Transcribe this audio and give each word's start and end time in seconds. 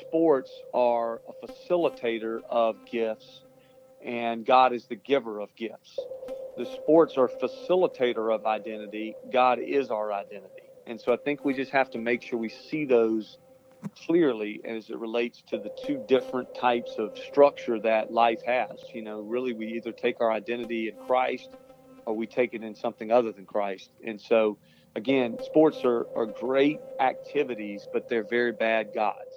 sports 0.00 0.50
are 0.72 1.20
a 1.28 1.46
facilitator 1.46 2.40
of 2.48 2.76
gifts, 2.90 3.42
and 4.04 4.44
God 4.44 4.72
is 4.72 4.84
the 4.86 4.96
giver 4.96 5.40
of 5.40 5.54
gifts. 5.56 5.98
The 6.56 6.66
sports 6.66 7.16
are 7.16 7.28
facilitator 7.28 8.32
of 8.34 8.46
identity. 8.46 9.16
God 9.32 9.58
is 9.58 9.90
our 9.90 10.12
identity. 10.12 10.62
And 10.86 11.00
so 11.00 11.12
I 11.12 11.16
think 11.16 11.44
we 11.44 11.54
just 11.54 11.72
have 11.72 11.90
to 11.90 11.98
make 11.98 12.22
sure 12.22 12.38
we 12.38 12.50
see 12.50 12.84
those 12.84 13.38
clearly 14.06 14.60
as 14.64 14.90
it 14.90 14.98
relates 14.98 15.42
to 15.48 15.58
the 15.58 15.70
two 15.86 16.04
different 16.08 16.54
types 16.54 16.92
of 16.98 17.16
structure 17.18 17.78
that 17.80 18.12
life 18.12 18.42
has. 18.46 18.78
You 18.92 19.02
know, 19.02 19.20
really, 19.20 19.52
we 19.52 19.66
either 19.74 19.92
take 19.92 20.20
our 20.20 20.30
identity 20.30 20.88
in 20.88 20.96
Christ 21.06 21.48
or 22.06 22.14
we 22.14 22.26
take 22.26 22.54
it 22.54 22.62
in 22.62 22.74
something 22.74 23.10
other 23.10 23.32
than 23.32 23.46
Christ. 23.46 23.90
And 24.04 24.20
so, 24.20 24.58
again, 24.94 25.38
sports 25.42 25.78
are, 25.84 26.06
are 26.14 26.26
great 26.26 26.80
activities, 27.00 27.88
but 27.92 28.08
they're 28.08 28.24
very 28.24 28.52
bad 28.52 28.92
gods. 28.94 29.33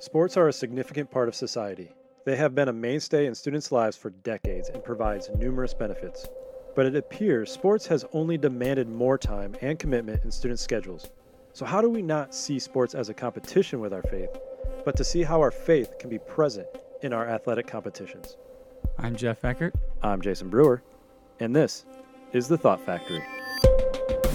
Sports 0.00 0.38
are 0.38 0.48
a 0.48 0.52
significant 0.52 1.10
part 1.10 1.28
of 1.28 1.34
society. 1.34 1.92
They 2.24 2.34
have 2.36 2.54
been 2.54 2.68
a 2.68 2.72
mainstay 2.72 3.26
in 3.26 3.34
students' 3.34 3.70
lives 3.70 3.98
for 3.98 4.08
decades 4.08 4.70
and 4.70 4.82
provides 4.82 5.28
numerous 5.36 5.74
benefits. 5.74 6.26
But 6.74 6.86
it 6.86 6.96
appears 6.96 7.52
sports 7.52 7.86
has 7.88 8.06
only 8.14 8.38
demanded 8.38 8.88
more 8.88 9.18
time 9.18 9.54
and 9.60 9.78
commitment 9.78 10.24
in 10.24 10.30
students' 10.30 10.62
schedules. 10.62 11.10
So, 11.52 11.66
how 11.66 11.82
do 11.82 11.90
we 11.90 12.00
not 12.00 12.34
see 12.34 12.58
sports 12.58 12.94
as 12.94 13.10
a 13.10 13.14
competition 13.14 13.78
with 13.78 13.92
our 13.92 14.02
faith, 14.04 14.30
but 14.86 14.96
to 14.96 15.04
see 15.04 15.22
how 15.22 15.38
our 15.42 15.50
faith 15.50 15.98
can 15.98 16.08
be 16.08 16.18
present 16.18 16.66
in 17.02 17.12
our 17.12 17.28
athletic 17.28 17.66
competitions? 17.66 18.38
I'm 18.96 19.14
Jeff 19.14 19.44
Eckert. 19.44 19.74
I'm 20.02 20.22
Jason 20.22 20.48
Brewer, 20.48 20.82
and 21.40 21.54
this 21.54 21.84
is 22.32 22.48
The 22.48 22.56
Thought 22.56 22.80
Factory. 22.86 23.22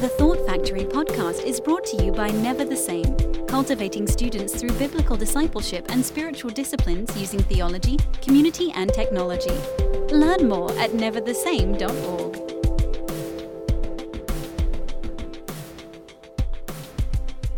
The 0.06 0.10
Thought 0.10 0.46
Factory 0.46 0.84
podcast 0.84 1.44
is 1.44 1.60
brought 1.60 1.84
to 1.86 2.06
you 2.06 2.12
by 2.12 2.30
Never 2.30 2.64
the 2.64 2.76
Same, 2.76 3.18
cultivating 3.48 4.06
students 4.06 4.54
through 4.54 4.70
biblical 4.74 5.16
discipleship 5.18 5.88
and 5.90 6.06
spiritual 6.06 6.52
disciplines 6.52 7.20
using 7.20 7.40
theology, 7.42 7.98
community, 8.22 8.72
and 8.76 8.94
technology. 8.94 9.50
Learn 10.14 10.48
more 10.48 10.72
at 10.74 10.92
neverthesame.org. 10.92 12.36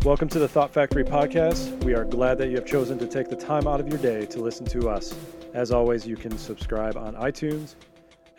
Welcome 0.02 0.30
to 0.30 0.38
the 0.38 0.48
Thought 0.48 0.72
Factory 0.72 1.04
podcast. 1.04 1.84
We 1.84 1.92
are 1.92 2.06
glad 2.06 2.38
that 2.38 2.48
you 2.48 2.54
have 2.54 2.64
chosen 2.64 2.98
to 3.00 3.06
take 3.06 3.28
the 3.28 3.36
time 3.36 3.66
out 3.66 3.78
of 3.78 3.88
your 3.88 3.98
day 3.98 4.24
to 4.24 4.40
listen 4.40 4.64
to 4.68 4.88
us. 4.88 5.14
As 5.52 5.70
always, 5.70 6.06
you 6.06 6.16
can 6.16 6.38
subscribe 6.38 6.96
on 6.96 7.14
iTunes, 7.16 7.74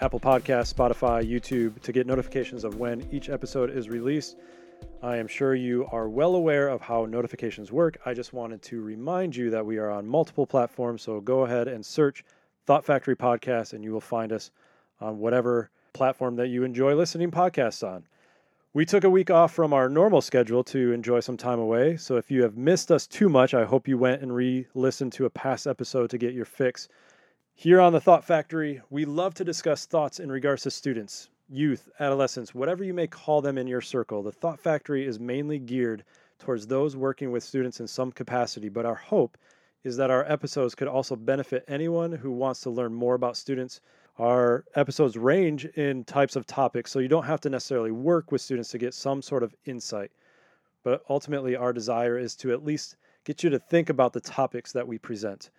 Apple 0.02 0.19
Podcasts, 0.19 0.73
Spotify, 0.73 1.30
YouTube 1.30 1.81
to 1.81 1.92
get 1.92 2.08
notifications 2.08 2.64
of 2.64 2.78
when 2.78 3.05
each 3.11 3.28
episode 3.28 3.69
is 3.69 3.89
released. 3.89 4.38
I 5.03 5.17
am 5.17 5.28
sure 5.28 5.55
you 5.55 5.89
are 5.92 6.08
well 6.08 6.36
aware 6.36 6.69
of 6.69 6.80
how 6.80 7.03
notifications 7.03 7.73
work. 7.73 7.97
I 8.05 8.14
just 8.14 8.31
wanted 8.31 8.61
to 8.61 8.81
remind 8.81 9.36
you 9.36 9.50
that 9.50 9.66
we 9.66 9.77
are 9.77 9.89
on 9.89 10.08
multiple 10.08 10.47
platforms, 10.47 11.02
so 11.02 11.20
go 11.20 11.42
ahead 11.42 11.67
and 11.67 11.86
search 11.86 12.23
Thought 12.66 12.86
Factory 12.86 13.17
Podcast 13.17 13.73
and 13.73 13.83
you 13.83 13.92
will 13.92 14.00
find 14.00 14.31
us 14.31 14.52
on 15.02 15.20
whatever 15.20 15.70
platform 15.92 16.38
that 16.38 16.47
you 16.47 16.64
enjoy 16.64 16.95
listening 16.95 17.30
podcasts 17.30 17.86
on. 17.86 18.05
We 18.73 18.86
took 18.86 19.03
a 19.03 19.09
week 19.09 19.30
off 19.30 19.53
from 19.53 19.73
our 19.73 19.89
normal 19.89 20.22
schedule 20.22 20.64
to 20.66 20.94
enjoy 20.94 21.20
some 21.20 21.36
time 21.36 21.59
away. 21.59 21.97
So 21.97 22.16
if 22.16 22.31
you 22.31 22.44
have 22.44 22.55
missed 22.55 22.89
us 22.89 23.05
too 23.05 23.27
much, 23.27 23.53
I 23.53 23.66
hope 23.66 23.86
you 23.86 23.97
went 23.97 24.22
and 24.22 24.33
re 24.33 24.66
listened 24.73 25.11
to 25.14 25.25
a 25.25 25.30
past 25.30 25.67
episode 25.67 26.09
to 26.11 26.17
get 26.17 26.33
your 26.33 26.45
fix. 26.45 26.88
Here 27.62 27.82
on 27.82 27.92
the 27.92 28.00
Thought 28.00 28.24
Factory, 28.24 28.82
we 28.90 29.04
love 29.04 29.34
to 29.34 29.44
discuss 29.44 29.86
thoughts 29.86 30.22
in 30.22 30.32
regards 30.32 30.64
to 30.64 30.72
students, 30.72 31.28
youth, 31.50 31.90
adolescents, 32.00 32.56
whatever 32.56 32.86
you 32.86 32.94
may 32.94 33.06
call 33.06 33.42
them 33.42 33.58
in 33.58 33.68
your 33.68 33.82
circle. 33.82 34.24
The 34.24 34.32
Thought 34.32 34.62
Factory 34.62 35.06
is 35.06 35.20
mainly 35.20 35.60
geared 35.60 36.06
towards 36.40 36.68
those 36.68 36.96
working 36.96 37.34
with 37.34 37.44
students 37.44 37.82
in 37.82 37.88
some 37.88 38.14
capacity, 38.14 38.70
but 38.70 38.86
our 38.86 38.96
hope 38.96 39.38
is 39.84 39.98
that 39.98 40.10
our 40.10 40.24
episodes 40.32 40.74
could 40.74 40.88
also 40.88 41.18
benefit 41.18 41.66
anyone 41.68 42.14
who 42.14 42.32
wants 42.32 42.62
to 42.62 42.70
learn 42.70 42.94
more 42.94 43.16
about 43.16 43.36
students 43.36 43.82
our 44.17 44.64
episodes 44.76 45.17
range 45.17 45.66
in 45.66 46.06
types 46.06 46.38
of 46.38 46.48
topics, 46.48 46.89
so 46.89 47.00
you 47.00 47.10
don't 47.10 47.26
have 47.26 47.42
to 47.42 47.50
necessarily 47.50 47.92
work 47.92 48.32
with 48.32 48.39
students 48.39 48.70
to 48.70 48.78
get 48.78 48.94
some 48.94 49.22
sort 49.22 49.44
of 49.44 49.54
insight. 49.66 50.12
But 50.82 51.04
ultimately, 51.10 51.58
our 51.58 51.73
desire 51.73 52.17
is 52.17 52.38
to 52.38 52.54
at 52.54 52.64
least 52.64 52.95
get 53.26 53.44
you 53.44 53.50
to 53.50 53.60
think 53.60 53.89
about 53.89 54.14
the 54.14 54.22
topics 54.22 54.72
that 54.72 54.88
we 54.88 54.98
present. 54.98 55.50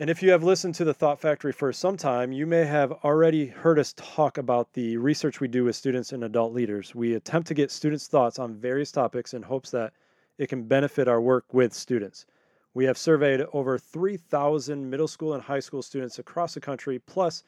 And 0.00 0.10
if 0.10 0.24
you 0.24 0.32
have 0.32 0.42
listened 0.42 0.74
to 0.74 0.84
the 0.84 0.92
Thought 0.92 1.20
Factory 1.20 1.52
for 1.52 1.72
some 1.72 1.96
time, 1.96 2.32
you 2.32 2.48
may 2.48 2.64
have 2.64 2.90
already 3.04 3.46
heard 3.46 3.78
us 3.78 3.94
talk 3.96 4.38
about 4.38 4.72
the 4.72 4.96
research 4.96 5.38
we 5.38 5.46
do 5.46 5.62
with 5.62 5.76
students 5.76 6.10
and 6.10 6.24
adult 6.24 6.52
leaders. 6.52 6.96
We 6.96 7.14
attempt 7.14 7.46
to 7.46 7.54
get 7.54 7.70
students' 7.70 8.08
thoughts 8.08 8.40
on 8.40 8.56
various 8.56 8.90
topics 8.90 9.34
in 9.34 9.42
hopes 9.42 9.70
that 9.70 9.92
it 10.36 10.48
can 10.48 10.64
benefit 10.64 11.06
our 11.06 11.20
work 11.20 11.54
with 11.54 11.72
students. 11.72 12.26
We 12.74 12.84
have 12.86 12.98
surveyed 12.98 13.42
over 13.52 13.78
3,000 13.78 14.90
middle 14.90 15.06
school 15.06 15.32
and 15.32 15.40
high 15.40 15.60
school 15.60 15.80
students 15.80 16.18
across 16.18 16.54
the 16.54 16.60
country, 16.60 16.98
plus 16.98 17.44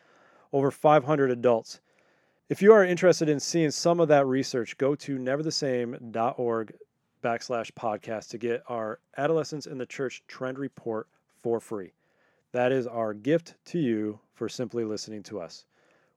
over 0.53 0.71
500 0.71 1.33
adults. 1.33 1.81
If 2.49 2.63
you 2.63 2.73
are 2.73 2.85
interested 2.85 3.29
in 3.29 3.41
seeing 3.41 3.73
some 3.73 3.99
of 3.99 4.07
that 4.07 4.25
research, 4.25 4.79
go 4.79 4.95
to 4.95 5.19
neverthesame.org 5.19 6.75
backslash 7.25 7.73
podcast 7.73 8.29
to 8.29 8.39
get 8.39 8.63
our 8.69 9.01
Adolescents 9.17 9.67
in 9.67 9.79
the 9.79 9.87
Church 9.87 10.23
Trend 10.29 10.61
Report 10.61 11.09
for 11.43 11.59
free. 11.59 11.91
That 12.53 12.73
is 12.73 12.87
our 12.87 13.13
gift 13.13 13.55
to 13.67 13.79
you 13.79 14.21
for 14.35 14.49
simply 14.49 14.85
listening 14.85 15.23
to 15.25 15.41
us. 15.41 15.65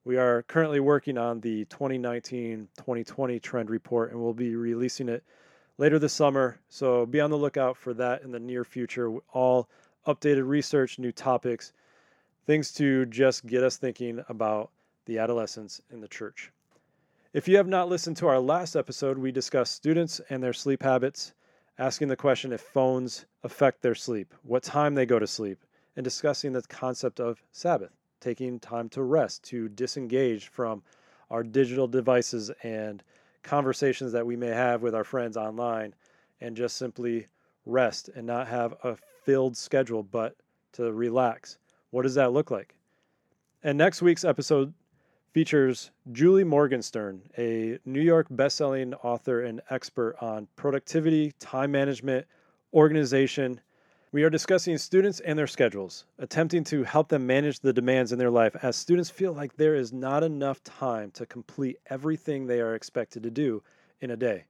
We 0.06 0.18
are 0.18 0.44
currently 0.44 0.80
working 0.80 1.18
on 1.18 1.42
the 1.42 1.66
2019 1.66 2.70
2020 2.78 3.40
Trend 3.40 3.70
Report 3.70 4.12
and 4.12 4.22
we'll 4.22 4.34
be 4.34 4.56
releasing 4.56 5.10
it 5.10 5.24
later 5.78 6.00
this 6.00 6.14
summer. 6.14 6.60
So 6.70 7.06
be 7.06 7.20
on 7.20 7.30
the 7.30 7.38
lookout 7.38 7.78
for 7.78 7.94
that 7.96 8.22
in 8.24 8.32
the 8.32 8.40
near 8.40 8.64
future. 8.64 9.12
All 9.34 9.70
updated 10.08 10.48
research, 10.48 11.00
new 11.00 11.12
topics, 11.12 11.74
things 12.46 12.72
to 12.74 13.06
just 13.06 13.46
get 13.46 13.64
us 13.64 13.78
thinking 13.78 14.24
about 14.30 14.72
the 15.06 15.20
adolescents 15.20 15.82
in 15.92 16.02
the 16.02 16.08
church. 16.08 16.52
If 17.34 17.48
you 17.48 17.58
have 17.58 17.68
not 17.68 17.90
listened 17.90 18.18
to 18.18 18.28
our 18.28 18.40
last 18.40 18.76
episode, 18.76 19.18
we 19.18 19.32
discussed 19.32 19.76
students 19.76 20.20
and 20.30 20.42
their 20.42 20.54
sleep 20.54 20.82
habits, 20.82 21.34
asking 21.78 22.08
the 22.08 22.16
question 22.16 22.52
if 22.52 22.62
phones 22.62 23.26
affect 23.44 23.82
their 23.82 23.94
sleep, 23.94 24.34
what 24.44 24.64
time 24.64 24.96
they 24.96 25.06
go 25.06 25.20
to 25.20 25.28
sleep, 25.28 25.60
and 25.96 26.04
discussing 26.04 26.54
the 26.54 26.62
concept 26.64 27.20
of 27.20 27.42
Sabbath, 27.52 27.92
taking 28.20 28.60
time 28.60 28.90
to 28.90 29.04
rest, 29.04 29.44
to 29.44 29.70
disengage 29.70 30.48
from 30.48 30.84
our 31.30 31.44
digital 31.44 31.88
devices 31.88 32.52
and 32.64 33.04
conversations 33.44 34.12
that 34.12 34.26
we 34.26 34.36
may 34.36 34.48
have 34.48 34.82
with 34.82 34.96
our 34.96 35.04
friends 35.04 35.38
online, 35.38 35.94
and 36.42 36.56
just 36.56 36.78
simply 36.78 37.28
rest 37.66 38.10
and 38.16 38.26
not 38.26 38.48
have 38.48 38.74
a 38.84 38.96
filled 39.24 39.56
schedule, 39.56 40.04
but 40.04 40.36
to 40.74 40.92
relax 40.92 41.58
what 41.92 42.04
does 42.04 42.16
that 42.16 42.34
look 42.34 42.52
like? 42.52 42.76
And 43.64 43.78
next 43.78 44.02
week's 44.02 44.24
episode 44.24 44.74
features 45.34 45.92
Julie 46.12 46.44
Morgenstern, 46.44 47.22
a 47.38 47.80
New 47.86 48.02
York 48.02 48.28
best-selling 48.30 48.94
author 48.96 49.44
and 49.44 49.62
expert 49.70 50.16
on 50.22 50.48
productivity, 50.56 51.34
time 51.40 51.72
management, 51.72 52.26
organization. 52.74 53.60
We 54.12 54.24
are 54.24 54.30
discussing 54.32 54.76
students 54.80 55.20
and 55.20 55.38
their 55.38 55.46
schedules, 55.46 56.06
attempting 56.18 56.64
to 56.64 56.84
help 56.84 57.10
them 57.10 57.28
manage 57.28 57.60
the 57.60 57.72
demands 57.72 58.12
in 58.12 58.18
their 58.18 58.32
life 58.32 58.56
as 58.64 58.76
students 58.76 59.12
feel 59.12 59.34
like 59.34 59.56
there 59.56 59.76
is 59.76 59.94
not 59.94 60.24
enough 60.24 60.64
time 60.64 61.12
to 61.12 61.28
complete 61.28 61.78
everything 61.92 62.48
they 62.48 62.60
are 62.60 62.74
expected 62.74 63.22
to 63.22 63.30
do 63.30 63.62
in 64.02 64.10
a 64.10 64.18
day. 64.18 64.46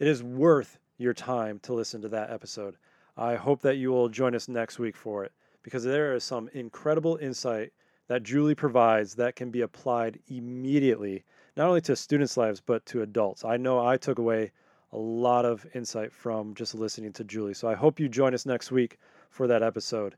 It 0.00 0.08
is 0.08 0.24
worth 0.24 0.80
your 0.98 1.14
time 1.14 1.60
to 1.60 1.72
listen 1.72 2.02
to 2.02 2.08
that 2.08 2.32
episode. 2.32 2.74
I 3.16 3.36
hope 3.36 3.60
that 3.60 3.76
you 3.76 3.92
will 3.92 4.08
join 4.08 4.34
us 4.34 4.48
next 4.48 4.80
week 4.80 4.96
for 4.96 5.24
it 5.24 5.30
because 5.62 5.84
there 5.84 6.16
is 6.16 6.24
some 6.24 6.50
incredible 6.52 7.18
insight 7.18 7.72
that 8.08 8.24
Julie 8.24 8.56
provides 8.56 9.14
that 9.14 9.36
can 9.36 9.52
be 9.52 9.60
applied 9.60 10.18
immediately, 10.26 11.22
not 11.56 11.68
only 11.68 11.82
to 11.82 11.94
students' 11.94 12.36
lives, 12.36 12.60
but 12.60 12.84
to 12.86 13.02
adults. 13.02 13.44
I 13.44 13.58
know 13.58 13.86
I 13.86 13.96
took 13.96 14.18
away 14.18 14.50
a 14.92 14.98
lot 14.98 15.44
of 15.44 15.66
insight 15.74 16.12
from 16.12 16.54
just 16.54 16.74
listening 16.74 17.12
to 17.14 17.24
Julie. 17.24 17.54
So 17.54 17.68
I 17.68 17.74
hope 17.74 17.98
you 17.98 18.08
join 18.08 18.34
us 18.34 18.46
next 18.46 18.70
week 18.70 18.98
for 19.30 19.46
that 19.46 19.62
episode. 19.62 20.16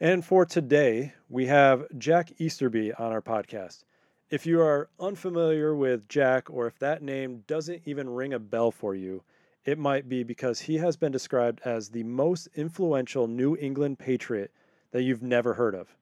And 0.00 0.24
for 0.24 0.44
today, 0.44 1.14
we 1.28 1.46
have 1.46 1.86
Jack 1.98 2.32
Easterby 2.38 2.92
on 2.98 3.12
our 3.12 3.22
podcast. 3.22 3.84
If 4.28 4.46
you 4.46 4.60
are 4.60 4.88
unfamiliar 4.98 5.74
with 5.74 6.08
Jack, 6.08 6.50
or 6.50 6.66
if 6.66 6.78
that 6.80 7.02
name 7.02 7.44
doesn't 7.46 7.82
even 7.84 8.08
ring 8.08 8.34
a 8.34 8.38
bell 8.38 8.70
for 8.70 8.94
you, 8.94 9.22
it 9.64 9.78
might 9.78 10.08
be 10.08 10.22
because 10.22 10.60
he 10.60 10.78
has 10.78 10.96
been 10.96 11.12
described 11.12 11.60
as 11.64 11.88
the 11.88 12.02
most 12.02 12.48
influential 12.54 13.26
New 13.26 13.56
England 13.56 13.98
Patriot 13.98 14.52
that 14.92 15.02
you've 15.02 15.22
never 15.22 15.54
heard 15.54 15.74
of. 15.74 15.94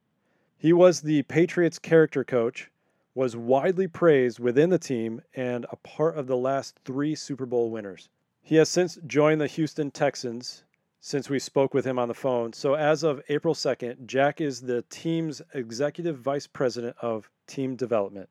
He 0.57 0.73
was 0.73 1.01
the 1.01 1.23
Patriots 1.23 1.79
character 1.79 2.25
coach, 2.25 2.71
was 3.15 3.37
widely 3.37 3.87
praised 3.87 4.41
within 4.41 4.71
the 4.71 4.79
team, 4.79 5.23
and 5.35 5.67
a 5.71 5.77
part 5.77 6.17
of 6.17 6.27
the 6.27 6.37
last 6.37 6.79
three 6.85 7.15
Super 7.15 7.47
Bowl 7.47 7.71
winners. 7.71 8.09
He 8.43 8.57
has 8.57 8.69
since 8.69 8.99
joined 9.07 9.41
the 9.41 9.47
Houston 9.47 9.91
Texans 9.91 10.65
since 11.01 11.31
we 11.31 11.39
spoke 11.39 11.75
with 11.75 11.87
him 11.87 11.99
on 11.99 12.09
the 12.09 12.15
phone. 12.15 12.53
So, 12.53 12.75
as 12.75 13.03
of 13.03 13.23
April 13.29 13.55
2nd, 13.55 14.07
Jack 14.07 14.41
is 14.41 14.61
the 14.61 14.83
team's 14.91 15.43
executive 15.53 16.19
vice 16.19 16.47
president 16.47 16.97
of 17.01 17.31
team 17.47 17.77
development. 17.77 18.29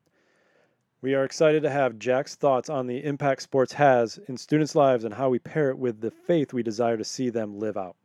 We 1.00 1.14
are 1.14 1.24
excited 1.24 1.62
to 1.62 1.70
have 1.70 1.98
Jack's 1.98 2.34
thoughts 2.34 2.68
on 2.68 2.86
the 2.86 3.04
impact 3.04 3.42
sports 3.42 3.74
has 3.74 4.18
in 4.26 4.36
students' 4.36 4.74
lives 4.74 5.04
and 5.04 5.14
how 5.14 5.28
we 5.28 5.38
pair 5.38 5.70
it 5.70 5.78
with 5.78 6.00
the 6.00 6.10
faith 6.10 6.52
we 6.52 6.62
desire 6.62 6.96
to 6.96 7.04
see 7.04 7.30
them 7.30 7.58
live 7.58 7.76
out. 7.76 7.96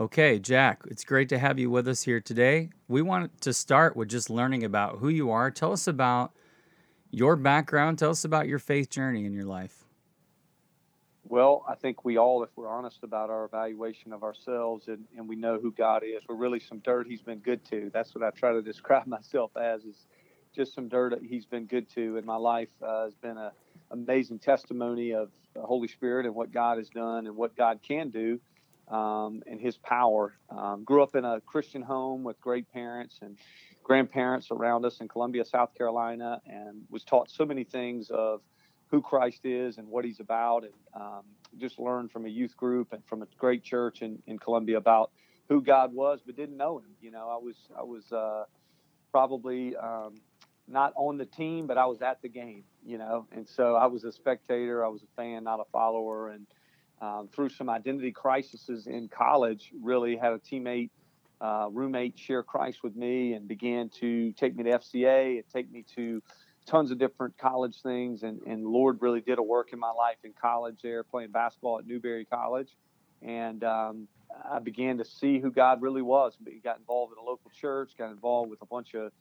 Okay, 0.00 0.38
Jack, 0.38 0.80
it's 0.86 1.04
great 1.04 1.28
to 1.28 1.38
have 1.38 1.58
you 1.58 1.68
with 1.68 1.86
us 1.86 2.04
here 2.04 2.22
today. 2.22 2.70
We 2.88 3.02
want 3.02 3.38
to 3.42 3.52
start 3.52 3.96
with 3.96 4.08
just 4.08 4.30
learning 4.30 4.64
about 4.64 4.96
who 4.96 5.10
you 5.10 5.30
are. 5.30 5.50
Tell 5.50 5.74
us 5.74 5.86
about 5.86 6.32
your 7.10 7.36
background. 7.36 7.98
Tell 7.98 8.08
us 8.08 8.24
about 8.24 8.48
your 8.48 8.58
faith 8.58 8.88
journey 8.88 9.26
in 9.26 9.34
your 9.34 9.44
life. 9.44 9.84
Well, 11.24 11.66
I 11.68 11.74
think 11.74 12.02
we 12.02 12.16
all, 12.16 12.42
if 12.42 12.48
we're 12.56 12.66
honest 12.66 13.00
about 13.02 13.28
our 13.28 13.44
evaluation 13.44 14.14
of 14.14 14.22
ourselves 14.22 14.88
and, 14.88 15.04
and 15.18 15.28
we 15.28 15.36
know 15.36 15.58
who 15.60 15.70
God 15.70 16.02
is, 16.02 16.22
we're 16.26 16.34
really 16.34 16.60
some 16.60 16.78
dirt 16.78 17.06
He's 17.06 17.20
been 17.20 17.40
good 17.40 17.62
to. 17.66 17.90
That's 17.92 18.14
what 18.14 18.24
I 18.24 18.30
try 18.30 18.52
to 18.54 18.62
describe 18.72 19.06
myself 19.06 19.54
as 19.58 19.84
is 19.84 20.06
just 20.56 20.74
some 20.74 20.88
dirt 20.88 21.12
He's 21.22 21.44
been 21.44 21.66
good 21.66 21.90
to. 21.90 22.16
And 22.16 22.24
my 22.24 22.36
life 22.36 22.70
uh, 22.80 23.04
has 23.04 23.14
been 23.16 23.36
an 23.36 23.50
amazing 23.90 24.38
testimony 24.38 25.12
of 25.12 25.28
the 25.52 25.60
Holy 25.60 25.88
Spirit 25.88 26.24
and 26.24 26.34
what 26.34 26.52
God 26.52 26.78
has 26.78 26.88
done 26.88 27.26
and 27.26 27.36
what 27.36 27.54
God 27.54 27.80
can 27.86 28.08
do 28.08 28.40
um, 28.90 29.42
and 29.46 29.60
his 29.60 29.76
power. 29.78 30.34
Um, 30.50 30.84
grew 30.84 31.02
up 31.02 31.14
in 31.14 31.24
a 31.24 31.40
Christian 31.40 31.82
home 31.82 32.24
with 32.24 32.40
great 32.40 32.70
parents 32.72 33.18
and 33.22 33.38
grandparents 33.82 34.50
around 34.50 34.84
us 34.84 35.00
in 35.00 35.08
Columbia, 35.08 35.44
South 35.44 35.74
Carolina, 35.74 36.40
and 36.46 36.82
was 36.90 37.04
taught 37.04 37.30
so 37.30 37.46
many 37.46 37.64
things 37.64 38.10
of 38.10 38.42
who 38.90 39.00
Christ 39.00 39.44
is 39.44 39.78
and 39.78 39.88
what 39.88 40.04
he's 40.04 40.20
about, 40.20 40.64
and 40.64 40.72
um, 40.94 41.22
just 41.58 41.78
learned 41.78 42.10
from 42.10 42.26
a 42.26 42.28
youth 42.28 42.56
group 42.56 42.92
and 42.92 43.04
from 43.06 43.22
a 43.22 43.26
great 43.38 43.62
church 43.62 44.02
in, 44.02 44.20
in 44.26 44.38
Columbia 44.38 44.76
about 44.76 45.12
who 45.48 45.62
God 45.62 45.94
was, 45.94 46.20
but 46.24 46.36
didn't 46.36 46.56
know 46.56 46.78
him. 46.78 46.90
You 47.00 47.10
know, 47.10 47.28
I 47.28 47.36
was 47.36 47.56
I 47.76 47.82
was 47.82 48.12
uh, 48.12 48.44
probably 49.12 49.76
um, 49.76 50.20
not 50.68 50.92
on 50.96 51.18
the 51.18 51.26
team, 51.26 51.66
but 51.66 51.78
I 51.78 51.86
was 51.86 52.02
at 52.02 52.20
the 52.22 52.28
game. 52.28 52.64
You 52.84 52.98
know, 52.98 53.26
and 53.32 53.48
so 53.48 53.74
I 53.76 53.86
was 53.86 54.04
a 54.04 54.12
spectator, 54.12 54.84
I 54.84 54.88
was 54.88 55.02
a 55.02 55.16
fan, 55.16 55.44
not 55.44 55.60
a 55.60 55.64
follower, 55.70 56.30
and 56.30 56.46
um, 57.00 57.28
through 57.32 57.48
some 57.48 57.70
identity 57.70 58.12
crises 58.12 58.86
in 58.86 59.08
college, 59.08 59.72
really 59.80 60.16
had 60.16 60.32
a 60.32 60.38
teammate, 60.38 60.90
uh, 61.40 61.68
roommate 61.70 62.18
share 62.18 62.42
Christ 62.42 62.82
with 62.82 62.94
me 62.94 63.32
and 63.32 63.48
began 63.48 63.88
to 64.00 64.32
take 64.32 64.54
me 64.54 64.64
to 64.64 64.70
FCA 64.70 65.36
and 65.36 65.44
take 65.52 65.70
me 65.70 65.84
to 65.96 66.22
tons 66.66 66.90
of 66.90 66.98
different 66.98 67.38
college 67.38 67.80
things. 67.82 68.22
And, 68.22 68.42
and 68.42 68.66
Lord 68.66 68.98
really 69.00 69.20
did 69.20 69.38
a 69.38 69.42
work 69.42 69.72
in 69.72 69.78
my 69.78 69.90
life 69.90 70.18
in 70.24 70.32
college 70.40 70.80
there, 70.82 71.02
playing 71.02 71.30
basketball 71.30 71.78
at 71.78 71.86
Newberry 71.86 72.26
College. 72.26 72.76
And 73.22 73.64
um, 73.64 74.08
I 74.50 74.58
began 74.58 74.98
to 74.98 75.04
see 75.04 75.40
who 75.40 75.50
God 75.50 75.82
really 75.82 76.02
was. 76.02 76.36
Got 76.62 76.78
involved 76.78 77.12
in 77.12 77.18
a 77.18 77.26
local 77.26 77.50
church, 77.50 77.92
got 77.98 78.10
involved 78.10 78.50
with 78.50 78.62
a 78.62 78.66
bunch 78.66 78.94
of 78.94 79.12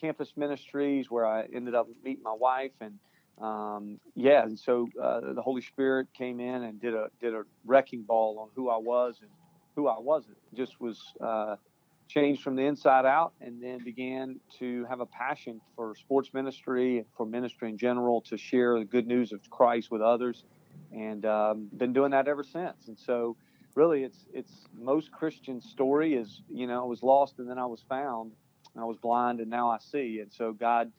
campus 0.00 0.32
ministries 0.36 1.10
where 1.10 1.26
I 1.26 1.44
ended 1.52 1.74
up 1.74 1.88
meeting 2.04 2.22
my 2.22 2.32
wife 2.32 2.72
and 2.80 2.98
um, 3.40 4.00
yeah, 4.14 4.42
and 4.42 4.58
so 4.58 4.88
uh, 5.00 5.32
the 5.32 5.42
Holy 5.42 5.62
Spirit 5.62 6.08
came 6.12 6.40
in 6.40 6.64
and 6.64 6.80
did 6.80 6.94
a 6.94 7.08
did 7.20 7.34
a 7.34 7.42
wrecking 7.64 8.02
ball 8.02 8.38
on 8.40 8.48
who 8.54 8.68
I 8.68 8.78
was 8.78 9.18
and 9.20 9.30
who 9.76 9.86
I 9.86 9.98
wasn't. 9.98 10.38
Just 10.54 10.80
was 10.80 11.00
uh, 11.20 11.56
changed 12.08 12.42
from 12.42 12.56
the 12.56 12.62
inside 12.62 13.06
out, 13.06 13.34
and 13.40 13.62
then 13.62 13.78
began 13.84 14.40
to 14.58 14.84
have 14.86 15.00
a 15.00 15.06
passion 15.06 15.60
for 15.76 15.94
sports 15.94 16.30
ministry 16.34 16.98
and 16.98 17.06
for 17.16 17.26
ministry 17.26 17.68
in 17.68 17.78
general 17.78 18.20
to 18.22 18.36
share 18.36 18.78
the 18.78 18.84
good 18.84 19.06
news 19.06 19.32
of 19.32 19.48
Christ 19.50 19.90
with 19.90 20.02
others, 20.02 20.44
and 20.92 21.24
um, 21.24 21.68
been 21.76 21.92
doing 21.92 22.10
that 22.10 22.26
ever 22.26 22.42
since. 22.42 22.88
And 22.88 22.98
so, 22.98 23.36
really, 23.76 24.02
it's 24.02 24.26
it's 24.34 24.66
most 24.76 25.12
Christian 25.12 25.60
story 25.60 26.14
is 26.14 26.42
you 26.52 26.66
know 26.66 26.82
I 26.82 26.86
was 26.86 27.04
lost 27.04 27.38
and 27.38 27.48
then 27.48 27.58
I 27.58 27.66
was 27.66 27.84
found, 27.88 28.32
I 28.76 28.84
was 28.84 28.96
blind 28.96 29.38
and 29.38 29.48
now 29.48 29.70
I 29.70 29.78
see, 29.78 30.18
and 30.18 30.32
so 30.32 30.52
God 30.52 30.90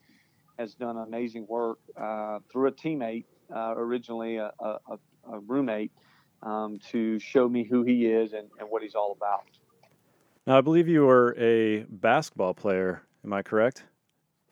has 0.60 0.76
done 0.76 0.98
amazing 0.98 1.48
work 1.48 1.80
uh, 1.98 2.40
through 2.52 2.68
a 2.68 2.72
teammate, 2.72 3.24
uh, 3.56 3.74
originally 3.78 4.36
a, 4.36 4.52
a, 4.60 5.00
a 5.32 5.40
roommate, 5.40 5.92
um, 6.44 6.80
to 6.92 7.18
show 7.20 7.48
me 7.48 7.64
who 7.64 7.84
he 7.84 8.06
is 8.06 8.34
and, 8.34 8.50
and, 8.60 8.70
what 8.70 8.84
he's 8.84 8.96
all 8.96 9.14
about. 9.14 9.44
Now, 10.46 10.58
I 10.58 10.62
believe 10.62 10.88
you 10.88 11.06
were 11.06 11.36
a 11.38 11.86
basketball 11.90 12.54
player. 12.54 13.04
Am 13.24 13.34
I 13.34 13.42
correct? 13.42 13.84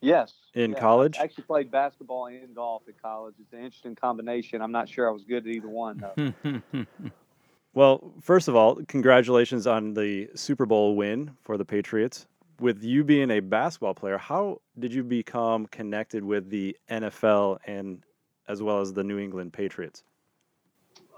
Yes. 0.02 0.34
In 0.54 0.72
yeah, 0.72 0.80
college? 0.80 1.18
I 1.18 1.24
actually 1.24 1.46
played 1.46 1.72
basketball 1.72 2.28
and 2.28 2.56
golf 2.56 2.84
at 2.88 3.02
college. 3.02 3.36
It's 3.40 3.54
an 3.54 3.60
interesting 3.60 3.96
combination. 3.96 4.62
I'm 4.62 4.72
not 4.72 4.88
sure 4.88 5.08
I 5.08 5.12
was 5.12 5.24
good 5.24 5.48
at 5.48 5.52
either 5.52 5.70
one, 5.70 6.04
though. 6.16 6.62
well, 7.74 8.14
first 8.22 8.48
of 8.48 8.56
all, 8.56 8.76
congratulations 8.88 9.66
on 9.66 9.94
the 9.94 10.30
Super 10.36 10.66
Bowl 10.66 10.96
win 10.96 11.32
for 11.42 11.58
the 11.58 11.66
Patriots 11.66 12.28
with 12.60 12.84
you 12.84 13.04
being 13.04 13.32
a 13.32 13.40
basketball 13.40 13.94
player, 13.94 14.18
how 14.18 14.62
did 14.80 14.94
you 14.94 15.04
become 15.04 15.68
connected 15.68 16.24
with 16.24 16.50
the 16.50 16.76
NFL 16.90 17.60
and 17.66 18.04
as 18.48 18.62
well 18.62 18.80
as 18.80 18.94
the 18.94 19.04
New 19.04 19.20
England 19.20 19.54
Patriots? 19.54 20.04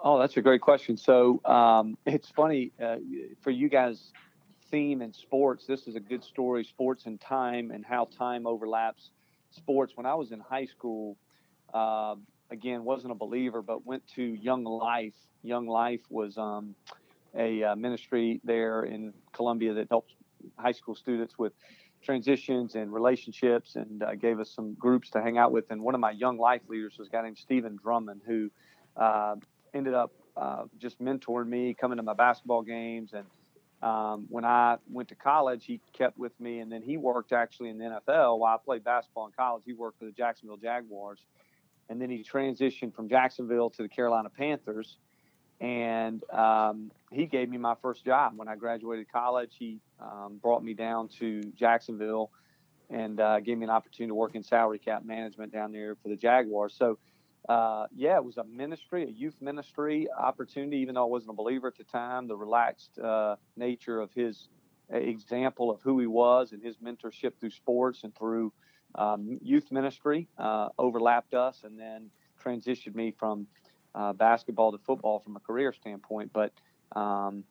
Oh, 0.04 0.18
that's 0.18 0.38
a 0.38 0.42
great 0.42 0.62
question. 0.62 0.98
So 0.98 1.42
um, 1.46 1.98
it's 2.06 2.30
funny 2.30 2.72
uh, 2.82 2.98
for 3.42 3.52
you 3.52 3.70
guys. 3.70 4.12
Theme 4.72 5.02
in 5.02 5.12
sports. 5.14 5.66
This 5.66 5.88
is 5.88 5.96
a 5.96 6.00
good 6.00 6.24
story. 6.24 6.64
Sports 6.64 7.08
and 7.08 7.20
time 7.20 7.72
and 7.72 7.84
how 7.84 8.06
time 8.06 8.46
overlaps 8.46 9.10
sports. 9.50 9.94
When 9.96 10.06
I 10.06 10.14
was 10.14 10.32
in 10.32 10.40
high 10.40 10.66
school, 10.66 11.18
uh, 11.74 12.16
again 12.52 12.84
wasn't 12.84 13.12
a 13.12 13.16
believer, 13.16 13.64
but 13.64 13.86
went 13.86 14.08
to 14.16 14.22
Young 14.22 14.64
Life. 14.64 15.16
Young 15.42 15.68
Life 15.68 16.02
was 16.12 16.38
um, 16.38 16.76
a 17.36 17.64
uh, 17.64 17.76
ministry 17.76 18.42
there 18.44 18.84
in 18.84 19.12
Columbia 19.34 19.74
that 19.74 19.88
helps 19.90 20.14
high 20.58 20.72
school 20.72 20.96
students 20.96 21.38
with 21.38 21.54
transitions 22.02 22.76
and 22.76 22.94
relationships 22.94 23.76
and 23.76 24.04
uh, 24.04 24.16
gave 24.16 24.40
us 24.40 24.50
some 24.50 24.74
groups 24.76 25.10
to 25.12 25.22
hang 25.22 25.38
out 25.38 25.52
with. 25.52 25.70
And 25.70 25.82
one 25.82 25.96
of 25.96 26.02
my 26.02 26.12
young 26.12 26.38
life 26.38 26.62
leaders 26.68 26.96
was 26.98 27.08
a 27.08 27.12
guy 27.12 27.24
named 27.24 27.38
Stephen 27.38 27.78
Drummond, 27.82 28.22
who 28.26 28.50
uh, 28.96 29.36
ended 29.74 29.94
up 29.94 30.12
uh, 30.38 30.64
just 30.78 31.02
mentoring 31.02 31.48
me, 31.48 31.74
coming 31.74 31.98
to 31.98 32.04
my 32.04 32.14
basketball 32.14 32.62
games. 32.62 33.14
And 33.14 33.26
um, 33.82 34.26
when 34.30 34.46
I 34.46 34.78
went 34.90 35.10
to 35.10 35.16
college, 35.16 35.66
he 35.66 35.82
kept 35.94 36.18
with 36.18 36.38
me. 36.40 36.60
And 36.60 36.72
then 36.72 36.82
he 36.82 36.98
worked 36.98 37.34
actually 37.34 37.70
in 37.70 37.78
the 37.78 38.02
NFL 38.08 38.40
while 38.40 38.56
I 38.56 38.58
played 38.64 38.84
basketball 38.84 39.26
in 39.26 39.34
college. 39.34 39.64
He 39.66 39.74
worked 39.74 40.00
for 40.00 40.06
the 40.06 40.12
Jacksonville 40.12 40.58
Jaguars. 40.58 41.26
And 41.90 42.00
then 42.02 42.10
he 42.10 42.24
transitioned 42.24 42.94
from 42.94 43.10
Jacksonville 43.10 43.70
to 43.72 43.82
the 43.82 43.90
Carolina 43.90 44.30
Panthers 44.30 44.98
and 45.62 46.24
um, 46.32 46.92
he 47.12 47.26
gave 47.26 47.50
me 47.50 47.58
my 47.58 47.76
first 47.82 48.06
job 48.06 48.34
when 48.36 48.48
I 48.48 48.56
graduated 48.56 49.12
college. 49.12 49.52
He 49.58 49.80
um, 50.00 50.40
brought 50.42 50.64
me 50.64 50.74
down 50.74 51.10
to 51.20 51.42
Jacksonville 51.56 52.32
and 52.90 53.20
uh, 53.20 53.40
gave 53.40 53.58
me 53.58 53.66
an 53.66 53.70
opportunity 53.70 54.10
to 54.10 54.16
work 54.16 54.36
in 54.36 54.44
salary 54.44 54.80
cap 54.80 55.06
management 55.06 55.52
down 55.52 55.72
there 55.72 55.96
for 55.96 56.10
the 56.10 56.16
Jaguars. 56.16 56.74
So, 56.78 56.98
uh, 57.48 57.88
yeah, 57.96 58.16
it 58.16 58.24
was 58.24 58.38
a 58.38 58.44
ministry, 58.44 59.04
a 59.04 59.12
youth 59.12 59.42
ministry 59.42 60.08
opportunity, 60.18 60.78
even 60.78 60.96
though 60.96 61.04
I 61.04 61.10
wasn't 61.10 61.32
a 61.32 61.36
believer 61.36 61.68
at 61.68 61.78
the 61.78 61.84
time. 61.84 62.28
The 62.28 62.36
relaxed 62.36 62.98
uh, 63.00 63.36
nature 63.58 64.00
of 64.00 64.12
his 64.14 64.48
example 64.90 65.70
of 65.70 65.82
who 65.82 66.00
he 66.00 66.08
was 66.08 66.52
and 66.52 66.64
his 66.64 66.78
mentorship 66.78 67.34
through 67.40 67.52
sports 67.52 68.04
and 68.04 68.16
through 68.16 68.52
um, 68.96 69.38
youth 69.42 69.72
ministry 69.72 70.28
uh, 70.38 70.70
overlapped 70.80 71.34
us 71.34 71.62
and 71.64 71.80
then 71.80 72.10
transitioned 72.44 72.96
me 72.96 73.12
from 73.12 73.46
uh, 73.96 74.14
basketball 74.14 74.72
to 74.72 74.78
football 74.80 75.20
from 75.20 75.36
a 75.36 75.40
career 75.40 75.74
standpoint. 75.74 76.32
But 76.34 76.54
um, 76.96 77.44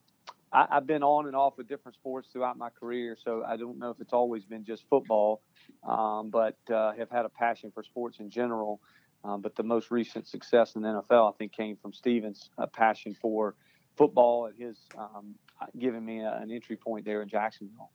I, 0.53 0.67
have 0.71 0.87
been 0.87 1.03
on 1.03 1.27
and 1.27 1.37
off 1.37 1.59
with 1.59 1.69
different 1.69 1.95
sports 1.95 2.29
throughout 2.33 2.57
my 2.57 2.71
career, 2.71 3.17
so 3.23 3.45
I 3.47 3.57
don't 3.57 3.79
know 3.79 3.91
if 3.91 4.01
it's 4.01 4.13
always 4.13 4.45
been 4.45 4.65
just 4.65 4.85
football, 4.89 5.43
um, 5.87 6.31
but 6.31 6.57
uh, 6.73 6.93
have 6.93 7.11
had 7.11 7.25
a 7.25 7.29
passion 7.29 7.71
for 7.73 7.83
sports 7.83 8.19
in 8.19 8.31
general. 8.31 8.81
Um, 9.25 9.43
but 9.43 9.57
the 9.57 9.65
most 9.65 9.91
recent 9.91 10.29
success 10.29 10.77
in 10.77 10.83
the 10.83 10.89
NFL, 10.89 11.35
I 11.35 11.37
think, 11.37 11.53
came 11.53 11.77
from 11.77 11.93
Steven's 11.93 12.51
uh, 12.57 12.67
passion 12.67 13.17
for 13.21 13.57
football 13.97 14.47
and 14.47 14.57
his 14.57 14.79
um, 14.97 15.35
giving 15.77 16.05
me 16.05 16.21
a, 16.21 16.39
an 16.41 16.53
entry 16.53 16.77
point 16.77 17.05
there 17.05 17.21
in 17.21 17.29
Jacksonville. 17.29 17.91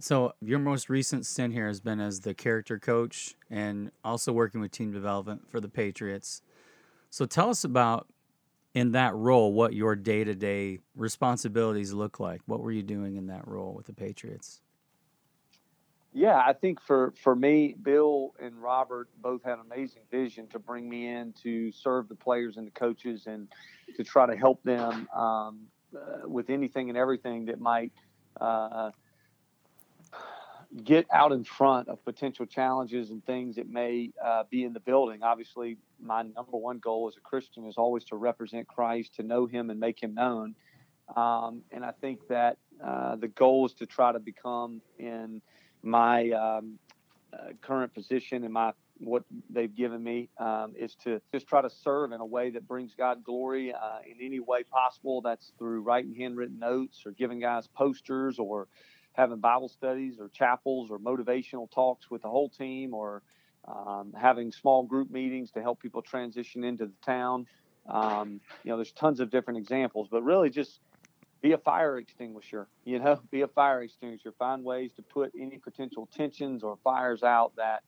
So 0.00 0.32
your 0.42 0.58
most 0.58 0.90
recent 0.90 1.24
stint 1.24 1.54
here 1.54 1.68
has 1.68 1.80
been 1.80 2.00
as 2.00 2.20
the 2.20 2.34
character 2.34 2.78
coach 2.78 3.34
and 3.48 3.90
also 4.04 4.32
working 4.32 4.60
with 4.60 4.72
team 4.72 4.92
development 4.92 5.48
for 5.48 5.60
the 5.60 5.68
Patriots. 5.68 6.42
So 7.16 7.24
tell 7.24 7.48
us 7.48 7.64
about 7.64 8.08
in 8.74 8.92
that 8.92 9.14
role 9.14 9.54
what 9.54 9.72
your 9.72 9.96
day 9.96 10.22
to 10.22 10.34
day 10.34 10.80
responsibilities 10.94 11.94
look 11.94 12.20
like. 12.20 12.42
What 12.44 12.60
were 12.60 12.70
you 12.70 12.82
doing 12.82 13.16
in 13.16 13.28
that 13.28 13.48
role 13.48 13.72
with 13.72 13.86
the 13.86 13.94
Patriots? 13.94 14.60
Yeah, 16.12 16.36
I 16.36 16.52
think 16.52 16.78
for, 16.82 17.14
for 17.22 17.34
me, 17.34 17.74
Bill 17.82 18.34
and 18.38 18.62
Robert 18.62 19.08
both 19.22 19.42
had 19.42 19.56
amazing 19.60 20.02
vision 20.10 20.46
to 20.48 20.58
bring 20.58 20.90
me 20.90 21.08
in 21.08 21.32
to 21.42 21.72
serve 21.72 22.10
the 22.10 22.14
players 22.14 22.58
and 22.58 22.66
the 22.66 22.70
coaches 22.70 23.26
and 23.26 23.48
to 23.96 24.04
try 24.04 24.26
to 24.26 24.36
help 24.36 24.62
them 24.62 25.08
um, 25.16 25.60
uh, 25.96 26.28
with 26.28 26.50
anything 26.50 26.90
and 26.90 26.98
everything 26.98 27.46
that 27.46 27.58
might 27.58 27.92
uh, 28.42 28.90
get 30.84 31.06
out 31.12 31.32
in 31.32 31.44
front 31.44 31.88
of 31.88 32.04
potential 32.04 32.46
challenges 32.46 33.10
and 33.10 33.24
things 33.24 33.56
that 33.56 33.68
may 33.68 34.10
uh, 34.24 34.44
be 34.50 34.64
in 34.64 34.72
the 34.72 34.80
building. 34.80 35.22
Obviously, 35.22 35.78
my 36.00 36.22
number 36.22 36.56
one 36.56 36.78
goal 36.78 37.08
as 37.08 37.16
a 37.16 37.20
Christian 37.20 37.66
is 37.66 37.76
always 37.76 38.04
to 38.04 38.16
represent 38.16 38.66
Christ, 38.66 39.14
to 39.16 39.22
know 39.22 39.46
Him 39.46 39.70
and 39.70 39.80
make 39.80 40.02
Him 40.02 40.14
known. 40.14 40.54
Um, 41.14 41.62
and 41.70 41.84
I 41.84 41.92
think 41.92 42.26
that 42.28 42.58
uh, 42.84 43.16
the 43.16 43.28
goal 43.28 43.66
is 43.66 43.74
to 43.74 43.86
try 43.86 44.12
to 44.12 44.18
become 44.18 44.82
in 44.98 45.40
my 45.82 46.30
um, 46.30 46.78
uh, 47.32 47.52
current 47.60 47.94
position 47.94 48.44
and 48.44 48.52
my 48.52 48.72
what 48.98 49.24
they've 49.50 49.74
given 49.74 50.02
me 50.02 50.30
um, 50.38 50.72
is 50.74 50.94
to 50.94 51.20
just 51.32 51.46
try 51.46 51.60
to 51.60 51.68
serve 51.68 52.12
in 52.12 52.20
a 52.20 52.24
way 52.24 52.50
that 52.50 52.66
brings 52.66 52.94
God 52.94 53.22
glory 53.22 53.72
uh, 53.72 53.98
in 54.06 54.24
any 54.24 54.40
way 54.40 54.62
possible. 54.62 55.20
That's 55.20 55.52
through 55.58 55.82
writing 55.82 56.14
handwritten 56.14 56.58
notes 56.58 57.02
or 57.04 57.12
giving 57.12 57.40
guys 57.40 57.66
posters 57.66 58.38
or 58.38 58.68
having 59.16 59.38
Bible 59.38 59.68
studies 59.68 60.18
or 60.20 60.28
chapels 60.28 60.90
or 60.90 60.98
motivational 60.98 61.70
talks 61.70 62.10
with 62.10 62.22
the 62.22 62.28
whole 62.28 62.48
team 62.48 62.94
or 62.94 63.22
um, 63.66 64.14
having 64.18 64.52
small 64.52 64.82
group 64.82 65.10
meetings 65.10 65.50
to 65.52 65.62
help 65.62 65.80
people 65.80 66.02
transition 66.02 66.64
into 66.64 66.86
the 66.86 66.92
town. 67.04 67.46
Um, 67.88 68.40
you 68.62 68.70
know, 68.70 68.76
there's 68.76 68.92
tons 68.92 69.20
of 69.20 69.30
different 69.30 69.58
examples, 69.58 70.08
but 70.10 70.22
really 70.22 70.50
just 70.50 70.80
be 71.40 71.52
a 71.52 71.58
fire 71.58 71.98
extinguisher. 71.98 72.68
You 72.84 72.98
know, 72.98 73.20
be 73.30 73.42
a 73.42 73.48
fire 73.48 73.82
extinguisher. 73.82 74.32
Find 74.38 74.64
ways 74.64 74.92
to 74.96 75.02
put 75.02 75.32
any 75.38 75.58
potential 75.58 76.08
tensions 76.14 76.62
or 76.62 76.78
fires 76.84 77.22
out 77.22 77.52
that 77.56 77.82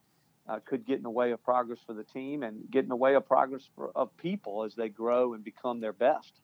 uh, 0.49 0.61
could 0.64 0.87
get 0.87 0.97
in 0.97 1.02
the 1.02 1.11
way 1.11 1.32
of 1.32 1.42
progress 1.42 1.78
for 1.87 1.94
the 1.94 2.04
team 2.04 2.42
and 2.42 2.70
get 2.70 2.82
in 2.82 2.88
the 2.88 2.97
way 2.97 3.14
of 3.14 3.26
progress 3.26 3.68
for, 3.75 3.90
of 3.94 4.16
people 4.16 4.64
as 4.64 4.75
they 4.75 4.88
grow 4.88 5.35
and 5.35 5.44
become 5.44 5.80
their 5.80 5.92
best. 5.92 6.40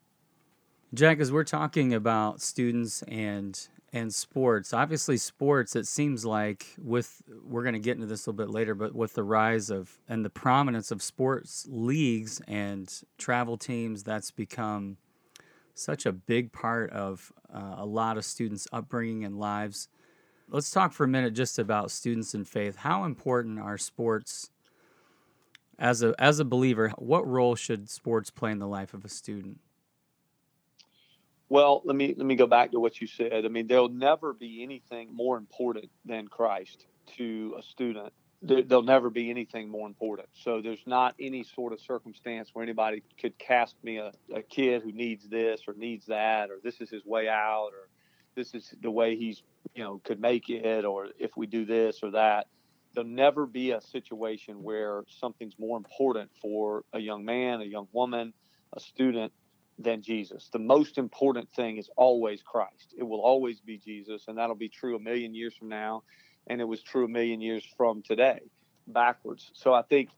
Jack, 0.94 1.18
as 1.18 1.32
we're 1.32 1.42
talking 1.44 1.92
about 1.92 2.40
students 2.40 3.02
and 3.08 3.68
and 3.92 4.12
sports, 4.14 4.72
obviously 4.72 5.16
sports, 5.16 5.74
it 5.76 5.86
seems 5.86 6.24
like 6.24 6.66
with 6.78 7.22
we're 7.44 7.62
going 7.62 7.74
to 7.74 7.80
get 7.80 7.96
into 7.96 8.06
this 8.06 8.26
a 8.26 8.30
little 8.30 8.46
bit 8.46 8.52
later, 8.52 8.74
but 8.74 8.94
with 8.94 9.14
the 9.14 9.24
rise 9.24 9.70
of 9.70 9.98
and 10.08 10.24
the 10.24 10.30
prominence 10.30 10.92
of 10.92 11.02
sports 11.02 11.66
leagues 11.68 12.40
and 12.46 13.02
travel 13.18 13.56
teams, 13.56 14.04
that's 14.04 14.30
become 14.30 14.96
such 15.74 16.06
a 16.06 16.12
big 16.12 16.52
part 16.52 16.90
of 16.90 17.32
uh, 17.52 17.74
a 17.78 17.86
lot 17.86 18.16
of 18.16 18.24
students' 18.24 18.68
upbringing 18.72 19.24
and 19.24 19.38
lives. 19.38 19.88
Let's 20.48 20.70
talk 20.70 20.92
for 20.92 21.04
a 21.04 21.08
minute 21.08 21.34
just 21.34 21.58
about 21.58 21.90
students 21.90 22.34
and 22.34 22.46
faith. 22.46 22.76
How 22.76 23.04
important 23.04 23.58
are 23.58 23.78
sports 23.78 24.50
as 25.76 26.04
a 26.04 26.14
as 26.20 26.38
a 26.38 26.44
believer? 26.44 26.90
What 26.98 27.26
role 27.26 27.56
should 27.56 27.90
sports 27.90 28.30
play 28.30 28.52
in 28.52 28.60
the 28.60 28.68
life 28.68 28.94
of 28.94 29.04
a 29.04 29.08
student? 29.08 29.58
Well, 31.54 31.82
let 31.84 31.94
me 31.94 32.12
let 32.16 32.26
me 32.26 32.34
go 32.34 32.48
back 32.48 32.72
to 32.72 32.80
what 32.80 33.00
you 33.00 33.06
said. 33.06 33.44
I 33.44 33.48
mean, 33.48 33.68
there'll 33.68 33.88
never 33.88 34.32
be 34.32 34.64
anything 34.64 35.14
more 35.14 35.36
important 35.36 35.88
than 36.04 36.26
Christ 36.26 36.84
to 37.16 37.54
a 37.56 37.62
student. 37.62 38.12
There'll 38.42 38.82
never 38.82 39.08
be 39.08 39.30
anything 39.30 39.68
more 39.68 39.86
important. 39.86 40.30
So 40.32 40.60
there's 40.60 40.82
not 40.84 41.14
any 41.20 41.44
sort 41.44 41.72
of 41.72 41.80
circumstance 41.80 42.50
where 42.52 42.64
anybody 42.64 43.04
could 43.20 43.38
cast 43.38 43.76
me 43.84 43.98
a, 43.98 44.10
a 44.34 44.42
kid 44.42 44.82
who 44.82 44.90
needs 44.90 45.28
this 45.28 45.60
or 45.68 45.74
needs 45.74 46.06
that 46.06 46.50
or 46.50 46.56
this 46.64 46.80
is 46.80 46.90
his 46.90 47.04
way 47.04 47.28
out 47.28 47.70
or 47.72 47.88
this 48.34 48.52
is 48.52 48.74
the 48.82 48.90
way 48.90 49.14
he's 49.14 49.44
you 49.76 49.84
know 49.84 50.00
could 50.02 50.20
make 50.20 50.50
it 50.50 50.84
or 50.84 51.06
if 51.20 51.36
we 51.36 51.46
do 51.46 51.64
this 51.64 52.00
or 52.02 52.10
that 52.10 52.48
there'll 52.94 53.08
never 53.08 53.46
be 53.46 53.70
a 53.70 53.80
situation 53.80 54.64
where 54.64 55.04
something's 55.06 55.56
more 55.56 55.76
important 55.76 56.32
for 56.42 56.82
a 56.92 56.98
young 56.98 57.24
man 57.24 57.60
a 57.60 57.64
young 57.64 57.86
woman 57.92 58.32
a 58.72 58.80
student 58.80 59.32
than 59.78 60.02
Jesus. 60.02 60.48
The 60.52 60.58
most 60.58 60.98
important 60.98 61.50
thing 61.52 61.78
is 61.78 61.90
always 61.96 62.42
Christ. 62.42 62.94
It 62.96 63.02
will 63.02 63.20
always 63.20 63.60
be 63.60 63.78
Jesus, 63.78 64.24
and 64.28 64.38
that'll 64.38 64.54
be 64.54 64.68
true 64.68 64.96
a 64.96 65.00
million 65.00 65.34
years 65.34 65.54
from 65.54 65.68
now, 65.68 66.02
and 66.46 66.60
it 66.60 66.64
was 66.64 66.82
true 66.82 67.04
a 67.04 67.08
million 67.08 67.40
years 67.40 67.64
from 67.76 68.02
today, 68.02 68.40
backwards. 68.86 69.50
So 69.54 69.74
I 69.74 69.82
think 69.82 70.10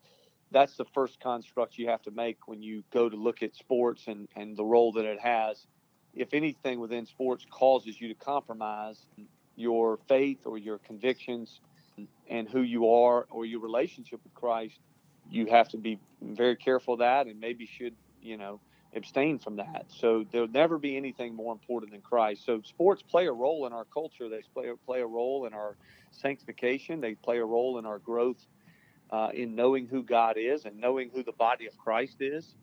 that's 0.51 0.77
the 0.77 0.85
first 0.95 1.21
construct 1.21 1.79
you 1.79 1.89
have 1.89 2.03
to 2.03 2.11
make 2.11 2.47
when 2.47 2.63
you 2.63 2.85
go 2.93 3.09
to 3.09 3.17
look 3.17 3.43
at 3.43 3.55
sports 3.57 4.05
and, 4.07 4.29
and 4.37 4.57
the 4.57 4.65
role 4.65 4.93
that 4.93 5.05
it 5.05 5.21
has. 5.21 5.67
If 6.15 6.33
anything 6.33 6.81
within 6.81 7.07
sports 7.07 7.45
causes 7.51 8.01
you 8.01 8.09
to 8.09 8.15
compromise 8.15 9.07
your 9.57 9.99
faith 10.09 10.47
or 10.47 10.59
your 10.59 10.79
convictions 10.79 11.61
and 12.29 12.49
who 12.49 12.63
you 12.63 12.91
are 12.91 13.27
or 13.31 13.45
your 13.45 13.61
relationship 13.61 14.21
with 14.23 14.35
Christ, 14.35 14.79
you 15.31 15.47
have 15.47 15.69
to 15.71 15.79
be 15.79 15.99
very 16.23 16.57
careful 16.57 16.95
of 16.95 17.01
that 17.01 17.27
and 17.27 17.41
maybe 17.41 17.67
should, 17.67 17.95
you 18.23 18.37
know, 18.37 18.61
abstain 18.97 19.39
from 19.39 19.57
that. 19.57 19.87
So 19.89 20.25
there'll 20.33 20.49
never 20.49 20.79
be 20.79 20.97
anything 20.97 21.35
more 21.35 21.53
important 21.53 21.93
than 21.93 22.01
Christ. 22.01 22.45
So 22.45 22.63
sports 22.65 23.03
play 23.03 23.27
a 23.27 23.33
role 23.33 23.67
in 23.67 23.73
our 23.73 23.85
culture. 23.85 24.29
They 24.29 24.43
play, 24.55 24.71
play 24.87 25.01
a 25.01 25.07
role 25.07 25.47
in 25.47 25.53
our 25.53 25.77
sanctification. 26.11 27.01
They 27.01 27.15
play 27.15 27.39
a 27.39 27.45
role 27.45 27.79
in 27.79 27.87
our 27.87 27.99
growth 27.99 28.45
uh, 29.11 29.29
in 29.35 29.55
knowing 29.55 29.87
who 29.87 30.03
God 30.03 30.37
is 30.39 30.65
and 30.65 30.79
knowing 30.79 31.11
who 31.15 31.23
the 31.23 31.33
body 31.33 31.67
of 31.67 31.77
Christ 31.77 32.17
is. 32.21 32.55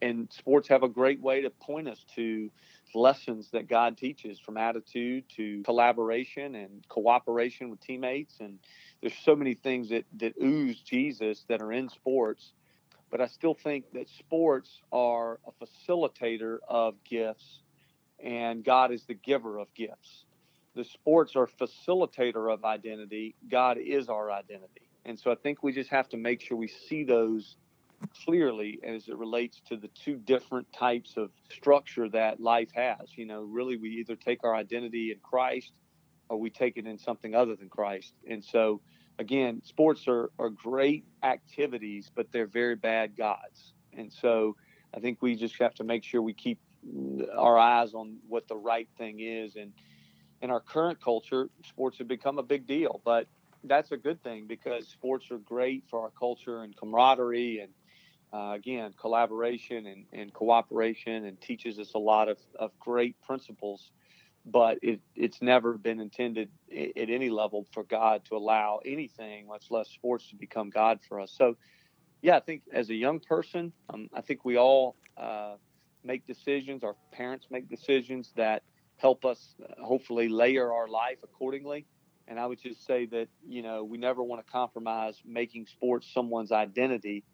And 0.00 0.32
sports 0.32 0.66
have 0.68 0.82
a 0.82 0.88
great 0.88 1.20
way 1.20 1.42
to 1.42 1.50
point 1.50 1.88
us 1.88 2.04
to 2.16 2.50
lessons 2.94 3.50
that 3.52 3.68
God 3.68 3.96
teaches 3.96 4.38
from 4.38 4.56
attitude 4.56 5.24
to 5.36 5.62
collaboration 5.62 6.56
and 6.56 6.86
cooperation 6.88 7.70
with 7.70 7.80
teammates. 7.80 8.38
And 8.40 8.58
there's 9.00 9.14
so 9.22 9.36
many 9.36 9.54
things 9.54 9.90
that, 9.90 10.04
that 10.18 10.34
ooze 10.42 10.80
Jesus 10.80 11.44
that 11.48 11.62
are 11.62 11.72
in 11.72 11.88
sports 11.88 12.52
but 13.12 13.20
I 13.20 13.26
still 13.26 13.54
think 13.54 13.92
that 13.92 14.08
sports 14.08 14.80
are 14.90 15.38
a 15.46 15.64
facilitator 15.64 16.58
of 16.66 16.94
gifts, 17.04 17.60
and 18.18 18.64
God 18.64 18.90
is 18.90 19.04
the 19.04 19.14
giver 19.14 19.58
of 19.58 19.72
gifts. 19.74 20.24
The 20.74 20.84
sports 20.84 21.36
are 21.36 21.46
facilitator 21.46 22.50
of 22.50 22.64
identity. 22.64 23.34
God 23.50 23.76
is 23.76 24.08
our 24.08 24.32
identity. 24.32 24.88
And 25.04 25.20
so 25.20 25.30
I 25.30 25.34
think 25.34 25.62
we 25.62 25.72
just 25.72 25.90
have 25.90 26.08
to 26.08 26.16
make 26.16 26.40
sure 26.40 26.56
we 26.56 26.68
see 26.68 27.04
those 27.04 27.56
clearly 28.24 28.80
as 28.82 29.08
it 29.08 29.16
relates 29.18 29.60
to 29.68 29.76
the 29.76 29.88
two 29.88 30.16
different 30.16 30.72
types 30.72 31.18
of 31.18 31.30
structure 31.50 32.08
that 32.08 32.40
life 32.40 32.70
has. 32.72 33.10
You 33.14 33.26
know, 33.26 33.42
really, 33.42 33.76
we 33.76 33.90
either 33.90 34.16
take 34.16 34.42
our 34.42 34.54
identity 34.54 35.12
in 35.12 35.18
Christ 35.18 35.70
or 36.30 36.40
we 36.40 36.48
take 36.48 36.78
it 36.78 36.86
in 36.86 36.98
something 36.98 37.34
other 37.34 37.56
than 37.56 37.68
Christ. 37.68 38.14
And 38.26 38.42
so 38.42 38.80
again, 39.22 39.62
sports 39.64 40.08
are, 40.08 40.30
are 40.38 40.50
great 40.50 41.04
activities, 41.22 42.10
but 42.12 42.32
they're 42.32 42.46
very 42.48 42.74
bad 42.74 43.16
gods. 43.16 43.72
And 43.96 44.12
so 44.12 44.56
I 44.92 44.98
think 44.98 45.22
we 45.22 45.36
just 45.36 45.56
have 45.60 45.74
to 45.74 45.84
make 45.84 46.02
sure 46.02 46.20
we 46.20 46.34
keep 46.34 46.58
our 47.38 47.56
eyes 47.56 47.94
on 47.94 48.16
what 48.28 48.48
the 48.48 48.56
right 48.56 48.88
thing 48.98 49.20
is. 49.20 49.54
And 49.54 49.72
in 50.42 50.50
our 50.50 50.58
current 50.58 51.00
culture, 51.00 51.48
sports 51.64 51.98
have 51.98 52.08
become 52.08 52.40
a 52.40 52.42
big 52.42 52.66
deal, 52.66 53.00
but 53.04 53.28
that's 53.62 53.92
a 53.92 53.96
good 53.96 54.20
thing 54.24 54.46
because 54.48 54.88
sports 54.88 55.30
are 55.30 55.38
great 55.38 55.84
for 55.88 56.00
our 56.00 56.10
culture 56.10 56.62
and 56.64 56.76
camaraderie 56.76 57.60
and 57.60 57.72
uh, 58.34 58.54
again 58.54 58.92
collaboration 58.98 59.86
and, 59.86 60.04
and 60.12 60.32
cooperation 60.32 61.26
and 61.26 61.40
teaches 61.40 61.78
us 61.78 61.92
a 61.94 61.98
lot 61.98 62.28
of, 62.28 62.38
of 62.58 62.76
great 62.80 63.14
principles 63.22 63.92
but 64.44 64.78
it, 64.82 65.00
it's 65.14 65.40
never 65.40 65.78
been 65.78 66.00
intended 66.00 66.50
at 66.70 67.08
any 67.08 67.30
level 67.30 67.66
for 67.72 67.84
God 67.84 68.24
to 68.26 68.36
allow 68.36 68.80
anything, 68.84 69.46
much 69.46 69.70
less 69.70 69.88
sports, 69.88 70.28
to 70.28 70.36
become 70.36 70.70
God 70.70 71.00
for 71.08 71.20
us. 71.20 71.32
So, 71.36 71.56
yeah, 72.22 72.36
I 72.36 72.40
think 72.40 72.62
as 72.72 72.90
a 72.90 72.94
young 72.94 73.20
person, 73.20 73.72
um, 73.92 74.08
I 74.14 74.20
think 74.20 74.44
we 74.44 74.56
all 74.56 74.96
uh, 75.16 75.56
make 76.04 76.26
decisions. 76.26 76.82
Our 76.82 76.96
parents 77.12 77.46
make 77.50 77.68
decisions 77.68 78.32
that 78.36 78.62
help 78.96 79.24
us 79.24 79.54
uh, 79.62 79.84
hopefully 79.84 80.28
layer 80.28 80.72
our 80.72 80.88
life 80.88 81.18
accordingly. 81.22 81.86
And 82.28 82.38
I 82.38 82.46
would 82.46 82.60
just 82.60 82.86
say 82.86 83.06
that 83.06 83.28
you 83.46 83.62
know 83.62 83.84
we 83.84 83.98
never 83.98 84.22
want 84.22 84.44
to 84.44 84.50
compromise 84.50 85.20
making 85.24 85.66
sports 85.66 86.08
someone's 86.12 86.52
identity 86.52 87.24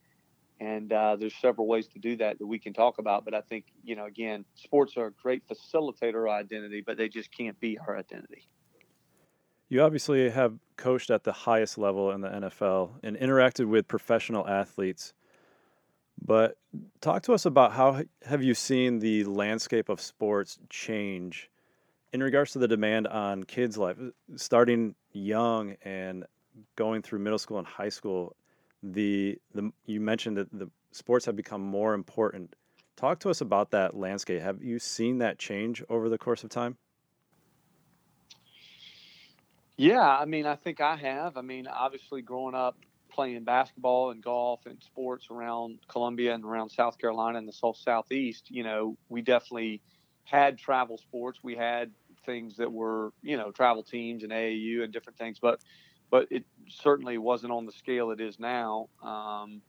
and 0.60 0.92
uh, 0.92 1.16
there's 1.16 1.34
several 1.36 1.66
ways 1.66 1.86
to 1.88 1.98
do 1.98 2.16
that 2.16 2.38
that 2.38 2.46
we 2.46 2.58
can 2.58 2.72
talk 2.72 2.98
about. 2.98 3.24
But 3.24 3.34
I 3.34 3.40
think, 3.42 3.66
you 3.84 3.94
know, 3.94 4.06
again, 4.06 4.44
sports 4.54 4.96
are 4.96 5.06
a 5.06 5.12
great 5.12 5.42
facilitator 5.46 6.28
of 6.28 6.32
identity, 6.32 6.82
but 6.84 6.96
they 6.96 7.08
just 7.08 7.30
can't 7.36 7.58
be 7.60 7.78
our 7.78 7.96
identity. 7.96 8.48
You 9.68 9.82
obviously 9.82 10.30
have 10.30 10.54
coached 10.76 11.10
at 11.10 11.24
the 11.24 11.32
highest 11.32 11.78
level 11.78 12.10
in 12.10 12.22
the 12.22 12.28
NFL 12.28 12.90
and 13.02 13.16
interacted 13.16 13.66
with 13.66 13.86
professional 13.86 14.48
athletes. 14.48 15.12
But 16.20 16.56
talk 17.00 17.22
to 17.24 17.34
us 17.34 17.46
about 17.46 17.72
how 17.72 18.02
have 18.24 18.42
you 18.42 18.54
seen 18.54 18.98
the 18.98 19.24
landscape 19.24 19.88
of 19.88 20.00
sports 20.00 20.58
change 20.68 21.50
in 22.12 22.22
regards 22.22 22.52
to 22.52 22.58
the 22.58 22.66
demand 22.66 23.06
on 23.06 23.44
kids' 23.44 23.78
life, 23.78 23.96
starting 24.36 24.94
young 25.12 25.76
and 25.82 26.24
going 26.74 27.02
through 27.02 27.20
middle 27.20 27.38
school 27.38 27.58
and 27.58 27.66
high 27.66 27.90
school 27.90 28.34
the 28.82 29.38
the 29.54 29.72
you 29.86 30.00
mentioned 30.00 30.36
that 30.36 30.52
the 30.52 30.70
sports 30.92 31.26
have 31.26 31.36
become 31.36 31.62
more 31.62 31.94
important. 31.94 32.54
Talk 32.96 33.20
to 33.20 33.30
us 33.30 33.40
about 33.40 33.70
that 33.70 33.96
landscape. 33.96 34.42
Have 34.42 34.62
you 34.62 34.78
seen 34.78 35.18
that 35.18 35.38
change 35.38 35.82
over 35.88 36.08
the 36.08 36.18
course 36.18 36.42
of 36.42 36.50
time? 36.50 36.76
Yeah, 39.76 40.00
I 40.00 40.24
mean, 40.24 40.44
I 40.44 40.56
think 40.56 40.80
I 40.80 40.96
have. 40.96 41.36
I 41.36 41.42
mean, 41.42 41.68
obviously, 41.68 42.20
growing 42.20 42.56
up 42.56 42.76
playing 43.08 43.44
basketball 43.44 44.10
and 44.10 44.22
golf 44.22 44.66
and 44.66 44.82
sports 44.82 45.28
around 45.30 45.78
Columbia 45.88 46.34
and 46.34 46.44
around 46.44 46.70
South 46.70 46.98
Carolina 46.98 47.38
and 47.38 47.48
the 47.48 47.52
South 47.52 47.76
Southeast, 47.76 48.50
you 48.50 48.62
know, 48.64 48.96
we 49.08 49.22
definitely 49.22 49.80
had 50.24 50.58
travel 50.58 50.98
sports. 50.98 51.40
We 51.42 51.54
had 51.54 51.92
things 52.26 52.56
that 52.56 52.70
were, 52.70 53.12
you 53.22 53.36
know, 53.36 53.50
travel 53.50 53.82
teams 53.82 54.22
and 54.22 54.32
AAU 54.32 54.82
and 54.82 54.92
different 54.92 55.18
things, 55.18 55.38
but 55.40 55.60
but 56.10 56.28
it 56.30 56.44
certainly 56.68 57.18
wasn't 57.18 57.52
on 57.52 57.66
the 57.66 57.72
scale 57.72 58.10
it 58.10 58.20
is 58.20 58.38
now. 58.38 58.88
Um, 59.02 59.62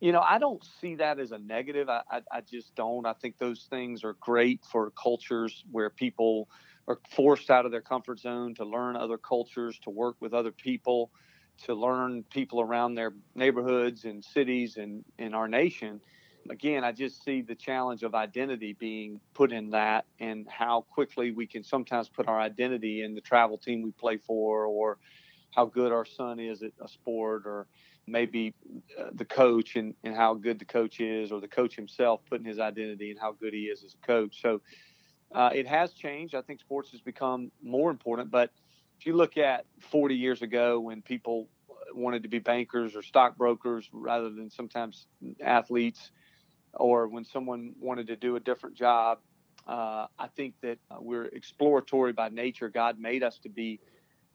you 0.00 0.12
know, 0.12 0.20
I 0.20 0.38
don't 0.38 0.62
see 0.80 0.96
that 0.96 1.18
as 1.18 1.32
a 1.32 1.38
negative. 1.38 1.88
I, 1.88 2.02
I, 2.10 2.20
I, 2.30 2.40
just 2.42 2.74
don't. 2.74 3.06
I 3.06 3.14
think 3.14 3.38
those 3.38 3.66
things 3.70 4.04
are 4.04 4.14
great 4.20 4.64
for 4.64 4.90
cultures 4.90 5.64
where 5.70 5.88
people 5.88 6.48
are 6.86 6.98
forced 7.10 7.50
out 7.50 7.64
of 7.64 7.72
their 7.72 7.80
comfort 7.80 8.20
zone 8.20 8.54
to 8.56 8.64
learn 8.64 8.96
other 8.96 9.18
cultures, 9.18 9.78
to 9.80 9.90
work 9.90 10.16
with 10.20 10.34
other 10.34 10.52
people. 10.52 11.10
to 11.64 11.74
learn 11.74 12.22
people 12.24 12.60
around 12.60 12.94
their 12.94 13.14
neighborhoods 13.34 14.04
and 14.04 14.22
cities 14.24 14.76
and 14.76 15.04
in 15.18 15.34
our 15.34 15.48
nation. 15.48 16.00
Again, 16.50 16.84
I 16.84 16.92
just 16.92 17.24
see 17.24 17.42
the 17.42 17.54
challenge 17.54 18.02
of 18.02 18.14
identity 18.14 18.74
being 18.78 19.20
put 19.34 19.52
in 19.52 19.70
that 19.70 20.04
and 20.20 20.46
how 20.48 20.82
quickly 20.82 21.32
we 21.32 21.46
can 21.46 21.64
sometimes 21.64 22.08
put 22.08 22.28
our 22.28 22.38
identity 22.38 23.02
in 23.02 23.14
the 23.14 23.20
travel 23.20 23.58
team 23.58 23.82
we 23.82 23.90
play 23.90 24.18
for 24.18 24.66
or 24.66 24.98
how 25.56 25.64
good 25.64 25.90
our 25.90 26.04
son 26.04 26.38
is 26.38 26.62
at 26.62 26.72
a 26.84 26.88
sport 26.88 27.44
or 27.46 27.66
maybe 28.06 28.54
uh, 29.00 29.06
the 29.14 29.24
coach 29.24 29.74
and, 29.74 29.94
and 30.04 30.14
how 30.14 30.34
good 30.34 30.58
the 30.58 30.64
coach 30.66 31.00
is 31.00 31.32
or 31.32 31.40
the 31.40 31.48
coach 31.48 31.74
himself 31.74 32.20
putting 32.28 32.46
his 32.46 32.58
identity 32.58 33.10
and 33.10 33.18
how 33.18 33.32
good 33.32 33.54
he 33.54 33.62
is 33.62 33.82
as 33.82 33.94
a 33.94 34.06
coach. 34.06 34.40
So 34.42 34.60
uh, 35.34 35.50
it 35.54 35.66
has 35.66 35.92
changed. 35.92 36.34
I 36.34 36.42
think 36.42 36.60
sports 36.60 36.90
has 36.90 37.00
become 37.00 37.50
more 37.62 37.90
important. 37.90 38.30
But 38.30 38.50
if 39.00 39.06
you 39.06 39.16
look 39.16 39.38
at 39.38 39.64
40 39.80 40.14
years 40.14 40.42
ago 40.42 40.78
when 40.78 41.00
people 41.00 41.48
wanted 41.94 42.22
to 42.24 42.28
be 42.28 42.38
bankers 42.38 42.94
or 42.94 43.02
stockbrokers 43.02 43.88
rather 43.92 44.28
than 44.28 44.50
sometimes 44.50 45.06
athletes, 45.42 46.10
or 46.74 47.08
when 47.08 47.24
someone 47.24 47.72
wanted 47.80 48.06
to 48.08 48.16
do 48.16 48.36
a 48.36 48.40
different 48.40 48.76
job, 48.76 49.20
uh, 49.66 50.06
I 50.18 50.28
think 50.36 50.54
that 50.60 50.78
uh, 50.90 50.96
we're 51.00 51.24
exploratory 51.24 52.12
by 52.12 52.28
nature. 52.28 52.68
God 52.68 53.00
made 53.00 53.22
us 53.22 53.38
to 53.38 53.48
be 53.48 53.80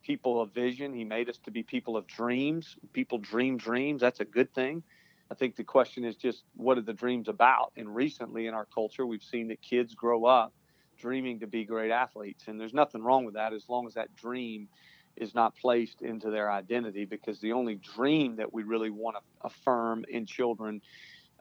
people 0.04 0.42
of 0.42 0.52
vision. 0.52 0.94
He 0.94 1.04
made 1.04 1.30
us 1.30 1.38
to 1.46 1.52
be 1.52 1.64
people 1.64 1.98
of 1.98 2.08
dreams. 2.08 2.78
People 2.94 3.18
dream 3.18 3.58
dreams. 3.58 4.02
That's 4.02 4.20
a 4.20 4.26
good 4.26 4.54
thing. 4.54 4.84
I 5.32 5.34
think 5.34 5.56
the 5.56 5.64
question 5.64 6.04
is 6.04 6.18
just 6.18 6.44
what 6.56 6.78
are 6.78 6.82
the 6.82 6.94
dreams 6.94 7.30
about? 7.30 7.72
And 7.78 7.94
recently 7.96 8.48
in 8.48 8.54
our 8.54 8.66
culture, 8.66 9.06
we've 9.06 9.24
seen 9.24 9.48
that 9.48 9.62
kids 9.62 9.96
grow 9.96 10.26
up 10.26 10.54
dreaming 10.98 11.40
to 11.40 11.48
be 11.48 11.64
great 11.64 11.92
athletes. 11.92 12.44
And 12.48 12.60
there's 12.60 12.74
nothing 12.74 13.02
wrong 13.02 13.26
with 13.26 13.34
that 13.36 13.54
as 13.54 13.68
long 13.68 13.88
as 13.88 13.96
that 13.96 14.16
dream 14.16 14.68
is 15.16 15.34
not 15.34 15.56
placed 15.56 16.02
into 16.02 16.30
their 16.30 16.52
identity 16.52 17.06
because 17.06 17.40
the 17.40 17.54
only 17.54 17.76
dream 17.76 18.38
that 18.38 18.54
we 18.54 18.64
really 18.64 18.90
want 18.90 19.18
to 19.18 19.48
affirm 19.48 20.06
in 20.10 20.26
children 20.26 20.82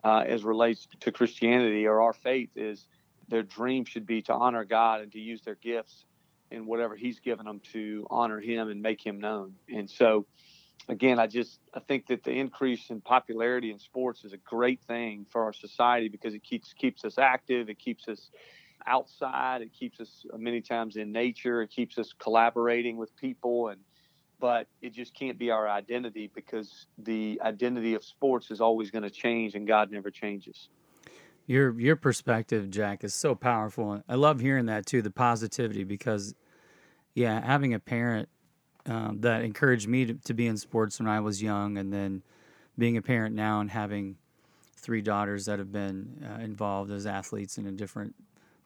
uh, 0.03 0.23
as 0.25 0.43
relates 0.43 0.87
to 1.01 1.11
Christianity 1.11 1.85
or 1.85 2.01
our 2.01 2.13
faith 2.13 2.49
is 2.55 2.87
their 3.27 3.43
dream 3.43 3.85
should 3.85 4.05
be 4.05 4.21
to 4.23 4.33
honor 4.33 4.65
God 4.65 5.01
and 5.01 5.11
to 5.13 5.19
use 5.19 5.41
their 5.41 5.55
gifts 5.55 6.05
in 6.51 6.65
whatever 6.65 6.95
he's 6.95 7.19
given 7.19 7.45
them 7.45 7.61
to 7.73 8.05
honor 8.09 8.39
him 8.39 8.69
and 8.69 8.81
make 8.81 9.05
him 9.05 9.19
known. 9.19 9.53
And 9.73 9.89
so 9.89 10.25
again, 10.89 11.19
I 11.19 11.27
just 11.27 11.59
I 11.73 11.79
think 11.79 12.07
that 12.07 12.23
the 12.23 12.31
increase 12.31 12.89
in 12.89 13.01
popularity 13.01 13.71
in 13.71 13.79
sports 13.79 14.23
is 14.23 14.33
a 14.33 14.37
great 14.37 14.81
thing 14.83 15.25
for 15.29 15.43
our 15.43 15.53
society 15.53 16.09
because 16.09 16.33
it 16.33 16.43
keeps 16.43 16.73
keeps 16.73 17.05
us 17.05 17.17
active, 17.17 17.69
it 17.69 17.79
keeps 17.79 18.07
us 18.07 18.29
outside. 18.85 19.61
It 19.61 19.73
keeps 19.73 19.99
us 19.99 20.25
uh, 20.33 20.37
many 20.37 20.61
times 20.61 20.95
in 20.95 21.11
nature. 21.11 21.61
It 21.61 21.69
keeps 21.69 21.97
us 21.97 22.13
collaborating 22.17 22.97
with 22.97 23.15
people, 23.15 23.69
and 23.69 23.81
but 24.39 24.67
it 24.81 24.93
just 24.93 25.13
can't 25.13 25.37
be 25.37 25.51
our 25.51 25.69
identity 25.69 26.31
because 26.33 26.87
the 26.97 27.39
identity 27.43 27.93
of 27.93 28.03
sports 28.03 28.49
is 28.51 28.59
always 28.61 28.91
going 28.91 29.03
to 29.03 29.09
change, 29.09 29.55
and 29.55 29.67
God 29.67 29.91
never 29.91 30.09
changes. 30.09 30.69
Your 31.47 31.79
your 31.79 31.95
perspective, 31.95 32.69
Jack, 32.69 33.03
is 33.03 33.13
so 33.13 33.35
powerful. 33.35 34.01
I 34.07 34.15
love 34.15 34.39
hearing 34.39 34.67
that 34.67 34.85
too, 34.85 35.01
the 35.01 35.11
positivity, 35.11 35.83
because 35.83 36.33
yeah, 37.13 37.45
having 37.45 37.73
a 37.73 37.79
parent 37.79 38.29
um, 38.85 39.21
that 39.21 39.43
encouraged 39.43 39.87
me 39.87 40.05
to, 40.05 40.13
to 40.13 40.33
be 40.33 40.47
in 40.47 40.57
sports 40.57 40.99
when 40.99 41.07
I 41.07 41.19
was 41.19 41.41
young, 41.41 41.77
and 41.77 41.93
then 41.93 42.23
being 42.77 42.97
a 42.97 43.01
parent 43.01 43.35
now 43.35 43.59
and 43.59 43.69
having 43.69 44.17
three 44.75 45.01
daughters 45.01 45.45
that 45.45 45.59
have 45.59 45.71
been 45.71 46.25
uh, 46.25 46.41
involved 46.41 46.91
as 46.91 47.05
athletes 47.05 47.57
in 47.57 47.67
a 47.67 47.71
different 47.71 48.15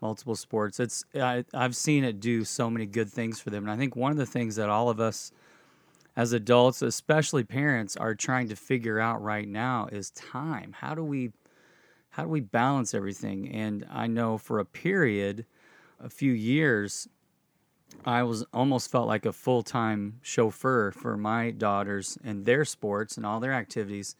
multiple 0.01 0.35
sports. 0.35 0.79
It's 0.79 1.03
I, 1.15 1.43
I've 1.53 1.75
seen 1.75 2.03
it 2.03 2.19
do 2.19 2.45
so 2.45 2.69
many 2.69 2.85
good 2.85 3.09
things 3.09 3.39
for 3.39 3.49
them, 3.49 3.63
and 3.63 3.71
I 3.71 3.77
think 3.77 3.95
one 3.95 4.11
of 4.11 4.17
the 4.17 4.25
things 4.25 4.55
that 4.55 4.69
all 4.69 4.89
of 4.89 4.99
us 4.99 5.31
as 6.15 6.31
adults, 6.31 6.81
especially 6.81 7.43
parents, 7.43 7.97
are 7.97 8.15
trying 8.15 8.47
to 8.47 8.55
figure 8.55 8.99
out 8.99 9.21
right 9.21 9.47
now 9.47 9.89
is 9.91 10.11
time. 10.11 10.73
How 10.79 10.95
do 10.95 11.03
we 11.03 11.31
how 12.11 12.23
do 12.23 12.29
we 12.29 12.39
balance 12.39 12.93
everything? 12.93 13.49
And 13.49 13.85
I 13.91 14.07
know 14.07 14.37
for 14.37 14.59
a 14.59 14.65
period, 14.65 15.45
a 15.99 16.09
few 16.09 16.31
years, 16.31 17.09
I 18.03 18.23
was 18.23 18.45
almost 18.53 18.91
felt 18.91 19.07
like 19.07 19.25
a 19.25 19.33
full 19.33 19.63
time 19.63 20.19
chauffeur 20.21 20.91
for 20.91 21.17
my 21.17 21.51
daughters 21.51 22.17
and 22.23 22.45
their 22.45 22.65
sports 22.65 23.17
and 23.17 23.25
all 23.25 23.39
their 23.39 23.53
activities. 23.53 24.15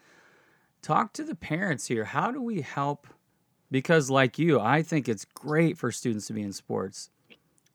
Talk 0.81 1.13
to 1.13 1.23
the 1.23 1.35
parents 1.35 1.88
here. 1.88 2.05
How 2.05 2.31
do 2.31 2.41
we 2.41 2.61
help? 2.61 3.07
Because 3.71 4.09
like 4.09 4.38
you 4.38 4.59
i 4.59 4.81
think 4.81 5.09
it's 5.09 5.25
great 5.25 5.77
for 5.77 5.91
students 5.91 6.27
to 6.27 6.33
be 6.33 6.43
in 6.43 6.53
sports. 6.53 7.09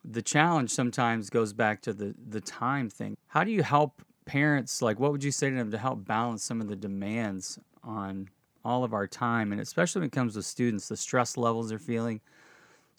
The 0.04 0.22
challenge 0.22 0.70
sometimes 0.70 1.28
goes 1.28 1.52
back 1.52 1.82
to 1.82 1.92
the 1.92 2.14
the 2.28 2.40
time 2.40 2.88
thing. 2.88 3.16
How 3.28 3.44
do 3.44 3.50
you 3.50 3.62
help 3.62 4.02
parents 4.24 4.80
like 4.80 5.00
what 5.00 5.12
would 5.12 5.24
you 5.24 5.32
say 5.32 5.50
to 5.50 5.56
them 5.56 5.70
to 5.70 5.78
help 5.78 6.04
balance 6.04 6.44
some 6.44 6.60
of 6.60 6.68
the 6.68 6.76
demands 6.76 7.58
on 7.82 8.28
all 8.64 8.84
of 8.84 8.94
our 8.94 9.06
time? 9.06 9.52
And 9.52 9.60
especially 9.60 10.00
when 10.00 10.08
it 10.08 10.12
comes 10.12 10.34
to 10.34 10.42
students 10.42 10.88
the 10.88 10.96
stress 10.96 11.36
levels 11.36 11.68
they're 11.68 11.78
feeling 11.78 12.20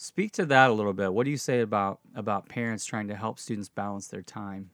speak 0.02 0.32
to 0.32 0.46
that 0.46 0.70
a 0.70 0.74
little 0.74 0.94
bit 0.94 1.14
what 1.14 1.26
do 1.26 1.30
you 1.30 1.38
say 1.38 1.62
about 1.62 2.00
about 2.16 2.50
parents 2.50 2.86
trying 2.86 3.08
to 3.08 3.16
help 3.16 3.38
students 3.40 3.70
balance 3.70 4.08
their 4.08 4.24
time 4.24 4.70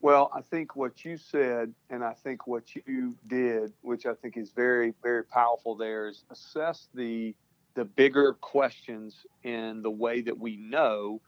well, 0.00 0.30
I 0.34 0.42
think 0.42 0.76
what 0.76 1.02
you 1.02 1.16
said, 1.16 1.72
and 1.88 2.04
I 2.04 2.12
think 2.12 2.46
what 2.46 2.64
you 2.74 3.16
did, 3.26 3.72
which 3.80 4.04
I 4.04 4.12
think 4.12 4.36
is 4.36 4.50
very, 4.50 4.92
very 5.02 5.24
powerful, 5.24 5.74
there 5.74 6.08
is 6.08 6.24
assess 6.30 6.90
the 6.92 7.34
the 7.72 7.86
bigger 7.86 8.34
questions 8.34 9.24
in 9.44 9.80
the 9.80 9.90
way 9.90 10.20
that 10.20 10.38
we 10.38 10.58
know 10.58 11.22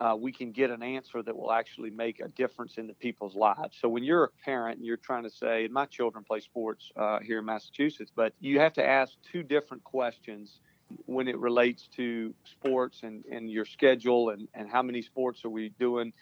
uh, 0.00 0.14
we 0.18 0.30
can 0.30 0.52
get 0.52 0.70
an 0.70 0.82
answer 0.82 1.22
that 1.22 1.36
will 1.36 1.50
actually 1.50 1.90
make 1.90 2.20
a 2.20 2.28
difference 2.28 2.78
in 2.78 2.86
the 2.86 2.94
people's 2.94 3.34
lives. 3.34 3.76
So 3.80 3.88
when 3.88 4.04
you're 4.04 4.24
a 4.24 4.30
parent 4.44 4.76
and 4.76 4.86
you're 4.86 4.96
trying 4.96 5.24
to 5.24 5.30
say, 5.30 5.66
my 5.70 5.86
children 5.86 6.22
play 6.22 6.40
sports 6.40 6.92
uh, 6.96 7.18
here 7.20 7.40
in 7.40 7.44
Massachusetts, 7.44 8.12
but 8.14 8.32
you 8.40 8.60
have 8.60 8.74
to 8.74 8.86
ask 8.86 9.14
two 9.22 9.42
different 9.42 9.82
questions 9.84 10.60
when 11.06 11.28
it 11.28 11.38
relates 11.38 11.88
to 11.96 12.34
sports 12.44 13.00
and, 13.02 13.24
and 13.30 13.50
your 13.50 13.64
schedule 13.64 14.30
and, 14.30 14.48
and 14.54 14.70
how 14.70 14.82
many 14.82 15.02
sports 15.02 15.44
are 15.44 15.50
we 15.50 15.70
doing 15.78 16.12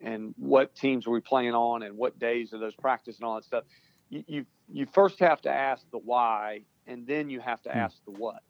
and 0.00 0.34
what 0.36 0.74
teams 0.74 1.06
are 1.06 1.10
we 1.10 1.20
playing 1.20 1.54
on 1.54 1.82
and 1.82 1.96
what 1.96 2.18
days 2.18 2.52
are 2.52 2.58
those 2.58 2.74
practice 2.74 3.16
and 3.16 3.24
all 3.24 3.34
that 3.34 3.44
stuff. 3.44 3.64
You, 4.08 4.24
you, 4.26 4.46
you 4.72 4.86
first 4.86 5.18
have 5.20 5.40
to 5.42 5.50
ask 5.50 5.84
the 5.90 5.98
why 5.98 6.62
and 6.86 7.06
then 7.06 7.30
you 7.30 7.40
have 7.40 7.62
to 7.62 7.70
hmm. 7.70 7.78
ask 7.78 7.96
the 8.04 8.12
what. 8.12 8.42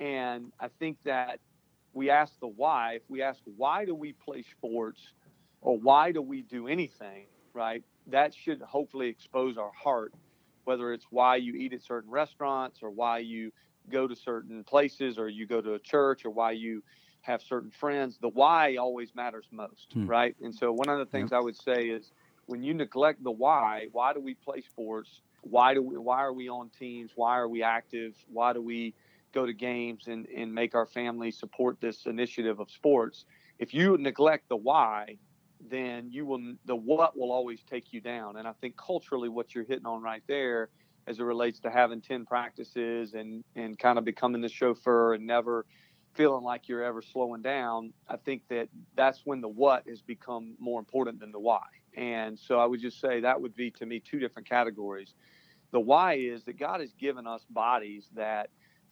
And 0.00 0.52
I 0.60 0.68
think 0.78 0.98
that 1.04 1.40
we 1.92 2.10
ask 2.10 2.38
the 2.40 2.48
why. 2.48 2.94
If 2.94 3.02
we 3.08 3.22
ask 3.22 3.40
why 3.56 3.84
do 3.84 3.94
we 3.94 4.12
play 4.12 4.42
sports 4.42 5.00
or 5.60 5.78
why 5.78 6.12
do 6.12 6.22
we 6.22 6.42
do 6.42 6.68
anything, 6.68 7.26
right? 7.52 7.82
That 8.06 8.34
should 8.34 8.62
hopefully 8.62 9.08
expose 9.08 9.58
our 9.58 9.72
heart, 9.72 10.14
whether 10.64 10.92
it's 10.92 11.06
why 11.10 11.36
you 11.36 11.54
eat 11.54 11.72
at 11.72 11.82
certain 11.82 12.10
restaurants 12.10 12.80
or 12.82 12.90
why 12.90 13.18
you 13.18 13.52
go 13.88 14.06
to 14.06 14.16
certain 14.16 14.64
places 14.64 15.18
or 15.18 15.28
you 15.28 15.46
go 15.46 15.60
to 15.60 15.74
a 15.74 15.78
church 15.78 16.24
or 16.24 16.30
why 16.30 16.52
you 16.52 16.82
have 17.22 17.42
certain 17.42 17.70
friends. 17.70 18.18
The 18.20 18.28
why 18.28 18.76
always 18.76 19.14
matters 19.14 19.46
most, 19.50 19.92
hmm. 19.92 20.06
right? 20.06 20.36
And 20.42 20.54
so 20.54 20.72
one 20.72 20.88
of 20.88 20.98
the 20.98 21.06
things 21.06 21.32
I 21.32 21.40
would 21.40 21.56
say 21.56 21.88
is 21.88 22.12
when 22.46 22.62
you 22.62 22.74
neglect 22.74 23.22
the 23.22 23.30
why, 23.30 23.88
why 23.92 24.12
do 24.12 24.20
we 24.20 24.34
play 24.34 24.62
sports? 24.62 25.20
Why 25.42 25.74
do 25.74 25.82
we, 25.82 25.96
why 25.96 26.18
are 26.18 26.32
we 26.32 26.48
on 26.48 26.70
teams? 26.70 27.12
Why 27.14 27.38
are 27.38 27.48
we 27.48 27.62
active? 27.62 28.14
Why 28.32 28.52
do 28.52 28.62
we 28.62 28.94
go 29.32 29.46
to 29.46 29.52
games 29.52 30.08
and, 30.08 30.26
and 30.26 30.52
make 30.52 30.74
our 30.74 30.86
family 30.86 31.30
support 31.30 31.80
this 31.80 32.06
initiative 32.06 32.60
of 32.60 32.70
sports? 32.70 33.26
If 33.58 33.74
you 33.74 33.98
neglect 33.98 34.48
the 34.48 34.56
why, 34.56 35.18
then 35.68 36.08
you 36.10 36.24
will 36.24 36.54
the 36.66 36.76
what 36.76 37.18
will 37.18 37.32
always 37.32 37.62
take 37.68 37.92
you 37.92 38.00
down. 38.00 38.36
And 38.36 38.46
I 38.46 38.52
think 38.60 38.76
culturally 38.76 39.28
what 39.28 39.54
you're 39.54 39.64
hitting 39.64 39.86
on 39.86 40.02
right 40.02 40.22
there 40.28 40.70
as 41.08 41.18
it 41.18 41.22
relates 41.22 41.58
to 41.60 41.70
having 41.70 42.00
10 42.00 42.26
practices 42.26 43.14
and 43.14 43.42
and 43.56 43.78
kind 43.78 43.98
of 43.98 44.04
becoming 44.04 44.40
the 44.40 44.48
chauffeur 44.48 45.14
and 45.14 45.26
never 45.26 45.64
feeling 46.14 46.42
like 46.42 46.68
you're 46.68 46.82
ever 46.82 47.00
slowing 47.00 47.42
down, 47.42 47.92
I 48.08 48.16
think 48.16 48.42
that 48.48 48.68
that's 48.96 49.22
when 49.24 49.40
the 49.40 49.48
what 49.48 49.88
has 49.88 50.02
become 50.02 50.54
more 50.58 50.80
important 50.80 51.20
than 51.20 51.32
the 51.32 51.38
why. 51.38 51.64
And 51.96 52.38
so 52.38 52.58
I 52.58 52.66
would 52.66 52.80
just 52.80 53.00
say 53.00 53.20
that 53.20 53.40
would 53.40 53.54
be 53.54 53.70
to 53.72 53.86
me 53.86 54.00
two 54.00 54.18
different 54.18 54.48
categories. 54.48 55.14
The 55.70 55.80
why 55.80 56.14
is 56.14 56.44
that 56.44 56.58
God 56.58 56.80
has 56.80 56.92
given 56.94 57.26
us 57.26 57.44
bodies 57.50 58.08
that 58.14 58.50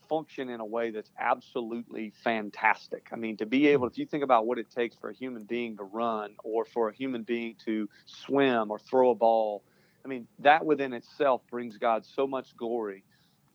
function 0.08 0.48
in 0.48 0.60
a 0.60 0.64
way 0.64 0.90
that's 0.90 1.10
absolutely 1.18 2.12
fantastic. 2.22 3.08
I 3.12 3.16
mean, 3.16 3.36
to 3.38 3.46
be 3.46 3.60
mm-hmm. 3.60 3.72
able, 3.72 3.86
if 3.86 3.98
you 3.98 4.06
think 4.06 4.22
about 4.22 4.46
what 4.46 4.58
it 4.58 4.70
takes 4.70 4.94
for 4.96 5.10
a 5.10 5.14
human 5.14 5.44
being 5.44 5.76
to 5.78 5.84
run 5.84 6.36
or 6.44 6.64
for 6.64 6.88
a 6.88 6.94
human 6.94 7.22
being 7.22 7.56
to 7.64 7.88
swim 8.04 8.70
or 8.70 8.78
throw 8.78 9.10
a 9.10 9.14
ball, 9.14 9.64
I 10.06 10.08
mean, 10.08 10.28
that 10.38 10.64
within 10.64 10.92
itself 10.92 11.42
brings 11.50 11.78
God 11.78 12.06
so 12.06 12.28
much 12.28 12.56
glory 12.56 13.02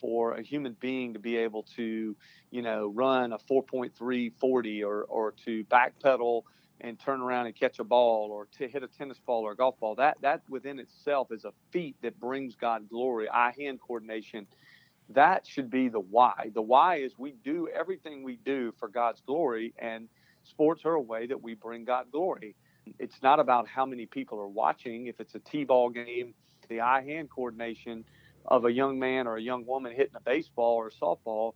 for 0.02 0.34
a 0.34 0.42
human 0.44 0.76
being 0.82 1.14
to 1.14 1.20
be 1.20 1.38
able 1.38 1.64
to, 1.78 2.18
you 2.52 2.62
know, 2.62 2.90
run 2.90 3.32
a 3.32 3.38
4.340 3.38 4.84
or, 4.86 5.04
or 5.06 5.32
to 5.46 5.64
backpedal 5.66 6.44
and 6.82 7.00
turn 7.00 7.22
around 7.22 7.46
and 7.46 7.56
catch 7.56 7.80
a 7.80 7.86
ball 7.86 8.32
or 8.34 8.48
to 8.58 8.68
hit 8.68 8.84
a 8.84 8.88
tennis 8.88 9.18
ball 9.26 9.44
or 9.44 9.54
a 9.54 9.56
golf 9.56 9.80
ball. 9.80 9.96
That 9.96 10.18
that 10.24 10.42
within 10.50 10.78
itself 10.78 11.32
is 11.32 11.46
a 11.46 11.54
feat 11.72 11.96
that 12.02 12.20
brings 12.20 12.56
God 12.58 12.90
glory. 12.90 13.30
Eye 13.30 13.54
hand 13.58 13.80
coordination. 13.80 14.46
That 15.10 15.48
should 15.48 15.70
be 15.70 15.88
the 15.90 16.02
why. 16.02 16.52
The 16.54 16.62
why 16.62 16.98
is 16.98 17.18
we 17.18 17.34
do 17.46 17.70
everything 17.74 18.24
we 18.24 18.38
do 18.38 18.74
for 18.78 18.90
God's 18.90 19.22
glory, 19.26 19.74
and 19.80 20.10
sports 20.44 20.84
are 20.86 20.96
a 20.96 21.02
way 21.02 21.28
that 21.28 21.42
we 21.42 21.54
bring 21.54 21.86
God 21.86 22.08
glory. 22.12 22.56
It's 23.00 23.22
not 23.22 23.40
about 23.40 23.68
how 23.68 23.86
many 23.86 24.06
people 24.06 24.40
are 24.40 24.48
watching. 24.48 25.08
If 25.08 25.20
it's 25.20 25.36
a 25.36 25.40
T-ball 25.40 25.90
game, 25.90 26.34
the 26.70 26.82
eye-hand 26.82 27.30
coordination 27.30 28.06
of 28.46 28.66
a 28.66 28.72
young 28.72 28.98
man 29.00 29.28
or 29.28 29.38
a 29.38 29.42
young 29.42 29.66
woman 29.66 29.92
hitting 29.92 30.16
a 30.16 30.22
baseball 30.22 30.76
or 30.76 30.88
a 30.88 30.92
softball 30.92 31.54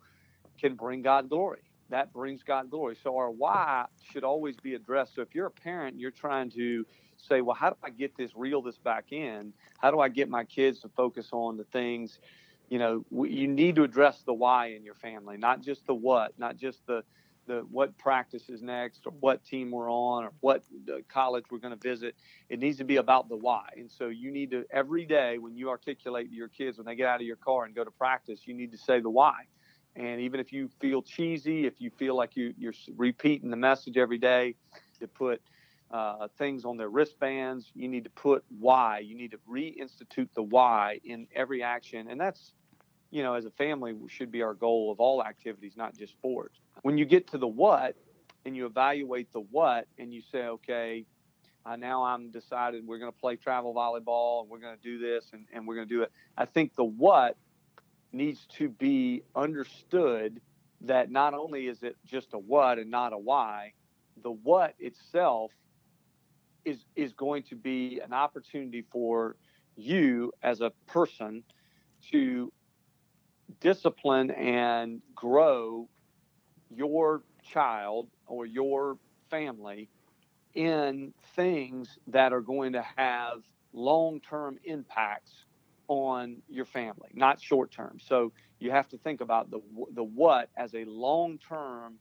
can 0.59 0.75
bring 0.75 1.01
God 1.01 1.29
glory. 1.29 1.61
That 1.89 2.11
brings 2.13 2.43
God 2.43 2.69
glory. 2.69 2.95
So 3.01 3.17
our 3.17 3.29
why 3.29 3.85
should 4.11 4.23
always 4.23 4.55
be 4.57 4.73
addressed. 4.73 5.15
So 5.15 5.21
if 5.21 5.35
you're 5.35 5.47
a 5.47 5.51
parent, 5.51 5.99
you're 5.99 6.11
trying 6.11 6.49
to 6.51 6.85
say, 7.17 7.41
well, 7.41 7.55
how 7.55 7.69
do 7.69 7.75
I 7.83 7.89
get 7.89 8.17
this, 8.17 8.31
reel 8.35 8.61
this 8.61 8.77
back 8.77 9.11
in? 9.11 9.53
How 9.77 9.91
do 9.91 9.99
I 9.99 10.09
get 10.09 10.29
my 10.29 10.43
kids 10.43 10.79
to 10.81 10.89
focus 10.89 11.29
on 11.31 11.57
the 11.57 11.63
things? 11.65 12.19
You 12.69 12.79
know, 12.79 13.05
you 13.11 13.47
need 13.47 13.75
to 13.75 13.83
address 13.83 14.23
the 14.25 14.33
why 14.33 14.73
in 14.73 14.83
your 14.83 14.95
family, 14.95 15.37
not 15.37 15.61
just 15.61 15.85
the 15.85 15.93
what, 15.93 16.37
not 16.39 16.57
just 16.57 16.85
the 16.87 17.03
the 17.47 17.65
what 17.69 17.97
practice 17.97 18.49
is 18.49 18.61
next 18.61 19.05
or 19.05 19.13
what 19.19 19.43
team 19.43 19.71
we're 19.71 19.91
on 19.91 20.25
or 20.25 20.31
what 20.41 20.63
college 21.07 21.45
we're 21.49 21.59
going 21.59 21.77
to 21.77 21.89
visit. 21.89 22.15
It 22.49 22.59
needs 22.59 22.77
to 22.79 22.83
be 22.83 22.97
about 22.97 23.29
the 23.29 23.35
why. 23.35 23.69
And 23.77 23.91
so 23.91 24.07
you 24.07 24.31
need 24.31 24.51
to 24.51 24.65
every 24.71 25.05
day 25.05 25.37
when 25.37 25.55
you 25.55 25.69
articulate 25.69 26.29
to 26.29 26.35
your 26.35 26.47
kids 26.47 26.77
when 26.77 26.85
they 26.85 26.95
get 26.95 27.07
out 27.07 27.21
of 27.21 27.27
your 27.27 27.35
car 27.35 27.65
and 27.65 27.75
go 27.75 27.83
to 27.83 27.91
practice, 27.91 28.41
you 28.45 28.53
need 28.53 28.71
to 28.71 28.77
say 28.77 28.99
the 28.99 29.09
why. 29.09 29.43
And 29.95 30.19
even 30.19 30.39
if 30.39 30.51
you 30.51 30.69
feel 30.79 31.01
cheesy, 31.01 31.65
if 31.65 31.79
you 31.79 31.89
feel 31.89 32.15
like 32.15 32.35
you, 32.35 32.53
you're 32.57 32.73
repeating 32.97 33.49
the 33.49 33.57
message 33.57 33.95
every 33.97 34.17
day, 34.17 34.55
to 34.99 35.07
put 35.07 35.41
uh, 35.91 36.27
things 36.37 36.65
on 36.65 36.77
their 36.77 36.89
wristbands. 36.89 37.71
You 37.75 37.87
need 37.87 38.03
to 38.05 38.09
put 38.09 38.43
why. 38.59 38.99
You 38.99 39.15
need 39.15 39.31
to 39.31 39.39
reinstitute 39.49 40.29
the 40.35 40.43
why 40.43 40.99
in 41.03 41.27
every 41.33 41.63
action. 41.63 42.07
And 42.09 42.19
that's, 42.19 42.53
you 43.15 43.23
know, 43.23 43.33
as 43.33 43.45
a 43.45 43.51
family, 43.51 43.95
should 44.09 44.29
be 44.29 44.41
our 44.41 44.53
goal 44.53 44.91
of 44.91 44.99
all 44.99 45.23
activities, 45.23 45.77
not 45.77 45.97
just 45.97 46.11
sports. 46.11 46.59
When 46.81 46.97
you 46.97 47.05
get 47.05 47.27
to 47.27 47.37
the 47.37 47.47
what 47.47 47.95
and 48.43 48.57
you 48.57 48.65
evaluate 48.65 49.31
the 49.31 49.39
what 49.39 49.87
and 49.97 50.13
you 50.13 50.21
say, 50.33 50.47
okay, 50.47 51.05
uh, 51.65 51.77
now 51.77 52.03
I'm 52.03 52.29
decided 52.29 52.85
we're 52.85 52.99
going 52.99 53.13
to 53.13 53.17
play 53.17 53.37
travel 53.37 53.73
volleyball 53.73 54.41
and 54.41 54.49
we're 54.49 54.59
going 54.59 54.75
to 54.75 54.81
do 54.83 54.99
this 54.99 55.29
and, 55.31 55.45
and 55.53 55.65
we're 55.65 55.75
going 55.75 55.87
to 55.87 55.95
do 55.95 56.01
it. 56.01 56.11
I 56.37 56.43
think 56.43 56.75
the 56.75 56.83
what 56.83 57.37
needs 58.11 58.45
to 58.57 58.67
be 58.67 59.23
understood 59.33 60.41
that 60.81 61.09
not 61.09 61.33
only 61.33 61.67
is 61.67 61.83
it 61.83 61.95
just 62.05 62.33
a 62.33 62.37
what 62.37 62.79
and 62.79 62.91
not 62.91 63.13
a 63.13 63.17
why, 63.17 63.71
the 64.23 64.31
what 64.31 64.75
itself 64.77 65.53
is 66.65 66.83
is 66.97 67.13
going 67.13 67.43
to 67.43 67.55
be 67.55 68.01
an 68.03 68.11
opportunity 68.11 68.83
for 68.91 69.37
you 69.77 70.33
as 70.43 70.59
a 70.59 70.71
person 70.85 71.43
to 72.11 72.51
discipline 73.59 74.31
and 74.31 75.01
grow 75.13 75.87
your 76.69 77.23
child 77.43 78.07
or 78.27 78.45
your 78.45 78.97
family 79.29 79.89
in 80.53 81.13
things 81.35 81.97
that 82.07 82.33
are 82.33 82.41
going 82.41 82.73
to 82.73 82.85
have 82.95 83.43
long-term 83.73 84.57
impacts 84.63 85.45
on 85.87 86.37
your 86.49 86.65
family, 86.65 87.09
not 87.13 87.39
short-term. 87.41 87.99
So 87.99 88.31
you 88.59 88.71
have 88.71 88.87
to 88.89 88.97
think 88.97 89.21
about 89.21 89.51
the 89.51 89.59
the 89.93 90.03
what 90.03 90.49
as 90.57 90.73
a 90.73 90.85
long-term 90.85 91.95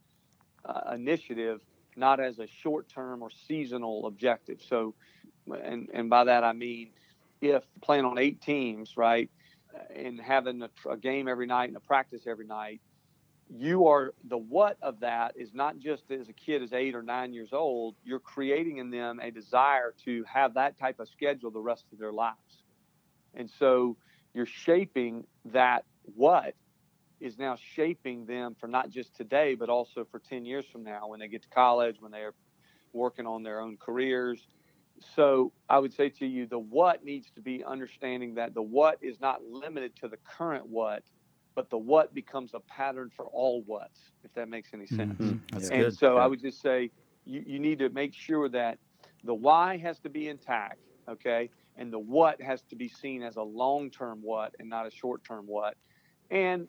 uh, 0.65 0.93
initiative 0.95 1.61
not 1.97 2.21
as 2.21 2.39
a 2.39 2.47
short 2.47 2.89
term 2.89 3.23
or 3.23 3.31
seasonal 3.31 4.07
objective. 4.07 4.61
So, 4.61 4.95
and, 5.63 5.89
and 5.93 6.11
by 6.11 6.25
that 6.25 6.45
I 6.45 6.53
mean 6.53 6.91
if 7.41 7.63
playing 7.83 8.05
on 8.05 8.19
eight 8.19 8.41
teams, 8.41 8.97
right, 8.97 9.31
and 9.95 10.21
having 10.21 10.63
a, 10.63 10.71
a 10.91 10.97
game 10.97 11.29
every 11.29 11.47
night 11.47 11.69
and 11.69 11.77
a 11.77 11.81
practice 11.81 12.23
every 12.27 12.47
night, 12.47 12.81
you 13.49 13.87
are 13.87 14.15
the 14.29 14.39
what 14.39 14.79
of 14.83 15.01
that 15.01 15.35
is 15.37 15.53
not 15.53 15.79
just 15.79 16.11
as 16.11 16.29
a 16.29 16.33
kid 16.33 16.63
is 16.63 16.73
eight 16.73 16.95
or 16.95 17.03
nine 17.03 17.33
years 17.33 17.53
old, 17.53 17.95
you're 18.05 18.19
creating 18.19 18.79
in 18.79 18.91
them 18.91 19.21
a 19.21 19.31
desire 19.31 19.95
to 20.05 20.25
have 20.25 20.55
that 20.55 20.79
type 20.79 20.99
of 20.99 21.09
schedule 21.09 21.51
the 21.51 21.61
rest 21.61 21.85
of 21.93 21.99
their 21.99 22.13
lives. 22.13 22.63
And 23.35 23.51
so 23.59 23.97
you're 24.33 24.47
shaping 24.47 25.25
that 25.47 25.85
what 26.15 26.55
is 27.21 27.39
now 27.39 27.57
shaping 27.75 28.27
them 28.27 28.57
for 28.59 28.67
not 28.67 28.91
just 28.91 29.15
today, 29.15 29.55
but 29.55 29.69
also 29.69 30.07
for 30.11 30.19
10 30.19 30.45
years 30.45 30.65
from 30.71 30.83
now 30.83 31.09
when 31.09 31.21
they 31.21 31.29
get 31.29 31.43
to 31.43 31.49
college, 31.49 31.97
when 32.01 32.13
they're 32.13 32.35
working 32.93 33.27
on 33.27 33.43
their 33.43 33.61
own 33.61 33.77
careers. 33.77 34.47
So 35.15 35.53
I 35.69 35.79
would 35.79 35.93
say 35.93 36.09
to 36.11 36.27
you, 36.27 36.47
the 36.47 36.59
what 36.59 37.05
needs 37.05 37.31
to 37.35 37.41
be 37.41 37.65
understanding 37.65 38.35
that 38.35 38.55
the 38.55 38.63
what 38.63 38.99
is 39.03 39.21
not 39.21 39.43
limited 39.45 39.97
to 39.97 40.09
the 40.09 40.19
current 40.19 40.67
what, 40.67 41.03
but 41.55 41.71
the 41.71 41.79
what 41.79 42.15
becomes 42.15 42.53
a 42.55 42.61
pattern 42.61 43.11
for 43.15 43.27
all 43.27 43.63
what's, 43.67 44.01
if 44.23 44.33
that 44.35 44.49
makes 44.49 44.71
any 44.73 44.87
sense. 44.87 45.21
Mm-hmm. 45.21 45.57
And 45.57 45.69
good. 45.71 45.99
so 45.99 46.17
yeah. 46.17 46.23
I 46.23 46.27
would 46.27 46.41
just 46.41 46.61
say 46.61 46.91
you, 47.25 47.43
you 47.47 47.59
need 47.59 47.79
to 47.81 47.89
make 47.91 48.15
sure 48.15 48.49
that 48.51 48.79
the 49.25 49.35
why 49.35 49.77
has 49.79 49.99
to 50.01 50.09
be 50.09 50.29
intact, 50.29 50.79
okay? 51.09 51.51
And 51.77 51.93
the 51.93 51.99
what 51.99 52.41
has 52.41 52.63
to 52.71 52.77
be 52.77 52.89
seen 52.89 53.23
as 53.23 53.37
a 53.37 53.43
long 53.43 53.91
term 53.91 54.21
what 54.23 54.55
and 54.59 54.69
not 54.69 54.87
a 54.87 54.91
short 54.91 55.25
term 55.25 55.47
what 55.47 55.77
and, 56.31 56.69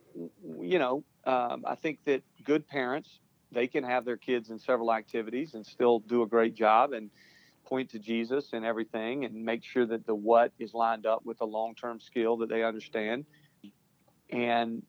you 0.61 0.79
know, 0.79 1.03
um, 1.25 1.63
I 1.65 1.75
think 1.75 1.99
that 2.05 2.23
good 2.43 2.67
parents, 2.67 3.19
they 3.51 3.67
can 3.67 3.83
have 3.83 4.05
their 4.05 4.17
kids 4.17 4.49
in 4.49 4.59
several 4.59 4.93
activities 4.93 5.53
and 5.53 5.65
still 5.65 5.99
do 5.99 6.23
a 6.23 6.27
great 6.27 6.55
job 6.55 6.93
and 6.93 7.09
point 7.65 7.91
to 7.91 7.99
Jesus 7.99 8.49
and 8.53 8.65
everything 8.65 9.25
and 9.25 9.43
make 9.43 9.63
sure 9.63 9.85
that 9.85 10.05
the 10.05 10.15
what 10.15 10.51
is 10.59 10.73
lined 10.73 11.05
up 11.05 11.25
with 11.25 11.41
a 11.41 11.45
long 11.45 11.75
term 11.75 11.99
skill 11.99 12.37
that 12.37 12.49
they 12.49 12.63
understand. 12.63 13.25
And, 14.29 14.83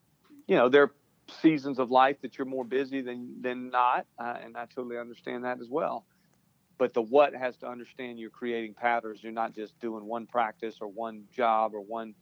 you 0.47 0.55
know, 0.55 0.69
there 0.69 0.83
are 0.83 0.93
seasons 1.41 1.79
of 1.79 1.91
life 1.91 2.21
that 2.21 2.37
you're 2.37 2.45
more 2.45 2.65
busy 2.65 3.01
than, 3.01 3.41
than 3.41 3.69
not. 3.69 4.05
Uh, 4.17 4.35
and 4.43 4.57
I 4.57 4.65
totally 4.65 4.97
understand 4.97 5.43
that 5.43 5.59
as 5.61 5.67
well. 5.69 6.05
But 6.77 6.93
the 6.93 7.01
what 7.01 7.33
has 7.33 7.57
to 7.57 7.67
understand 7.67 8.19
you're 8.19 8.29
creating 8.29 8.75
patterns. 8.75 9.23
You're 9.23 9.31
not 9.31 9.55
just 9.55 9.79
doing 9.79 10.05
one 10.05 10.27
practice 10.27 10.77
or 10.79 10.87
one 10.87 11.23
job 11.33 11.73
or 11.73 11.81
one 11.81 12.13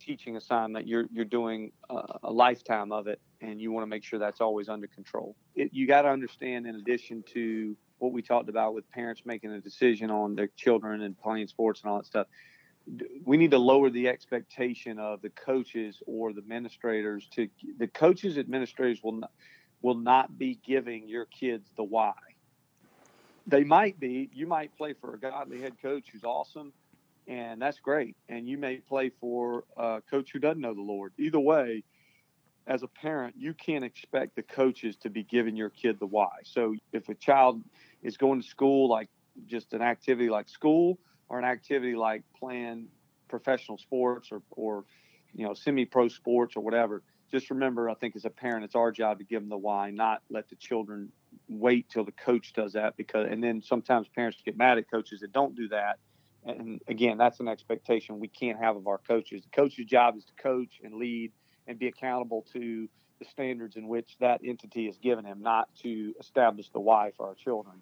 teaching 0.00 0.36
assignment, 0.36 0.86
you're 0.86 1.06
you're 1.12 1.24
doing 1.24 1.72
a, 1.90 2.18
a 2.24 2.32
lifetime 2.32 2.92
of 2.92 3.06
it, 3.06 3.20
and 3.40 3.60
you 3.60 3.72
want 3.72 3.84
to 3.84 3.86
make 3.86 4.04
sure 4.04 4.18
that's 4.18 4.40
always 4.40 4.68
under 4.68 4.86
control. 4.86 5.36
It, 5.54 5.70
you 5.72 5.86
got 5.86 6.02
to 6.02 6.08
understand, 6.08 6.66
in 6.66 6.76
addition 6.76 7.24
to 7.34 7.76
what 8.04 8.12
we 8.12 8.22
talked 8.22 8.48
about 8.48 8.74
with 8.74 8.88
parents 8.90 9.22
making 9.24 9.50
a 9.50 9.60
decision 9.60 10.10
on 10.10 10.34
their 10.34 10.48
children 10.56 11.02
and 11.02 11.18
playing 11.18 11.48
sports 11.48 11.82
and 11.82 11.90
all 11.90 11.98
that 11.98 12.06
stuff, 12.06 12.26
we 13.24 13.36
need 13.36 13.50
to 13.50 13.58
lower 13.58 13.90
the 13.90 14.08
expectation 14.08 14.98
of 14.98 15.22
the 15.22 15.30
coaches 15.30 16.02
or 16.06 16.32
the 16.32 16.38
administrators 16.38 17.26
to 17.32 17.48
the 17.78 17.86
coaches 17.88 18.36
administrators 18.36 19.02
will 19.02 19.12
not 19.12 19.30
will 19.80 19.94
not 19.94 20.38
be 20.38 20.58
giving 20.66 21.08
your 21.08 21.26
kids 21.26 21.70
the 21.76 21.84
why. 21.84 22.14
They 23.46 23.64
might 23.64 23.98
be. 24.00 24.30
You 24.32 24.46
might 24.46 24.76
play 24.76 24.94
for 24.94 25.14
a 25.14 25.18
godly 25.18 25.60
head 25.60 25.74
coach 25.80 26.08
who's 26.12 26.24
awesome 26.24 26.72
and 27.26 27.60
that's 27.60 27.80
great. 27.80 28.16
And 28.28 28.48
you 28.48 28.58
may 28.58 28.76
play 28.76 29.10
for 29.20 29.64
a 29.76 30.02
coach 30.10 30.30
who 30.32 30.38
doesn't 30.38 30.60
know 30.60 30.74
the 30.74 30.82
Lord. 30.82 31.12
Either 31.18 31.40
way, 31.40 31.84
as 32.66 32.82
a 32.82 32.88
parent, 32.88 33.34
you 33.38 33.54
can't 33.54 33.84
expect 33.84 34.36
the 34.36 34.42
coaches 34.42 34.96
to 34.98 35.10
be 35.10 35.22
giving 35.22 35.56
your 35.56 35.70
kid 35.70 35.98
the 35.98 36.06
why. 36.06 36.30
So 36.44 36.74
if 36.92 37.08
a 37.08 37.14
child 37.14 37.62
is 38.04 38.16
going 38.16 38.40
to 38.40 38.46
school, 38.46 38.88
like 38.88 39.08
just 39.46 39.72
an 39.72 39.82
activity 39.82 40.30
like 40.30 40.48
school, 40.48 40.98
or 41.28 41.38
an 41.38 41.44
activity 41.44 41.96
like 41.96 42.22
playing 42.38 42.86
professional 43.28 43.78
sports 43.78 44.30
or, 44.30 44.42
or 44.52 44.84
you 45.34 45.44
know, 45.44 45.54
semi-pro 45.54 46.06
sports 46.06 46.54
or 46.56 46.60
whatever, 46.60 47.02
just 47.32 47.50
remember, 47.50 47.90
I 47.90 47.94
think 47.94 48.14
as 48.14 48.24
a 48.24 48.30
parent, 48.30 48.64
it's 48.64 48.76
our 48.76 48.92
job 48.92 49.18
to 49.18 49.24
give 49.24 49.42
them 49.42 49.48
the 49.48 49.58
why, 49.58 49.90
not 49.90 50.22
let 50.30 50.48
the 50.48 50.54
children 50.54 51.10
wait 51.48 51.88
till 51.88 52.04
the 52.04 52.12
coach 52.12 52.52
does 52.52 52.74
that 52.74 52.96
because, 52.96 53.26
and 53.28 53.42
then 53.42 53.60
sometimes 53.60 54.06
parents 54.06 54.38
get 54.44 54.56
mad 54.56 54.78
at 54.78 54.88
coaches 54.88 55.20
that 55.20 55.32
don't 55.32 55.56
do 55.56 55.66
that 55.68 55.98
and 56.44 56.80
again, 56.88 57.16
that's 57.16 57.40
an 57.40 57.48
expectation 57.48 58.20
we 58.20 58.28
can't 58.28 58.58
have 58.58 58.76
of 58.76 58.86
our 58.86 58.98
coaches. 58.98 59.42
The 59.42 59.50
coach's 59.50 59.86
job 59.86 60.16
is 60.16 60.24
to 60.24 60.32
coach 60.34 60.80
and 60.82 60.94
lead 60.94 61.32
and 61.66 61.78
be 61.78 61.88
accountable 61.88 62.44
to 62.52 62.88
the 63.18 63.24
standards 63.24 63.76
in 63.76 63.88
which 63.88 64.16
that 64.20 64.40
entity 64.44 64.86
has 64.86 64.98
given 64.98 65.24
him, 65.24 65.40
not 65.40 65.68
to 65.82 66.12
establish 66.20 66.68
the 66.70 66.80
why 66.80 67.12
for 67.16 67.26
our 67.26 67.34
children. 67.34 67.76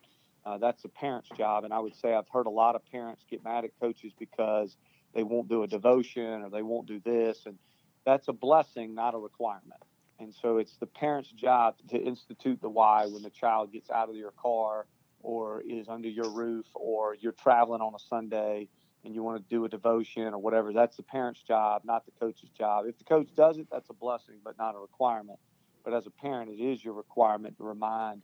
Uh, 0.45 0.59
that's 0.59 0.83
the 0.83 0.89
parent's 0.89 1.29
job. 1.37 1.65
And 1.65 1.73
I 1.73 1.79
would 1.79 1.95
say 1.95 2.15
I've 2.15 2.29
heard 2.29 2.47
a 2.47 2.51
lot 2.51 2.75
of 2.75 2.85
parents 2.87 3.25
get 3.31 3.45
mad 3.45 3.65
at 3.65 3.71
coaches 3.81 4.13
because 4.19 4.77
they 5.15 5.23
won't 5.23 5.49
do 5.49 5.63
a 5.63 5.67
devotion 5.67 6.43
or 6.43 6.51
they 6.51 6.63
won't 6.63 6.87
do 6.87 7.01
this. 7.01 7.47
And 7.47 7.59
that's 8.05 8.29
a 8.29 8.33
blessing, 8.33 8.95
not 8.95 9.15
a 9.15 9.19
requirement. 9.19 9.81
And 10.19 10.35
so 10.35 10.59
it's 10.59 10.77
the 10.77 10.87
parent's 10.87 11.31
job 11.31 11.77
to 11.89 11.99
institute 11.99 12.61
the 12.61 12.69
why 12.69 13.07
when 13.07 13.23
the 13.23 13.31
child 13.31 13.73
gets 13.73 13.91
out 13.91 14.09
of 14.09 14.17
your 14.17 14.33
car 14.33 14.87
or 15.21 15.63
is 15.63 15.89
under 15.89 16.09
your 16.09 16.31
roof 16.31 16.67
or 16.75 17.15
you're 17.15 17.33
traveling 17.33 17.81
on 17.81 17.95
a 17.95 17.99
Sunday 17.99 18.69
and 19.05 19.15
you 19.15 19.23
want 19.23 19.43
to 19.43 19.55
do 19.55 19.65
a 19.65 19.69
devotion 19.69 20.29
or 20.29 20.39
whatever, 20.39 20.73
that's 20.73 20.97
the 20.97 21.03
parent's 21.03 21.43
job, 21.43 21.83
not 21.85 22.05
the 22.05 22.13
coach's 22.21 22.51
job. 22.51 22.87
If 22.87 22.99
the 22.99 23.05
coach 23.05 23.29
does 23.37 23.59
it, 23.59 23.69
that's 23.71 23.91
a 23.91 23.95
blessing, 23.95 24.37
but 24.45 24.57
not 24.59 24.75
a 24.75 24.79
requirement. 24.79 25.39
But 25.85 25.95
as 25.95 26.07
a 26.07 26.11
parent, 26.11 26.51
it 26.51 26.63
is 26.63 26.85
your 26.85 26.95
requirement 26.95 27.57
to 27.59 27.65
remind 27.65 28.23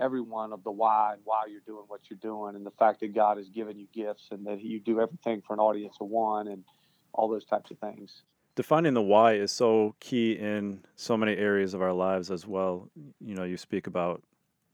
everyone 0.00 0.52
of 0.52 0.62
the 0.64 0.70
why 0.70 1.12
and 1.14 1.22
why 1.24 1.44
you're 1.50 1.60
doing 1.66 1.84
what 1.88 2.00
you're 2.08 2.18
doing 2.20 2.56
and 2.56 2.64
the 2.64 2.70
fact 2.72 3.00
that 3.00 3.14
God 3.14 3.36
has 3.36 3.48
given 3.48 3.78
you 3.78 3.86
gifts 3.92 4.28
and 4.30 4.46
that 4.46 4.62
you 4.62 4.80
do 4.80 5.00
everything 5.00 5.42
for 5.46 5.54
an 5.54 5.60
audience 5.60 5.96
of 6.00 6.08
one 6.08 6.48
and 6.48 6.64
all 7.12 7.28
those 7.28 7.44
types 7.44 7.70
of 7.70 7.78
things. 7.78 8.22
Defining 8.54 8.94
the 8.94 9.02
why 9.02 9.34
is 9.34 9.52
so 9.52 9.94
key 10.00 10.32
in 10.32 10.80
so 10.96 11.16
many 11.16 11.36
areas 11.36 11.74
of 11.74 11.82
our 11.82 11.92
lives 11.92 12.30
as 12.30 12.46
well. 12.46 12.90
You 13.20 13.34
know, 13.34 13.44
you 13.44 13.56
speak 13.56 13.86
about 13.86 14.22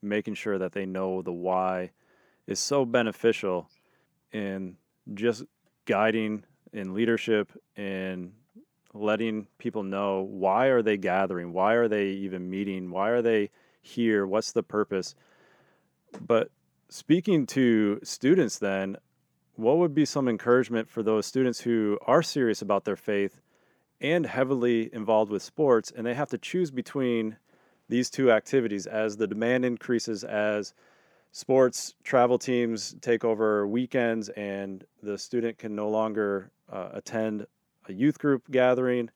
making 0.03 0.35
sure 0.35 0.59
that 0.59 0.73
they 0.73 0.87
know 0.87 1.23
the 1.23 1.33
why 1.33 1.91
is 2.47 2.61
so 2.61 2.85
beneficial 2.85 3.69
in 4.33 4.77
just 5.15 5.45
guiding 5.87 6.45
in 6.73 6.95
leadership 6.95 7.53
and 7.77 8.33
letting 8.93 9.47
people 9.59 9.83
know 9.83 10.23
why 10.23 10.67
are 10.67 10.83
they 10.83 10.97
gathering 10.97 11.53
why 11.53 11.75
are 11.75 11.89
they 11.89 12.07
even 12.07 12.49
meeting 12.49 12.91
why 12.91 13.09
are 13.11 13.23
they 13.23 13.51
here 13.85 14.27
what's 14.27 14.53
the 14.53 14.63
purpose? 14.63 15.15
But 16.21 16.51
speaking 16.89 17.47
to 17.47 18.01
students 18.03 18.59
then 18.59 18.97
what 19.57 19.79
would 19.79 19.95
be 19.95 20.05
some 20.05 20.29
encouragement 20.29 20.89
for 20.89 21.03
those 21.03 21.27
students 21.27 21.61
who 21.61 21.99
are 22.07 22.23
serious 22.23 22.61
about 22.61 22.85
their 22.85 22.97
faith 22.97 23.41
and 24.01 24.27
heavily 24.27 24.93
involved 24.93 25.31
with 25.31 25.43
sports 25.43 25.93
and 25.95 26.07
they 26.07 26.15
have 26.15 26.31
to 26.31 26.39
choose 26.39 26.71
between 26.71 27.37
these 27.89 28.11
two 28.11 28.33
activities 28.33 28.87
as 28.87 29.17
the 29.17 29.27
demand 29.27 29.65
increases 29.65 30.25
as 30.25 30.75
sports 31.33 31.95
travel 32.05 32.39
teams 32.39 32.95
take 33.01 33.25
over 33.25 33.67
weekends 33.67 34.29
and 34.31 34.85
the 35.03 35.19
student 35.19 35.59
can 35.59 35.75
no 35.75 35.89
longer 35.89 36.51
uh, 36.73 36.89
attend 36.93 37.47
a 37.89 37.93
youth 37.93 38.19
group 38.19 38.51
gathering? 38.51 39.11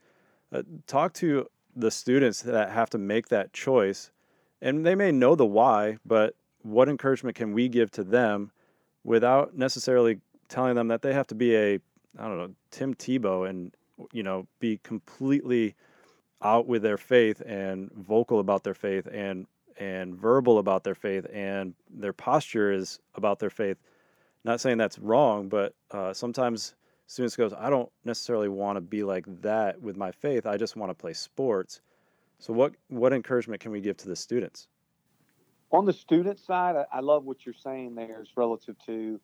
Uh, 0.53 0.63
talk 0.87 1.13
to 1.15 1.47
the 1.77 1.91
students 1.91 2.43
that 2.43 2.71
have 2.71 2.91
to 2.91 2.99
make 2.99 3.29
that 3.29 3.53
choice 3.53 4.11
and 4.61 4.85
they 4.85 4.95
may 4.95 5.13
know 5.13 5.35
the 5.35 5.47
why 5.47 5.97
but 6.05 6.35
what 6.63 6.89
encouragement 6.89 7.37
can 7.37 7.53
we 7.53 7.69
give 7.69 7.91
to 7.91 8.05
them 8.05 8.51
without 9.05 9.57
necessarily 9.57 10.21
telling 10.49 10.75
them 10.75 10.89
that 10.89 11.03
they 11.03 11.13
have 11.13 11.27
to 11.27 11.35
be 11.35 11.57
a 11.57 11.75
i 12.19 12.23
don't 12.23 12.39
know 12.39 12.55
tim 12.71 12.95
tebow 12.95 13.49
and 13.49 13.73
you 14.13 14.23
know 14.23 14.47
be 14.61 14.79
completely 14.83 15.75
out 16.43 16.67
with 16.67 16.83
their 16.83 16.99
faith 16.99 17.43
and 17.47 17.91
vocal 17.93 18.41
about 18.41 18.65
their 18.65 18.75
faith 18.75 19.09
and 19.13 19.47
and 19.79 20.15
verbal 20.17 20.59
about 20.59 20.85
their 20.85 20.95
faith 20.95 21.27
and 21.33 21.75
their 21.89 22.13
posture 22.13 22.73
is 22.73 22.99
about 23.15 23.39
their 23.39 23.51
faith? 23.51 23.77
Not 24.45 24.61
saying 24.61 24.79
that's 24.79 24.99
wrong 24.99 25.49
but 25.49 25.75
uh, 25.91 26.13
sometimes 26.13 26.75
students 27.07 27.37
goes 27.37 27.53
i 27.53 27.71
don't 27.71 27.91
necessarily 28.05 28.49
want 28.49 28.77
to 28.77 28.81
be 28.81 29.03
like 29.03 29.25
that 29.43 29.81
with 29.81 29.97
my 29.97 30.13
faith. 30.13 30.47
I 30.47 30.57
just 30.57 30.77
want 30.77 30.91
to 30.91 30.95
play 30.95 31.13
sports 31.13 31.81
so 32.39 32.53
what 32.53 32.75
what 32.89 33.13
encouragement 33.13 33.61
can 33.61 33.73
we 33.73 33.81
give 33.81 33.97
to 33.99 34.09
the 34.09 34.17
students? 34.17 34.69
On 35.71 35.85
the 35.85 35.93
student 35.93 36.39
side 36.39 36.77
i, 36.93 37.01
love 37.01 37.25
what 37.25 37.45
you're 37.45 37.55
saying 37.55 37.95
there 37.95 38.23
is 38.23 38.31
relative 38.37 38.77
to 38.87 39.21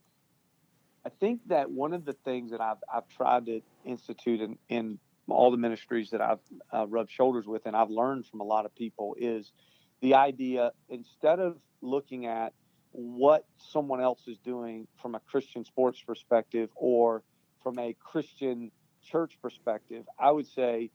i 1.07 1.09
think 1.09 1.40
that 1.48 1.70
one 1.70 1.94
of 1.94 2.05
the 2.05 2.12
things 2.12 2.50
that 2.50 2.61
i've, 2.61 2.77
I've 2.92 3.09
tried 3.09 3.46
to 3.46 3.62
institute 3.85 4.40
in, 4.42 4.59
in 4.68 4.98
all 5.27 5.50
the 5.50 5.57
ministries 5.57 6.11
that 6.11 6.20
i've 6.20 6.40
uh, 6.70 6.87
rubbed 6.87 7.11
shoulders 7.11 7.46
with 7.46 7.64
and 7.64 7.74
i've 7.74 7.88
learned 7.88 8.27
from 8.27 8.40
a 8.40 8.44
lot 8.44 8.66
of 8.66 8.74
people 8.74 9.16
is 9.18 9.53
the 10.03 10.14
idea 10.14 10.72
instead 10.90 11.40
of 11.40 11.57
looking 11.81 12.27
at 12.27 12.53
what 12.94 13.44
someone 13.59 14.00
else 14.00 14.20
is 14.29 14.38
doing 14.38 14.87
from 15.03 15.16
a 15.16 15.20
Christian 15.20 15.64
sports 15.64 16.00
perspective 16.00 16.70
or 16.77 17.22
from 17.61 17.79
a 17.79 17.94
Christian 17.94 18.70
church 19.03 19.37
perspective, 19.42 20.05
I 20.18 20.31
would 20.31 20.46
say 20.46 20.90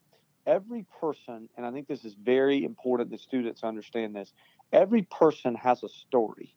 every 0.46 0.86
person, 1.00 1.50
and 1.58 1.66
I 1.66 1.72
think 1.72 1.88
this 1.88 2.06
is 2.06 2.14
very 2.14 2.64
important 2.64 3.12
that 3.12 3.20
students 3.20 3.64
understand 3.64 4.16
this, 4.16 4.34
every 4.72 5.04
person 5.04 5.56
has 5.56 5.84
a 5.84 5.90
story. 5.90 6.56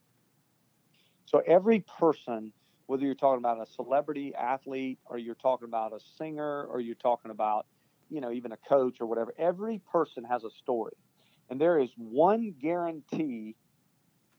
So 1.27 1.43
every 1.47 1.81
person, 1.81 2.53
whether 2.87 3.05
you're 3.05 3.15
talking 3.15 3.39
about 3.39 3.61
a 3.61 3.67
celebrity 3.67 4.35
athlete 4.35 4.99
or 5.07 5.19
you're 5.19 5.35
talking 5.35 5.69
about 5.69 5.93
a 5.93 6.01
singer 6.19 6.65
or 6.65 6.81
you're 6.81 6.95
talking 6.95 7.31
about, 7.31 7.67
you 8.11 8.21
know, 8.21 8.33
even 8.33 8.53
a 8.53 8.57
coach 8.69 9.01
or 9.01 9.07
whatever, 9.07 9.33
every 9.39 9.81
person 9.91 10.25
has 10.25 10.45
a 10.45 10.51
story. 10.51 10.97
And 11.49 11.61
there 11.61 11.79
is 11.79 11.91
one 11.97 12.55
guarantee 12.61 13.57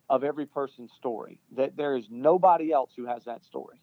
of 0.09 0.23
every 0.23 0.45
person's 0.45 0.91
story 0.93 1.39
that 1.55 1.75
there 1.75 1.95
is 1.95 2.07
nobody 2.09 2.71
else 2.71 2.91
who 2.95 3.05
has 3.05 3.25
that 3.25 3.43
story. 3.43 3.81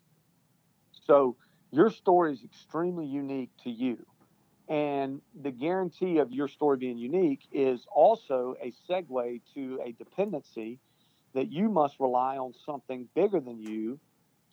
So 1.06 1.36
your 1.72 1.90
story 1.90 2.32
is 2.32 2.44
extremely 2.44 3.06
unique 3.06 3.50
to 3.64 3.70
you. 3.70 4.06
And 4.70 5.20
the 5.42 5.50
guarantee 5.50 6.18
of 6.18 6.30
your 6.30 6.46
story 6.46 6.76
being 6.76 6.96
unique 6.96 7.40
is 7.52 7.84
also 7.92 8.54
a 8.62 8.72
segue 8.88 9.40
to 9.54 9.80
a 9.84 9.90
dependency 9.92 10.78
that 11.34 11.50
you 11.50 11.68
must 11.68 11.98
rely 11.98 12.38
on 12.38 12.54
something 12.64 13.08
bigger 13.16 13.40
than 13.40 13.60
you 13.60 13.98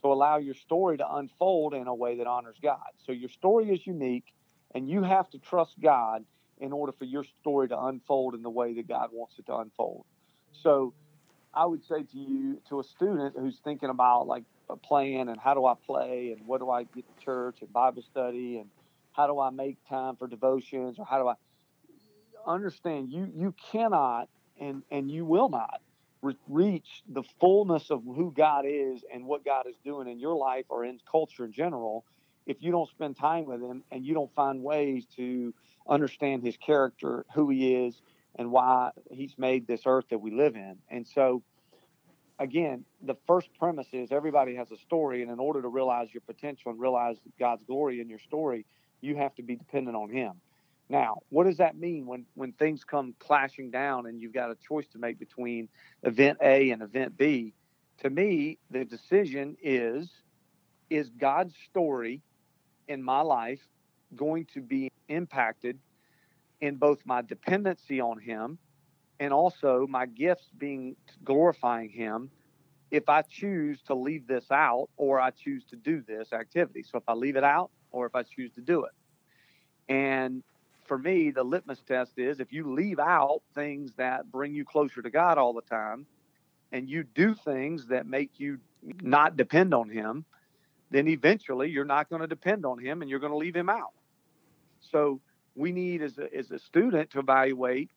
to 0.02 0.08
allow 0.12 0.38
your 0.38 0.56
story 0.56 0.98
to 0.98 1.16
unfold 1.16 1.76
in 1.76 1.86
a 1.86 1.94
way 1.94 2.18
that 2.18 2.26
honors 2.26 2.58
God. 2.62 2.80
So 3.06 3.12
your 3.12 3.30
story 3.30 3.70
is 3.70 3.86
unique, 3.86 4.34
and 4.74 4.90
you 4.90 5.04
have 5.04 5.30
to 5.32 5.38
trust 5.38 5.80
God 5.80 6.26
in 6.60 6.74
order 6.74 6.92
for 6.92 7.06
your 7.06 7.24
story 7.42 7.68
to 7.68 7.80
unfold 7.80 8.34
in 8.34 8.42
the 8.42 8.50
way 8.50 8.74
that 8.74 8.88
God 8.88 9.10
wants 9.12 9.36
it 9.38 9.46
to 9.46 9.58
unfold. 9.58 10.06
So 10.52 10.94
I 11.54 11.66
would 11.66 11.84
say 11.84 12.02
to 12.02 12.18
you, 12.18 12.60
to 12.70 12.80
a 12.80 12.84
student 12.84 13.36
who's 13.38 13.60
thinking 13.64 13.90
about 13.90 14.26
like 14.28 14.44
a 14.68 14.76
playing 14.76 15.30
and 15.30 15.40
how 15.40 15.54
do 15.54 15.66
I 15.66 15.76
play 15.86 16.36
and 16.36 16.48
what 16.48 16.60
do 16.60 16.72
I 16.72 16.84
get 16.84 17.06
to 17.08 17.24
church 17.24 17.58
and 17.62 17.72
Bible 17.72 18.02
study 18.02 18.58
and 18.58 18.70
how 19.18 19.28
do 19.28 19.40
I 19.40 19.50
make 19.50 19.78
time 19.90 20.16
for 20.16 20.28
devotions 20.28 21.00
or 21.00 21.06
how 21.06 21.20
do 21.20 21.28
I 21.28 21.34
understand 22.46 23.12
you 23.12 23.30
you 23.36 23.54
cannot 23.72 24.30
and 24.60 24.84
and 24.92 25.12
you 25.12 25.26
will 25.26 25.50
not 25.50 25.82
re- 26.22 26.38
reach 26.48 27.04
the 27.10 27.24
fullness 27.40 27.90
of 27.90 28.04
who 28.04 28.32
God 28.36 28.66
is 28.68 29.04
and 29.14 29.26
what 29.26 29.44
God 29.44 29.66
is 29.68 29.76
doing 29.84 30.08
in 30.08 30.20
your 30.20 30.36
life 30.36 30.66
or 30.70 30.86
in 30.86 31.00
culture 31.12 31.46
in 31.46 31.52
general 31.52 32.06
if 32.46 32.58
you 32.62 32.72
don't 32.72 32.90
spend 32.90 33.18
time 33.18 33.46
with 33.46 33.62
him 33.62 33.84
and 33.92 34.06
you 34.06 34.14
don't 34.14 34.34
find 34.34 34.64
ways 34.64 35.06
to 35.18 35.54
understand 35.88 36.44
his 36.44 36.58
character, 36.58 37.26
who 37.36 37.50
he 37.50 37.76
is, 37.76 38.02
and 38.36 38.52
why 38.52 38.92
he's 39.12 39.38
made 39.38 39.68
this 39.68 39.82
earth 39.86 40.06
that 40.10 40.20
we 40.20 40.32
live 40.32 40.56
in. 40.56 40.78
And 40.90 41.06
so, 41.06 41.44
again, 42.40 42.86
the 43.02 43.16
first 43.28 43.50
premise 43.60 43.88
is 43.92 44.12
everybody 44.12 44.56
has 44.56 44.72
a 44.72 44.78
story, 44.78 45.22
and 45.24 45.32
in 45.32 45.40
order 45.40 45.62
to 45.62 45.68
realize 45.68 46.08
your 46.14 46.22
potential 46.22 46.72
and 46.72 46.80
realize 46.80 47.18
God's 47.40 47.64
glory 47.64 48.00
in 48.00 48.10
your 48.10 48.20
story, 48.20 48.66
you 49.02 49.16
have 49.16 49.36
to 49.36 49.44
be 49.44 49.56
dependent 49.56 49.96
on 49.96 50.10
Him. 50.10 50.34
Now, 50.90 51.18
what 51.30 51.44
does 51.44 51.58
that 51.58 51.78
mean 51.78 52.06
when 52.06 52.26
when 52.36 52.54
things 52.54 52.84
come 52.84 53.14
clashing 53.20 53.72
down 53.72 54.06
and 54.06 54.22
you've 54.22 54.34
got 54.34 54.52
a 54.52 54.56
choice 54.56 54.88
to 54.94 55.00
make 55.00 55.20
between 55.20 55.68
event 56.04 56.38
A 56.42 56.72
and 56.72 56.82
event 56.82 57.18
B? 57.18 57.54
To 58.00 58.10
me, 58.10 58.58
the 58.72 58.86
decision 58.86 59.58
is 59.62 60.10
is 60.90 61.10
God's 61.10 61.54
story 61.70 62.22
in 62.88 63.04
my 63.04 63.22
life 63.22 63.60
going 64.16 64.46
to 64.54 64.62
be 64.62 64.90
impacted 65.10 65.78
in 66.62 66.76
both 66.76 67.00
my 67.06 67.22
dependency 67.22 68.00
on 68.00 68.20
Him 68.20 68.58
and 69.20 69.34
also 69.34 69.86
my 69.90 70.06
gifts 70.06 70.48
being 70.58 70.96
glorifying 71.26 71.90
Him 71.90 72.32
if 72.92 73.10
I 73.10 73.22
choose 73.24 73.82
to 73.88 73.94
leave 73.94 74.28
this 74.28 74.50
out 74.52 74.88
or 74.96 75.20
I 75.20 75.32
choose 75.32 75.66
to 75.66 75.76
do 75.76 76.02
this 76.08 76.32
activity. 76.32 76.84
So 76.84 76.98
if 76.98 77.04
I 77.10 77.14
leave 77.14 77.36
it 77.36 77.44
out 77.44 77.70
or 77.92 78.06
if 78.06 78.16
I 78.16 78.24
choose 78.24 78.52
to 78.54 78.62
do 78.62 78.86
it. 78.86 78.92
And 79.90 80.44
for 80.86 80.98
me, 80.98 81.32
the 81.32 81.44
litmus 81.44 81.82
test 81.88 82.18
is 82.18 82.40
if 82.40 82.52
you 82.52 82.74
leave 82.74 83.00
out 83.00 83.42
things 83.56 83.92
that 83.98 84.32
bring 84.32 84.54
you 84.54 84.66
closer 84.66 85.02
to 85.02 85.10
God 85.10 85.38
all 85.38 85.54
the 85.54 85.62
time 85.62 86.06
and 86.72 86.90
you 86.90 87.04
do 87.04 87.34
things 87.34 87.88
that 87.88 88.06
make 88.06 88.40
you 88.40 88.60
not 89.02 89.38
depend 89.38 89.74
on 89.74 89.90
Him, 89.90 90.26
then 90.92 91.08
eventually 91.08 91.70
you're 91.70 91.86
not 91.86 92.10
going 92.10 92.22
to 92.22 92.28
depend 92.28 92.66
on 92.66 92.80
Him 92.80 93.02
and 93.02 93.10
you're 93.10 93.20
going 93.20 93.32
to 93.32 93.38
leave 93.38 93.56
Him 93.56 93.70
out. 93.70 93.94
So 94.80 95.20
we 95.56 95.72
need 95.72 96.02
as 96.02 96.18
a, 96.18 96.34
as 96.34 96.52
a 96.52 96.60
student 96.60 97.12
to 97.12 97.20
evaluate 97.20 97.90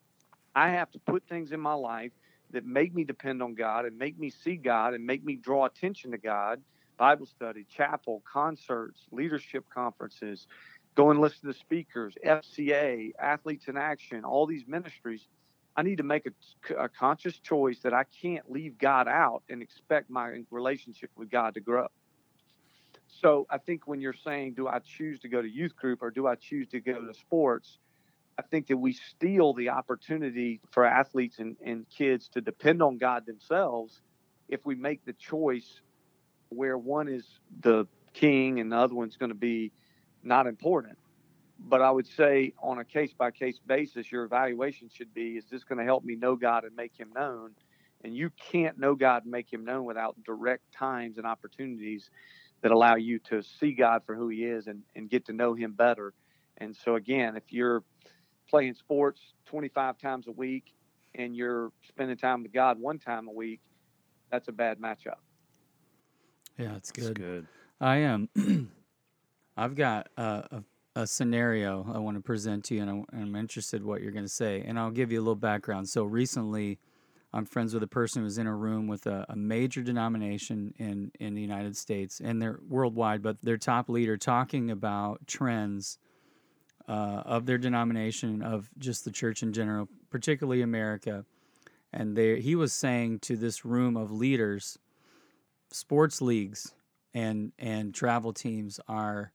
I 0.54 0.70
have 0.70 0.90
to 0.92 0.98
put 0.98 1.28
things 1.28 1.52
in 1.52 1.60
my 1.60 1.74
life 1.74 2.12
that 2.52 2.66
make 2.66 2.94
me 2.94 3.04
depend 3.04 3.42
on 3.42 3.54
God 3.54 3.84
and 3.84 3.96
make 3.96 4.18
me 4.18 4.30
see 4.30 4.56
God 4.56 4.94
and 4.94 5.06
make 5.06 5.24
me 5.24 5.36
draw 5.36 5.64
attention 5.66 6.10
to 6.10 6.18
God. 6.18 6.60
Bible 7.00 7.24
study, 7.24 7.64
chapel, 7.74 8.22
concerts, 8.30 9.06
leadership 9.10 9.64
conferences, 9.72 10.46
go 10.94 11.10
and 11.10 11.18
listen 11.18 11.50
to 11.50 11.58
speakers, 11.58 12.14
FCA, 12.26 13.12
Athletes 13.18 13.68
in 13.68 13.78
Action, 13.78 14.22
all 14.22 14.46
these 14.46 14.64
ministries. 14.68 15.26
I 15.74 15.82
need 15.82 15.96
to 15.96 16.02
make 16.02 16.26
a, 16.26 16.74
a 16.74 16.90
conscious 16.90 17.38
choice 17.38 17.78
that 17.84 17.94
I 17.94 18.04
can't 18.20 18.50
leave 18.50 18.76
God 18.76 19.08
out 19.08 19.44
and 19.48 19.62
expect 19.62 20.10
my 20.10 20.42
relationship 20.50 21.08
with 21.16 21.30
God 21.30 21.54
to 21.54 21.60
grow. 21.60 21.86
So 23.08 23.46
I 23.48 23.56
think 23.56 23.88
when 23.88 24.02
you're 24.02 24.12
saying, 24.12 24.52
do 24.52 24.68
I 24.68 24.80
choose 24.80 25.20
to 25.20 25.30
go 25.30 25.40
to 25.40 25.48
youth 25.48 25.74
group 25.76 26.02
or 26.02 26.10
do 26.10 26.26
I 26.26 26.34
choose 26.34 26.68
to 26.68 26.80
go 26.80 27.00
to 27.00 27.14
sports? 27.14 27.78
I 28.38 28.42
think 28.42 28.66
that 28.66 28.76
we 28.76 28.92
steal 28.92 29.54
the 29.54 29.70
opportunity 29.70 30.60
for 30.70 30.84
athletes 30.84 31.38
and, 31.38 31.56
and 31.64 31.86
kids 31.88 32.28
to 32.34 32.42
depend 32.42 32.82
on 32.82 32.98
God 32.98 33.24
themselves 33.24 34.02
if 34.50 34.66
we 34.66 34.74
make 34.74 35.06
the 35.06 35.14
choice 35.14 35.80
where 36.50 36.78
one 36.78 37.08
is 37.08 37.24
the 37.60 37.86
king 38.12 38.60
and 38.60 38.70
the 38.72 38.76
other 38.76 38.94
one's 38.94 39.16
going 39.16 39.30
to 39.30 39.34
be 39.34 39.72
not 40.22 40.46
important. 40.46 40.98
But 41.58 41.82
I 41.82 41.90
would 41.90 42.06
say 42.06 42.54
on 42.62 42.78
a 42.78 42.84
case 42.84 43.12
by 43.12 43.30
case 43.30 43.58
basis, 43.64 44.10
your 44.10 44.24
evaluation 44.24 44.88
should 44.92 45.12
be 45.12 45.36
is 45.36 45.44
this 45.50 45.64
going 45.64 45.78
to 45.78 45.84
help 45.84 46.04
me 46.04 46.16
know 46.16 46.36
God 46.36 46.64
and 46.64 46.74
make 46.74 46.96
him 46.96 47.10
known? 47.14 47.52
And 48.02 48.16
you 48.16 48.30
can't 48.50 48.78
know 48.78 48.94
God 48.94 49.24
and 49.24 49.30
make 49.30 49.52
him 49.52 49.64
known 49.64 49.84
without 49.84 50.16
direct 50.24 50.72
times 50.72 51.18
and 51.18 51.26
opportunities 51.26 52.10
that 52.62 52.72
allow 52.72 52.96
you 52.96 53.18
to 53.18 53.42
see 53.42 53.72
God 53.72 54.02
for 54.04 54.14
who 54.14 54.28
He 54.28 54.44
is 54.44 54.66
and, 54.66 54.82
and 54.94 55.08
get 55.08 55.26
to 55.26 55.32
know 55.32 55.54
Him 55.54 55.72
better. 55.72 56.12
And 56.58 56.76
so, 56.76 56.96
again, 56.96 57.36
if 57.36 57.52
you're 57.52 57.82
playing 58.48 58.74
sports 58.74 59.20
25 59.46 59.98
times 59.98 60.26
a 60.26 60.32
week 60.32 60.74
and 61.14 61.34
you're 61.34 61.72
spending 61.88 62.16
time 62.16 62.42
with 62.42 62.52
God 62.52 62.78
one 62.78 62.98
time 62.98 63.28
a 63.28 63.32
week, 63.32 63.60
that's 64.30 64.48
a 64.48 64.52
bad 64.52 64.78
matchup. 64.78 65.18
Yeah, 66.60 66.76
it's 66.76 66.90
It's 66.90 67.06
good. 67.06 67.14
good. 67.16 67.46
I 67.80 67.96
am. 67.98 68.28
I've 69.56 69.74
got 69.74 70.08
a, 70.16 70.22
a, 70.22 70.64
a 71.02 71.06
scenario 71.06 71.86
I 71.92 71.98
want 71.98 72.16
to 72.16 72.22
present 72.22 72.64
to 72.66 72.74
you, 72.74 72.82
and 72.82 72.90
I'm, 72.90 73.04
I'm 73.12 73.36
interested 73.36 73.84
what 73.84 74.02
you're 74.02 74.12
going 74.12 74.24
to 74.24 74.28
say. 74.28 74.62
And 74.66 74.78
I'll 74.78 74.90
give 74.90 75.10
you 75.12 75.18
a 75.18 75.22
little 75.22 75.34
background. 75.34 75.88
So 75.88 76.04
recently, 76.04 76.78
I'm 77.32 77.44
friends 77.44 77.72
with 77.72 77.82
a 77.82 77.88
person 77.88 78.20
who 78.22 78.24
was 78.24 78.38
in 78.38 78.46
a 78.46 78.54
room 78.54 78.86
with 78.86 79.06
a, 79.06 79.24
a 79.28 79.36
major 79.36 79.82
denomination 79.82 80.74
in 80.78 81.12
in 81.20 81.34
the 81.34 81.42
United 81.42 81.76
States, 81.76 82.20
and 82.20 82.40
they're 82.40 82.60
worldwide, 82.68 83.22
but 83.22 83.36
their 83.42 83.56
top 83.58 83.88
leader 83.88 84.16
talking 84.16 84.70
about 84.70 85.26
trends 85.26 85.98
uh, 86.88 87.22
of 87.24 87.46
their 87.46 87.58
denomination, 87.58 88.42
of 88.42 88.68
just 88.78 89.04
the 89.04 89.12
church 89.12 89.42
in 89.42 89.52
general, 89.52 89.88
particularly 90.10 90.60
America. 90.60 91.24
And 91.92 92.16
they, 92.16 92.40
he 92.40 92.54
was 92.54 92.72
saying 92.72 93.20
to 93.20 93.36
this 93.36 93.64
room 93.64 93.96
of 93.96 94.10
leaders, 94.10 94.78
sports 95.72 96.20
leagues 96.20 96.74
and 97.14 97.52
and 97.58 97.94
travel 97.94 98.32
teams 98.32 98.80
are 98.88 99.32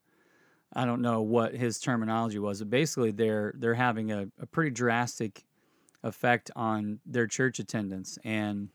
I 0.74 0.86
don't 0.86 1.02
know 1.02 1.21
what 1.21 1.56
his 1.56 1.80
terminology 1.80 2.39
was, 2.39 2.60
but 2.60 2.69
basically 2.69 3.12
they're 3.12 3.54
they're 3.58 3.76
having 3.76 4.12
a, 4.12 4.28
a 4.39 4.45
pretty 4.45 4.71
drastic 4.71 5.43
effect 6.04 6.52
on 6.56 7.00
their 7.06 7.28
church 7.28 7.60
attendance. 7.60 8.17
And 8.24 8.69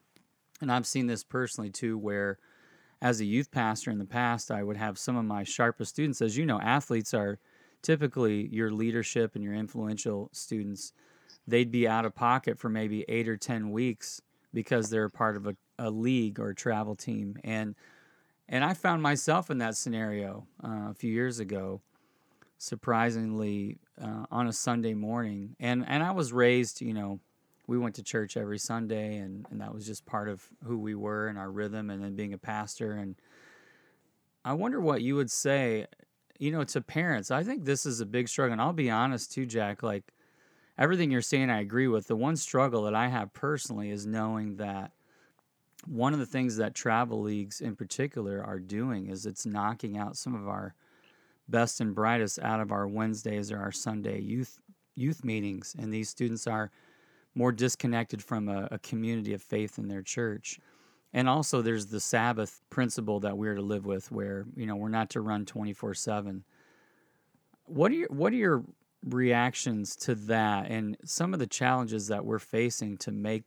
and 0.60 0.70
I've 0.70 0.86
seen 0.86 1.06
this 1.06 1.24
personally 1.24 1.70
too 1.70 1.98
where 1.98 2.38
as 3.02 3.20
a 3.20 3.24
youth 3.24 3.50
pastor 3.50 3.90
in 3.90 3.98
the 3.98 4.04
past 4.04 4.50
I 4.50 4.62
would 4.62 4.76
have 4.76 4.98
some 4.98 5.16
of 5.16 5.24
my 5.24 5.44
sharpest 5.44 5.90
students 5.90 6.20
as 6.20 6.36
you 6.36 6.46
know 6.46 6.60
athletes 6.60 7.14
are 7.14 7.38
typically 7.82 8.48
your 8.48 8.70
leadership 8.70 9.34
and 9.34 9.44
your 9.44 9.54
influential 9.54 10.30
students. 10.32 10.92
They'd 11.46 11.70
be 11.70 11.88
out 11.88 12.04
of 12.04 12.14
pocket 12.14 12.58
for 12.58 12.68
maybe 12.68 13.04
8 13.08 13.28
or 13.28 13.36
10 13.36 13.70
weeks 13.70 14.20
because 14.52 14.90
they're 14.90 15.08
part 15.08 15.36
of 15.36 15.46
a, 15.46 15.56
a 15.80 15.90
league 15.90 16.38
or 16.38 16.50
a 16.50 16.54
travel 16.54 16.94
team 16.94 17.36
and 17.42 17.74
and 18.52 18.64
I 18.64 18.74
found 18.74 19.00
myself 19.00 19.48
in 19.48 19.58
that 19.58 19.76
scenario 19.76 20.44
uh, 20.62 20.88
a 20.90 20.94
few 20.94 21.12
years 21.12 21.38
ago, 21.38 21.80
surprisingly, 22.58 23.78
uh, 24.02 24.24
on 24.28 24.48
a 24.48 24.52
Sunday 24.52 24.92
morning. 24.92 25.54
And, 25.60 25.84
and 25.86 26.02
I 26.02 26.10
was 26.10 26.32
raised, 26.32 26.80
you 26.80 26.92
know, 26.92 27.20
we 27.68 27.78
went 27.78 27.94
to 27.94 28.02
church 28.02 28.36
every 28.36 28.58
Sunday, 28.58 29.18
and, 29.18 29.46
and 29.52 29.60
that 29.60 29.72
was 29.72 29.86
just 29.86 30.04
part 30.04 30.28
of 30.28 30.44
who 30.64 30.78
we 30.78 30.96
were 30.96 31.28
and 31.28 31.38
our 31.38 31.48
rhythm, 31.48 31.90
and 31.90 32.02
then 32.02 32.16
being 32.16 32.32
a 32.32 32.38
pastor. 32.38 32.94
And 32.94 33.14
I 34.44 34.54
wonder 34.54 34.80
what 34.80 35.00
you 35.00 35.14
would 35.14 35.30
say, 35.30 35.86
you 36.40 36.50
know, 36.50 36.64
to 36.64 36.80
parents. 36.80 37.30
I 37.30 37.44
think 37.44 37.64
this 37.64 37.86
is 37.86 38.00
a 38.00 38.06
big 38.06 38.26
struggle. 38.28 38.54
And 38.54 38.60
I'll 38.60 38.72
be 38.72 38.90
honest, 38.90 39.30
too, 39.30 39.46
Jack, 39.46 39.84
like 39.84 40.12
everything 40.76 41.12
you're 41.12 41.22
saying, 41.22 41.50
I 41.50 41.60
agree 41.60 41.86
with. 41.86 42.08
The 42.08 42.16
one 42.16 42.34
struggle 42.34 42.82
that 42.82 42.96
I 42.96 43.06
have 43.06 43.32
personally 43.32 43.90
is 43.90 44.06
knowing 44.06 44.56
that 44.56 44.90
one 45.86 46.12
of 46.12 46.18
the 46.18 46.26
things 46.26 46.56
that 46.56 46.74
travel 46.74 47.22
leagues 47.22 47.60
in 47.60 47.76
particular 47.76 48.44
are 48.44 48.58
doing 48.58 49.06
is 49.08 49.26
it's 49.26 49.46
knocking 49.46 49.96
out 49.96 50.16
some 50.16 50.34
of 50.34 50.48
our 50.48 50.74
best 51.48 51.80
and 51.80 51.94
brightest 51.94 52.38
out 52.40 52.60
of 52.60 52.70
our 52.72 52.86
Wednesdays 52.86 53.50
or 53.50 53.58
our 53.58 53.72
Sunday 53.72 54.20
youth 54.20 54.58
youth 54.96 55.24
meetings 55.24 55.74
and 55.78 55.92
these 55.92 56.08
students 56.08 56.46
are 56.46 56.70
more 57.34 57.52
disconnected 57.52 58.22
from 58.22 58.48
a, 58.48 58.68
a 58.70 58.78
community 58.80 59.32
of 59.32 59.42
faith 59.42 59.78
in 59.78 59.88
their 59.88 60.02
church. 60.02 60.58
And 61.12 61.28
also 61.28 61.62
there's 61.62 61.86
the 61.86 62.00
Sabbath 62.00 62.60
principle 62.70 63.20
that 63.20 63.36
we're 63.36 63.54
to 63.54 63.62
live 63.62 63.86
with 63.86 64.10
where, 64.12 64.46
you 64.56 64.66
know, 64.66 64.76
we're 64.76 64.88
not 64.88 65.10
to 65.10 65.20
run 65.20 65.44
24/7. 65.44 66.42
What 67.64 67.92
are 67.92 67.94
your 67.94 68.08
what 68.08 68.32
are 68.32 68.36
your 68.36 68.64
reactions 69.06 69.96
to 69.96 70.14
that 70.14 70.70
and 70.70 70.96
some 71.04 71.32
of 71.32 71.40
the 71.40 71.46
challenges 71.46 72.08
that 72.08 72.24
we're 72.24 72.38
facing 72.38 72.98
to 72.98 73.10
make 73.10 73.44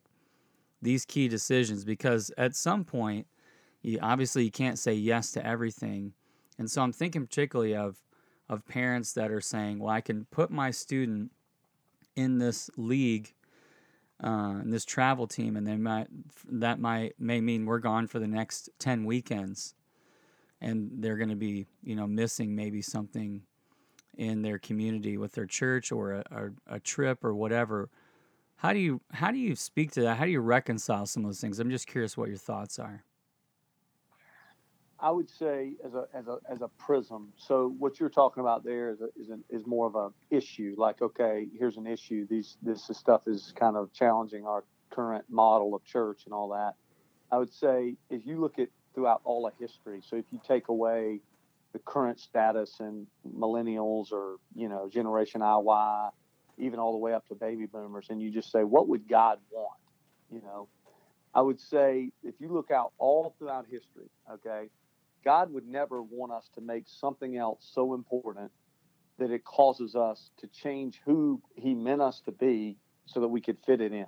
these 0.84 1.06
key 1.06 1.28
decisions 1.28 1.84
because 1.86 2.32
at 2.38 2.56
some 2.56 2.84
point 2.84 3.28
you 3.82 4.00
obviously 4.02 4.44
you 4.44 4.52
can't 4.52 4.80
say 4.80 4.94
yes 4.94 5.32
to 5.32 5.46
everything. 5.46 6.14
And 6.58 6.70
so 6.70 6.82
i'm 6.82 6.94
thinking 6.94 7.26
particularly 7.26 7.76
of 7.76 7.98
of 8.50 8.66
parents 8.66 9.14
that 9.14 9.32
are 9.32 9.42
saying 9.42 9.80
well 9.80 9.90
i 9.90 10.02
can 10.02 10.26
put 10.26 10.52
my 10.52 10.70
student 10.70 11.32
in 12.16 12.38
this 12.38 12.70
league 12.78 13.34
uh, 14.24 14.60
in 14.62 14.70
this 14.70 14.86
travel 14.86 15.28
team 15.28 15.58
and 15.58 15.66
they 15.66 15.76
might 15.76 16.08
that 16.50 16.80
might 16.80 17.14
may 17.20 17.42
mean 17.42 17.66
we're 17.66 17.80
gone 17.80 18.08
for 18.08 18.20
the 18.20 18.28
next 18.28 18.70
10 18.80 19.06
weekends 19.06 19.74
and 20.62 20.90
they're 21.00 21.18
going 21.18 21.30
to 21.30 21.36
be 21.36 21.66
you 21.84 21.96
know 21.96 22.08
missing 22.08 22.56
maybe 22.56 22.82
something 22.82 23.42
in 24.18 24.42
their 24.42 24.60
community 24.60 25.18
with 25.18 25.34
their 25.34 25.48
church 25.48 25.92
or 25.92 26.14
a, 26.14 26.24
a, 26.32 26.76
a 26.76 26.80
trip 26.80 27.24
or 27.24 27.34
whatever 27.34 27.90
how 28.58 28.74
do 28.74 28.80
you 28.80 29.02
how 29.12 29.32
do 29.32 29.38
you 29.38 29.56
speak 29.56 29.92
to 29.94 30.02
that? 30.02 30.18
How 30.18 30.26
do 30.26 30.32
you 30.32 30.42
reconcile 30.42 31.06
some 31.06 31.24
of 31.24 31.30
those 31.30 31.42
things? 31.42 31.60
I'm 31.60 31.70
just 31.70 31.88
curious 31.88 32.18
what 32.18 32.30
your 32.30 32.38
thoughts 32.38 32.80
are. 32.80 33.04
I 35.00 35.12
would 35.12 35.30
say 35.30 35.74
as 35.86 35.94
a 35.94 36.08
as 36.14 36.28
a 36.28 36.38
as 36.50 36.62
a 36.62 36.70
prism. 36.80 37.34
So 37.36 37.76
what 37.78 38.00
you're 38.00 38.10
talking 38.10 38.42
about 38.42 38.64
there 38.64 38.90
is 38.90 39.02
a, 39.02 39.10
is 39.20 39.30
an, 39.30 39.44
is 39.50 39.66
more 39.66 39.88
of 39.88 39.96
a 39.96 40.12
issue. 40.34 40.76
Like 40.78 41.02
okay, 41.02 41.48
here's 41.58 41.78
an 41.78 41.88
issue. 41.88 42.26
These 42.30 42.58
this 42.62 42.90
stuff 42.94 43.28
is 43.28 43.54
kind 43.58 43.76
of 43.76 43.92
challenging 43.92 44.46
our 44.46 44.64
current 44.90 45.26
model 45.30 45.76
of 45.76 45.84
church 45.84 46.22
and 46.26 46.34
all 46.34 46.50
that. 46.50 46.76
I 47.32 47.38
would 47.38 47.54
say 47.54 47.96
if 48.10 48.26
you 48.26 48.40
look 48.40 48.60
at 48.60 48.70
throughout 48.94 49.22
all 49.24 49.48
of 49.48 49.54
history. 49.60 50.02
So 50.08 50.16
if 50.16 50.26
you 50.32 50.40
take 50.48 50.68
away 50.68 51.20
the 51.74 51.80
current 51.80 52.20
status 52.20 52.80
and 52.80 53.08
millennials 53.28 54.12
or 54.12 54.38
you 54.56 54.70
know 54.70 54.90
Generation 54.90 55.42
IY, 55.42 56.12
even 56.58 56.80
all 56.80 56.92
the 56.92 56.98
way 56.98 57.14
up 57.14 57.28
to 57.28 57.36
baby 57.36 57.66
boomers, 57.66 58.08
and 58.10 58.22
you 58.22 58.32
just 58.32 58.52
say 58.52 58.64
what 58.64 58.88
would 58.88 59.08
God 59.08 59.40
want? 59.52 59.80
You 60.32 60.42
know, 60.42 60.68
I 61.34 61.42
would 61.42 61.60
say 61.60 62.12
if 62.24 62.36
you 62.40 62.54
look 62.54 62.72
out 62.72 62.94
all 62.98 63.36
throughout 63.38 63.66
history, 63.70 64.10
okay, 64.32 64.70
God 65.24 65.52
would 65.54 65.68
never 65.68 66.02
want 66.02 66.32
us 66.32 66.50
to 66.56 66.62
make 66.62 66.86
something 66.88 67.38
else 67.38 67.60
so 67.74 67.94
important 67.94 68.52
that 69.20 69.32
it 69.32 69.44
causes 69.44 69.96
us 69.96 70.32
to 70.40 70.48
change 70.48 71.02
who 71.06 71.42
He 71.56 71.74
meant 71.74 72.02
us 72.02 72.22
to 72.26 72.32
be 72.32 72.78
so 73.06 73.20
that 73.22 73.28
we 73.28 73.42
could 73.42 73.58
fit 73.66 73.82
it 73.82 73.92
in. 73.92 74.08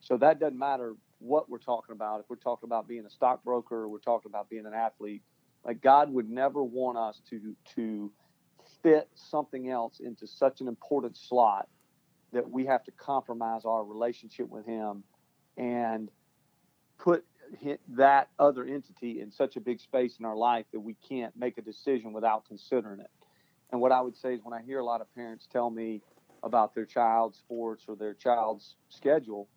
So 0.00 0.18
that 0.18 0.38
doesn't 0.38 0.58
matter 0.58 0.94
what 1.18 1.48
we're 1.48 1.58
talking 1.58 1.94
about. 1.94 2.20
If 2.20 2.26
we're 2.28 2.36
talking 2.36 2.68
about 2.68 2.86
being 2.86 3.06
a 3.06 3.10
stockbroker 3.10 3.76
or 3.76 3.88
we're 3.88 3.98
talking 3.98 4.30
about 4.30 4.50
being 4.50 4.66
an 4.66 4.74
athlete, 4.74 5.22
like 5.64 5.80
God 5.80 6.12
would 6.12 6.28
never 6.28 6.62
want 6.62 6.98
us 6.98 7.20
to 7.30 7.54
to 7.74 8.12
fit 8.84 9.08
something 9.14 9.70
else 9.70 9.98
into 9.98 10.26
such 10.26 10.60
an 10.60 10.68
important 10.68 11.16
slot 11.16 11.68
that 12.32 12.48
we 12.48 12.66
have 12.66 12.84
to 12.84 12.92
compromise 12.92 13.62
our 13.64 13.82
relationship 13.82 14.48
with 14.48 14.66
Him 14.66 15.02
and 15.56 16.10
put 16.98 17.24
that 17.88 18.28
other 18.38 18.64
entity 18.64 19.20
in 19.20 19.32
such 19.32 19.56
a 19.56 19.60
big 19.60 19.80
space 19.80 20.18
in 20.18 20.26
our 20.26 20.36
life 20.36 20.66
that 20.72 20.80
we 20.80 20.94
can't 21.08 21.34
make 21.36 21.56
a 21.56 21.62
decision 21.62 22.12
without 22.12 22.44
considering 22.46 23.00
it. 23.00 23.10
And 23.72 23.80
what 23.80 23.90
I 23.90 24.02
would 24.02 24.16
say 24.16 24.34
is 24.34 24.40
when 24.42 24.54
I 24.54 24.62
hear 24.62 24.80
a 24.80 24.84
lot 24.84 25.00
of 25.00 25.12
parents 25.14 25.48
tell 25.50 25.70
me 25.70 26.02
about 26.42 26.74
their 26.74 26.84
child's 26.84 27.38
sports 27.38 27.84
or 27.88 27.96
their 27.96 28.14
child's 28.14 28.76
schedule, 28.90 29.48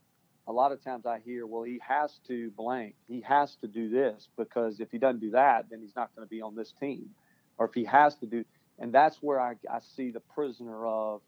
a 0.48 0.54
lot 0.54 0.72
of 0.72 0.82
times 0.82 1.06
I 1.06 1.20
hear, 1.26 1.46
well, 1.46 1.64
he 1.64 1.82
has 1.86 2.20
to 2.28 2.50
blank. 2.52 2.96
He 3.10 3.20
has 3.22 3.58
to 3.58 3.68
do 3.68 3.90
this 3.90 4.30
because 4.38 4.80
if 4.80 4.90
he 4.90 4.98
doesn't 4.98 5.20
do 5.20 5.32
that, 5.32 5.66
then 5.70 5.82
he's 5.82 5.96
not 5.96 6.16
going 6.16 6.26
to 6.26 6.30
be 6.30 6.42
on 6.42 6.56
this 6.56 6.74
team. 6.80 7.10
Or 7.58 7.66
if 7.66 7.74
he 7.74 7.84
has 7.86 8.16
to 8.18 8.26
do, 8.26 8.46
and 8.80 8.94
that's 8.94 9.18
where 9.18 9.40
I, 9.40 9.56
I 9.70 9.80
see 9.96 10.12
the 10.12 10.20
prisoner 10.20 10.86
of 10.86 11.22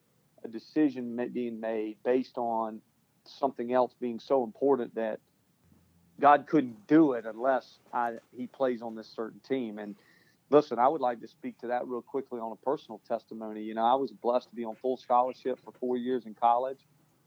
a 0.43 0.47
decision 0.47 1.15
being 1.33 1.59
made 1.59 1.97
based 2.03 2.37
on 2.37 2.81
something 3.25 3.73
else 3.73 3.93
being 3.99 4.19
so 4.19 4.43
important 4.43 4.95
that 4.95 5.19
God 6.19 6.47
couldn't 6.47 6.87
do 6.87 7.13
it 7.13 7.25
unless 7.25 7.79
I, 7.93 8.15
he 8.35 8.47
plays 8.47 8.81
on 8.81 8.95
this 8.95 9.07
certain 9.07 9.39
team. 9.39 9.79
And 9.79 9.95
listen, 10.49 10.79
I 10.79 10.87
would 10.87 11.01
like 11.01 11.21
to 11.21 11.27
speak 11.27 11.57
to 11.59 11.67
that 11.67 11.87
real 11.87 12.01
quickly 12.01 12.39
on 12.39 12.51
a 12.51 12.65
personal 12.65 13.01
testimony. 13.07 13.63
You 13.63 13.73
know, 13.75 13.85
I 13.85 13.95
was 13.95 14.11
blessed 14.11 14.49
to 14.49 14.55
be 14.55 14.65
on 14.65 14.75
full 14.75 14.97
scholarship 14.97 15.59
for 15.63 15.71
four 15.79 15.97
years 15.97 16.25
in 16.25 16.33
college, 16.33 16.79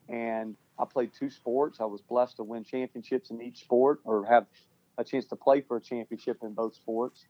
and 0.09 0.57
I 0.79 0.85
played 0.85 1.13
two 1.19 1.31
sports. 1.31 1.81
I 1.81 1.85
was 1.85 2.01
blessed 2.03 2.37
to 2.37 2.45
win 2.45 2.65
championships 2.65 3.31
in 3.31 3.41
each 3.41 3.61
sport 3.61 4.01
or 4.05 4.27
have 4.27 4.47
a 4.99 5.05
chance 5.05 5.27
to 5.27 5.37
play 5.37 5.61
for 5.63 5.77
a 5.77 5.81
championship 5.81 6.39
in 6.43 6.53
both 6.53 6.75
sports. 6.75 7.27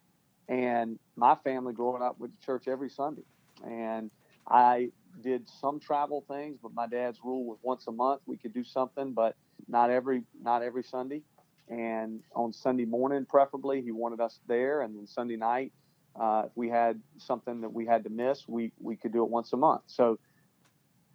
And 0.48 0.98
my 1.16 1.36
family 1.36 1.72
growing 1.72 2.02
up 2.02 2.18
went 2.18 2.38
to 2.38 2.46
church 2.46 2.68
every 2.68 2.90
Sunday. 2.90 3.22
And 3.64 4.10
I 4.48 4.90
did 5.22 5.48
some 5.60 5.78
travel 5.78 6.24
things, 6.28 6.58
but 6.62 6.74
my 6.74 6.86
dad's 6.86 7.18
rule 7.22 7.44
was 7.44 7.58
once 7.62 7.86
a 7.86 7.92
month 7.92 8.22
we 8.26 8.36
could 8.36 8.52
do 8.52 8.64
something, 8.64 9.12
but 9.12 9.36
not 9.68 9.90
every 9.90 10.22
not 10.42 10.62
every 10.62 10.82
Sunday. 10.82 11.22
And 11.68 12.20
on 12.34 12.52
Sunday 12.52 12.84
morning, 12.84 13.24
preferably, 13.24 13.82
he 13.82 13.92
wanted 13.92 14.20
us 14.20 14.40
there. 14.46 14.82
And 14.82 14.94
then 14.96 15.06
Sunday 15.06 15.36
night, 15.36 15.72
uh, 16.20 16.44
if 16.46 16.52
we 16.54 16.68
had 16.68 17.00
something 17.18 17.60
that 17.60 17.72
we 17.72 17.86
had 17.86 18.04
to 18.04 18.10
miss, 18.10 18.46
we 18.48 18.72
we 18.80 18.96
could 18.96 19.12
do 19.12 19.22
it 19.22 19.30
once 19.30 19.52
a 19.52 19.56
month. 19.56 19.82
So, 19.86 20.18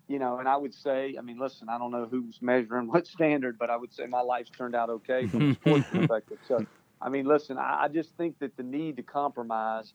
you 0.08 0.20
know, 0.20 0.40
and 0.40 0.48
I 0.48 0.56
would 0.56 0.74
say, 0.74 1.16
I 1.18 1.22
mean, 1.22 1.38
listen, 1.38 1.70
I 1.70 1.78
don't 1.78 1.92
know 1.92 2.08
who's 2.10 2.40
measuring 2.42 2.88
what 2.92 3.06
standard, 3.08 3.58
but 3.60 3.70
I 3.70 3.78
would 3.78 3.94
say 3.94 4.06
my 4.08 4.22
life's 4.22 4.50
turned 4.50 4.76
out 4.76 4.90
okay 4.90 5.28
from 5.28 5.52
a 5.52 5.54
sports 5.54 5.88
perspective. 5.92 6.38
So, 6.48 6.66
I 7.02 7.10
mean, 7.10 7.26
listen, 7.26 7.58
I, 7.58 7.84
I 7.86 7.88
just 7.90 8.16
think 8.18 8.40
that 8.40 8.58
the 8.58 8.64
need 8.64 8.98
to 8.98 9.04
compromise 9.04 9.94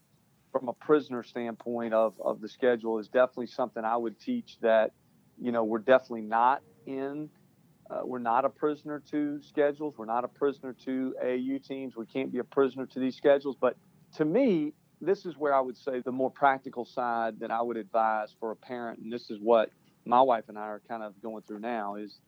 from 0.53 0.69
a 0.69 0.75
prisoner 0.75 1.23
standpoint 1.23 1.95
of, 1.95 2.15
of 2.25 2.41
the 2.41 2.49
schedule 2.49 2.99
is 2.99 3.09
definitely 3.09 3.49
something 3.49 3.85
I 3.85 3.97
would 3.97 4.19
teach 4.21 4.59
that, 4.63 4.93
you 5.41 5.53
know, 5.53 5.65
we're 5.65 5.81
definitely 5.81 6.23
not 6.23 6.63
in 6.87 7.31
Uh, 7.91 8.01
we're 8.05 8.19
not 8.19 8.45
a 8.45 8.49
prisoner 8.51 9.01
to 9.11 9.41
schedules. 9.43 9.95
We're 9.99 10.07
not 10.07 10.25
a 10.25 10.29
prisoner 10.29 10.75
to 10.85 11.15
AU 11.23 11.59
teams. 11.59 11.97
We 11.97 12.07
can't 12.07 12.33
be 12.33 12.39
a 12.39 12.45
prisoner 12.45 12.87
to 12.87 13.01
these 13.01 13.17
schedules. 13.17 13.57
But 13.61 13.77
to 14.17 14.25
me, 14.25 14.75
this 15.01 15.27
is 15.27 15.37
where 15.37 15.55
I 15.55 15.61
would 15.61 15.77
say 15.77 16.01
the 16.01 16.13
more 16.13 16.31
practical 16.31 16.85
side 16.85 17.41
that 17.41 17.51
I 17.51 17.63
would 17.63 17.77
advise 17.77 18.35
for 18.41 18.51
a 18.53 18.57
parent, 18.57 19.01
and 19.01 19.13
this 19.13 19.31
is 19.31 19.39
what 19.41 19.71
my 20.07 20.23
wife 20.23 20.45
and 20.49 20.59
I 20.59 20.63
are 20.63 20.83
kind 20.89 21.03
of 21.03 21.21
going 21.23 21.43
through 21.47 21.61
now, 21.61 21.97
is 21.97 22.21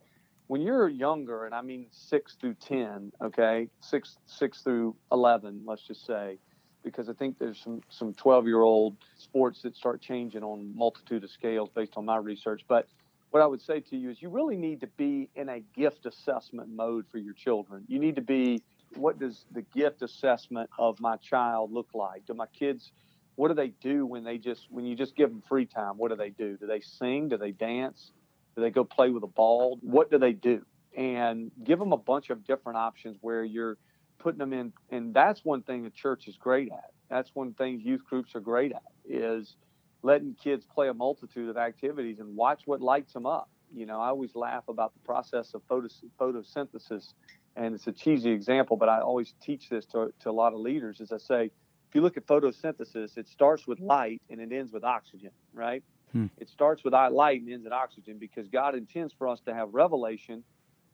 when 0.46 0.60
you're 0.60 0.88
younger, 0.88 1.46
and 1.46 1.54
I 1.54 1.62
mean 1.62 1.86
six 1.90 2.36
through 2.40 2.54
ten, 2.54 3.12
okay, 3.22 3.68
six 3.80 4.18
six 4.26 4.62
through 4.62 4.94
eleven, 5.10 5.62
let's 5.64 5.82
just 5.82 6.06
say, 6.06 6.38
because 6.82 7.08
I 7.08 7.14
think 7.14 7.38
there's 7.38 7.60
some 7.62 7.80
some 7.88 8.12
12 8.14 8.46
year 8.46 8.60
old 8.60 8.96
sports 9.16 9.62
that 9.62 9.76
start 9.76 10.00
changing 10.00 10.42
on 10.42 10.76
multitude 10.76 11.24
of 11.24 11.30
scales 11.30 11.70
based 11.74 11.94
on 11.96 12.04
my 12.04 12.16
research. 12.16 12.62
But 12.68 12.88
what 13.30 13.42
I 13.42 13.46
would 13.46 13.62
say 13.62 13.80
to 13.80 13.96
you 13.96 14.10
is 14.10 14.22
you 14.22 14.28
really 14.28 14.56
need 14.56 14.80
to 14.82 14.86
be 14.86 15.28
in 15.34 15.48
a 15.48 15.60
gift 15.60 16.06
assessment 16.06 16.68
mode 16.68 17.06
for 17.10 17.18
your 17.18 17.34
children. 17.34 17.84
You 17.88 17.98
need 17.98 18.16
to 18.16 18.22
be 18.22 18.62
what 18.96 19.18
does 19.18 19.44
the 19.50 19.62
gift 19.62 20.02
assessment 20.02 20.70
of 20.78 21.00
my 21.00 21.16
child 21.16 21.72
look 21.72 21.88
like? 21.94 22.26
Do 22.26 22.34
my 22.34 22.46
kids 22.46 22.92
what 23.36 23.48
do 23.48 23.54
they 23.54 23.68
do 23.68 24.06
when 24.06 24.22
they 24.22 24.38
just 24.38 24.70
when 24.70 24.84
you 24.84 24.94
just 24.94 25.16
give 25.16 25.30
them 25.30 25.42
free 25.48 25.66
time? 25.66 25.96
What 25.96 26.10
do 26.10 26.16
they 26.16 26.30
do? 26.30 26.56
Do 26.56 26.66
they 26.66 26.80
sing? 26.80 27.28
Do 27.28 27.36
they 27.36 27.50
dance? 27.50 28.12
Do 28.56 28.62
they 28.62 28.70
go 28.70 28.84
play 28.84 29.10
with 29.10 29.22
a 29.22 29.28
ball? 29.28 29.78
What 29.80 30.10
do 30.10 30.18
they 30.18 30.32
do? 30.32 30.64
And 30.96 31.50
give 31.64 31.78
them 31.78 31.92
a 31.92 31.96
bunch 31.96 32.30
of 32.30 32.46
different 32.46 32.78
options 32.78 33.16
where 33.20 33.44
you're 33.44 33.76
putting 34.18 34.38
them 34.38 34.52
in. 34.52 34.72
And 34.90 35.12
that's 35.12 35.44
one 35.44 35.62
thing 35.62 35.82
the 35.82 35.90
church 35.90 36.28
is 36.28 36.36
great 36.36 36.70
at. 36.70 36.90
That's 37.10 37.30
one 37.34 37.52
thing 37.54 37.80
youth 37.80 38.04
groups 38.08 38.34
are 38.34 38.40
great 38.40 38.72
at 38.72 38.82
is 39.04 39.56
letting 40.02 40.34
kids 40.34 40.66
play 40.72 40.88
a 40.88 40.94
multitude 40.94 41.48
of 41.48 41.56
activities 41.56 42.18
and 42.20 42.36
watch 42.36 42.62
what 42.66 42.80
lights 42.80 43.12
them 43.12 43.26
up. 43.26 43.48
You 43.74 43.86
know, 43.86 44.00
I 44.00 44.08
always 44.08 44.34
laugh 44.36 44.64
about 44.68 44.92
the 44.94 45.00
process 45.00 45.54
of 45.54 45.62
photos- 45.68 46.04
photosynthesis, 46.20 47.14
and 47.56 47.74
it's 47.74 47.86
a 47.86 47.92
cheesy 47.92 48.30
example, 48.30 48.76
but 48.76 48.88
I 48.88 49.00
always 49.00 49.34
teach 49.42 49.68
this 49.68 49.86
to, 49.86 50.12
to 50.20 50.30
a 50.30 50.32
lot 50.32 50.52
of 50.52 50.60
leaders. 50.60 51.00
As 51.00 51.10
I 51.10 51.18
say, 51.18 51.44
if 51.46 51.94
you 51.94 52.00
look 52.00 52.16
at 52.16 52.26
photosynthesis, 52.26 53.16
it 53.16 53.28
starts 53.28 53.66
with 53.66 53.80
light 53.80 54.20
and 54.30 54.40
it 54.40 54.52
ends 54.52 54.72
with 54.72 54.84
oxygen, 54.84 55.30
right? 55.52 55.82
Hmm. 56.14 56.26
It 56.38 56.48
starts 56.48 56.84
with 56.84 56.94
light 56.94 57.40
and 57.40 57.52
ends 57.52 57.66
in 57.66 57.72
oxygen 57.72 58.18
because 58.18 58.48
God 58.48 58.74
intends 58.74 59.12
for 59.12 59.28
us 59.28 59.40
to 59.46 59.52
have 59.52 59.74
revelation 59.74 60.44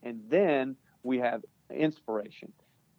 and 0.03 0.23
then 0.29 0.77
we 1.03 1.19
have 1.19 1.45
inspiration. 1.71 2.53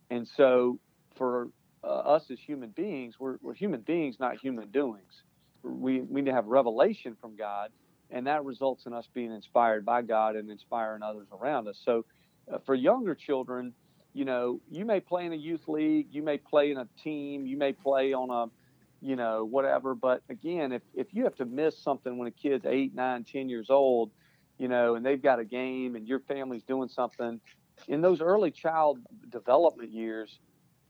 And 0.09 0.27
so 0.27 0.79
for 1.15 1.49
uh, 1.83 1.87
us 1.87 2.29
as 2.29 2.39
human 2.39 2.69
beings, 2.69 3.15
we're, 3.19 3.37
we're 3.41 3.55
human 3.55 3.81
beings, 3.81 4.17
not 4.19 4.37
human 4.37 4.69
doings. 4.69 5.23
We, 5.63 6.01
we 6.01 6.21
need 6.21 6.29
to 6.29 6.35
have 6.35 6.45
revelation 6.45 7.15
from 7.19 7.35
God, 7.35 7.71
and 8.09 8.27
that 8.27 8.43
results 8.45 8.85
in 8.85 8.93
us 8.93 9.07
being 9.13 9.31
inspired 9.31 9.85
by 9.85 10.01
God 10.03 10.35
and 10.35 10.49
inspiring 10.49 11.01
others 11.01 11.27
around 11.31 11.67
us. 11.67 11.79
So 11.83 12.05
uh, 12.51 12.57
for 12.65 12.75
younger 12.75 13.15
children, 13.15 13.73
you 14.13 14.25
know, 14.25 14.59
you 14.69 14.85
may 14.85 14.99
play 14.99 15.25
in 15.25 15.33
a 15.33 15.37
youth 15.37 15.67
league, 15.67 16.07
you 16.11 16.21
may 16.21 16.37
play 16.37 16.71
in 16.71 16.77
a 16.77 16.87
team, 17.03 17.45
you 17.45 17.57
may 17.57 17.73
play 17.73 18.13
on 18.13 18.29
a 18.29 18.51
you 19.01 19.15
know, 19.15 19.43
whatever. 19.43 19.95
But 19.95 20.21
again, 20.29 20.71
if, 20.71 20.81
if 20.93 21.13
you 21.13 21.23
have 21.23 21.35
to 21.35 21.45
miss 21.45 21.77
something 21.77 22.17
when 22.17 22.27
a 22.27 22.31
kid's 22.31 22.65
eight, 22.65 22.93
nine, 22.93 23.23
ten 23.23 23.49
years 23.49 23.69
old, 23.69 24.11
you 24.57 24.67
know, 24.67 24.95
and 24.95 25.05
they've 25.05 25.21
got 25.21 25.39
a 25.39 25.45
game 25.45 25.95
and 25.95 26.07
your 26.07 26.19
family's 26.19 26.63
doing 26.63 26.87
something, 26.87 27.39
in 27.87 28.01
those 28.01 28.21
early 28.21 28.51
child 28.51 28.99
development 29.29 29.91
years, 29.91 30.39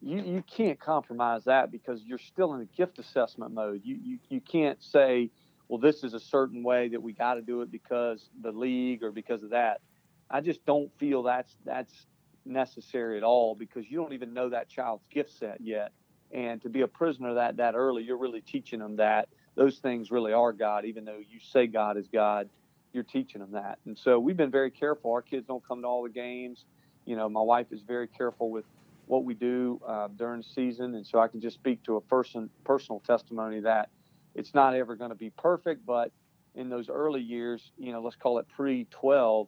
you, 0.01 0.21
you 0.21 0.43
can't 0.43 0.79
compromise 0.79 1.45
that 1.45 1.71
because 1.71 2.01
you're 2.03 2.17
still 2.17 2.53
in 2.53 2.61
a 2.61 2.65
gift 2.65 2.99
assessment 2.99 3.53
mode. 3.53 3.81
You, 3.83 3.97
you, 4.03 4.19
you 4.29 4.41
can't 4.41 4.81
say, 4.83 5.29
well, 5.67 5.79
this 5.79 6.03
is 6.03 6.13
a 6.13 6.19
certain 6.19 6.63
way 6.63 6.89
that 6.89 7.01
we 7.01 7.13
got 7.13 7.35
to 7.35 7.41
do 7.41 7.61
it 7.61 7.71
because 7.71 8.29
the 8.41 8.51
league 8.51 9.03
or 9.03 9.11
because 9.11 9.43
of 9.43 9.51
that. 9.51 9.81
I 10.29 10.41
just 10.41 10.65
don't 10.65 10.91
feel 10.97 11.23
that's 11.23 11.55
that's 11.65 12.05
necessary 12.45 13.17
at 13.17 13.23
all 13.23 13.53
because 13.53 13.89
you 13.89 13.97
don't 13.97 14.13
even 14.13 14.33
know 14.33 14.49
that 14.49 14.69
child's 14.69 15.05
gift 15.11 15.37
set 15.37 15.61
yet. 15.61 15.91
And 16.33 16.61
to 16.61 16.69
be 16.69 16.81
a 16.81 16.87
prisoner 16.87 17.33
that 17.35 17.57
that 17.57 17.75
early, 17.75 18.03
you're 18.03 18.17
really 18.17 18.41
teaching 18.41 18.79
them 18.79 18.95
that 18.97 19.29
those 19.55 19.79
things 19.79 20.11
really 20.11 20.33
are 20.33 20.53
God, 20.53 20.85
even 20.85 21.05
though 21.05 21.17
you 21.17 21.39
say 21.39 21.67
God 21.67 21.97
is 21.97 22.07
God, 22.07 22.49
you're 22.93 23.03
teaching 23.03 23.41
them 23.41 23.51
that. 23.51 23.79
And 23.85 23.97
so 23.97 24.19
we've 24.19 24.37
been 24.37 24.51
very 24.51 24.71
careful. 24.71 25.11
Our 25.11 25.21
kids 25.21 25.45
don't 25.47 25.65
come 25.67 25.81
to 25.81 25.87
all 25.87 26.03
the 26.03 26.09
games. 26.09 26.65
You 27.05 27.15
know, 27.15 27.27
my 27.27 27.41
wife 27.41 27.67
is 27.71 27.81
very 27.81 28.07
careful 28.07 28.49
with 28.49 28.65
what 29.07 29.25
we 29.25 29.33
do 29.33 29.81
uh, 29.85 30.07
during 30.15 30.41
the 30.41 30.47
season, 30.47 30.95
and 30.95 31.05
so 31.05 31.19
I 31.19 31.27
can 31.27 31.41
just 31.41 31.55
speak 31.55 31.83
to 31.83 31.97
a 31.97 32.01
person 32.01 32.49
personal 32.63 33.01
testimony 33.01 33.59
that 33.61 33.89
it's 34.35 34.53
not 34.53 34.75
ever 34.75 34.95
going 34.95 35.09
to 35.09 35.15
be 35.15 35.31
perfect, 35.31 35.85
but 35.85 36.11
in 36.55 36.69
those 36.69 36.89
early 36.89 37.21
years, 37.21 37.71
you 37.77 37.91
know, 37.91 38.01
let's 38.01 38.15
call 38.15 38.39
it 38.39 38.47
pre 38.47 38.85
12, 38.91 39.47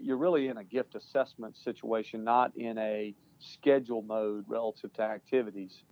you're 0.00 0.16
really 0.16 0.48
in 0.48 0.58
a 0.58 0.64
gift 0.64 0.94
assessment 0.94 1.56
situation, 1.56 2.24
not 2.24 2.56
in 2.56 2.76
a 2.78 3.14
schedule 3.38 4.02
mode 4.02 4.44
relative 4.48 4.92
to 4.94 5.02
activities. 5.02 5.82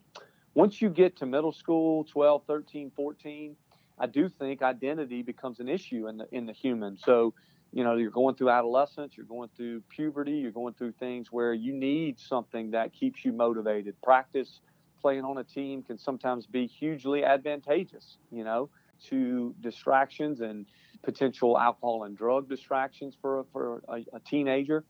Once 0.57 0.81
you 0.81 0.89
get 0.89 1.15
to 1.17 1.27
middle 1.27 1.53
school, 1.53 2.03
12, 2.05 2.45
13, 2.47 2.91
14, 2.97 3.55
I 3.99 4.07
do 4.07 4.27
think 4.27 4.63
identity 4.63 5.21
becomes 5.21 5.61
an 5.61 5.69
issue 5.69 6.09
in 6.09 6.17
the 6.17 6.27
in 6.33 6.47
the 6.47 6.55
human. 6.55 6.97
So, 6.97 7.35
you 7.75 7.85
know, 7.85 7.97
you're 7.97 8.11
going 8.11 8.37
through 8.37 8.49
adolescence, 8.49 9.19
you're 9.19 9.27
going 9.27 9.51
through 9.55 9.83
puberty, 9.91 10.33
you're 10.33 10.51
going 10.51 10.73
through 10.73 10.93
things 10.93 11.31
where 11.31 11.53
you 11.53 11.75
need 11.75 12.19
something 12.19 12.71
that 12.71 12.95
keeps 12.95 13.23
you 13.23 13.35
motivated. 13.35 14.01
Practice 14.03 14.61
playing 14.99 15.25
on 15.25 15.37
a 15.37 15.45
team 15.45 15.83
can 15.83 15.99
sometimes 15.99 16.47
be 16.47 16.67
hugely 16.67 17.23
advantageous, 17.23 18.17
you 18.33 18.43
know, 18.43 18.71
to 19.09 19.55
distractions 19.61 20.41
and 20.41 20.65
potential 21.03 21.59
alcohol 21.59 22.05
and 22.05 22.17
drug 22.17 22.49
distractions 22.49 23.15
for 23.21 23.45
for 23.53 23.83
a, 23.91 23.97
a 24.15 24.21
teenager. 24.21 24.87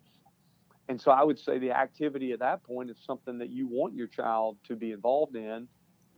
And 0.89 1.01
so 1.01 1.11
I 1.11 1.23
would 1.23 1.39
say 1.39 1.59
the 1.59 1.73
activity 1.73 2.33
at 2.33 2.39
that 2.41 2.63
point 2.63 2.91
is 2.91 2.97
something 3.05 3.39
that 3.39 3.51
you 3.51 3.67
want 3.67 3.95
your 3.95 4.07
child 4.07 4.57
to 4.69 4.77
be 4.77 4.93
involved 4.93 5.35
in. 5.35 5.67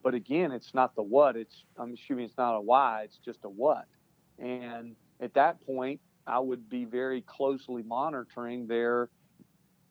But 0.03 0.15
again, 0.15 0.53
it's 0.53 0.75
not 0.75 0.95
the 0.95 1.03
what. 1.03 1.37
It's 1.37 1.65
I'm 1.79 1.95
assuming 1.95 2.27
it's 2.27 2.37
not 2.37 2.55
a 2.55 2.61
why. 2.61 3.03
It's 3.05 3.19
just 3.19 3.41
a 3.45 3.49
what. 3.49 3.87
And 4.39 4.95
at 5.21 5.35
that 5.35 5.65
point, 5.67 6.01
I 6.27 6.39
would 6.39 6.69
be 6.69 6.85
very 6.85 7.23
closely 7.23 7.83
monitoring 7.83 8.67
their 8.67 9.09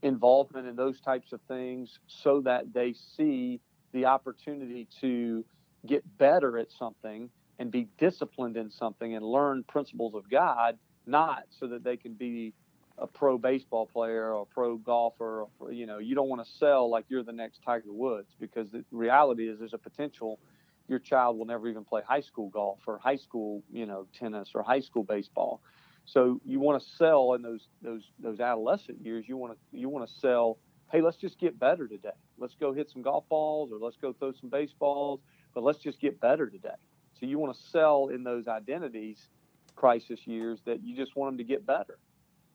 involvement 0.03 0.67
in 0.67 0.75
those 0.75 1.01
types 1.01 1.33
of 1.33 1.41
things 1.47 1.99
so 2.07 2.41
that 2.41 2.71
they 2.73 2.93
see 2.93 3.59
the 3.93 4.05
opportunity 4.05 4.87
to 5.01 5.43
get 5.85 6.03
better 6.17 6.57
at 6.57 6.71
something 6.71 7.29
and 7.59 7.71
be 7.71 7.87
disciplined 7.97 8.57
in 8.57 8.69
something 8.69 9.15
and 9.15 9.25
learn 9.25 9.63
principles 9.63 10.13
of 10.13 10.29
God, 10.29 10.77
not 11.07 11.43
so 11.49 11.67
that 11.67 11.83
they 11.83 11.97
can 11.97 12.13
be 12.13 12.53
a 12.97 13.07
pro 13.07 13.37
baseball 13.37 13.85
player 13.85 14.33
or 14.33 14.43
a 14.43 14.45
pro 14.45 14.77
golfer. 14.77 15.45
Or, 15.59 15.71
you 15.71 15.85
know, 15.85 15.99
you 15.99 16.15
don't 16.15 16.29
want 16.29 16.43
to 16.45 16.51
sell 16.57 16.89
like 16.89 17.05
you're 17.09 17.23
the 17.23 17.31
next 17.31 17.61
Tiger 17.63 17.91
Woods 17.91 18.35
because 18.39 18.71
the 18.71 18.83
reality 18.91 19.47
is 19.47 19.59
there's 19.59 19.73
a 19.73 19.77
potential 19.77 20.39
your 20.87 20.99
child 20.99 21.37
will 21.37 21.45
never 21.45 21.67
even 21.67 21.83
play 21.83 22.01
high 22.07 22.21
school 22.21 22.49
golf 22.49 22.79
or 22.87 22.97
high 22.97 23.17
school, 23.17 23.61
you 23.71 23.85
know, 23.85 24.07
tennis 24.17 24.51
or 24.55 24.63
high 24.63 24.79
school 24.79 25.03
baseball. 25.03 25.61
So 26.05 26.39
you 26.45 26.59
want 26.59 26.81
to 26.81 26.89
sell 26.95 27.33
in 27.33 27.41
those 27.41 27.67
those 27.81 28.03
those 28.19 28.39
adolescent 28.39 29.01
years. 29.01 29.25
You 29.27 29.35
want 29.35 29.53
to 29.53 29.77
you 29.77 29.89
want 29.89 30.07
to 30.07 30.15
sell. 30.19 30.57
Hey, 30.89 31.01
let's 31.01 31.17
just 31.17 31.37
get 31.37 31.59
better 31.59 31.85
today. 31.85 32.15
Let's 32.37 32.55
go 32.55 32.71
hit 32.71 32.89
some 32.89 33.01
golf 33.01 33.27
balls 33.27 33.73
or 33.73 33.77
let's 33.77 33.97
go 33.97 34.13
throw 34.13 34.31
some 34.31 34.49
baseballs. 34.49 35.19
But 35.53 35.63
let's 35.63 35.79
just 35.79 35.99
get 35.99 36.21
better 36.21 36.49
today. 36.49 36.77
So 37.19 37.25
you 37.25 37.37
want 37.37 37.53
to 37.53 37.61
sell 37.71 38.07
in 38.07 38.23
those 38.23 38.47
identities 38.47 39.27
crisis 39.75 40.25
years 40.25 40.59
that 40.65 40.83
you 40.83 40.95
just 40.95 41.15
want 41.15 41.33
them 41.33 41.37
to 41.39 41.43
get 41.43 41.65
better. 41.65 41.97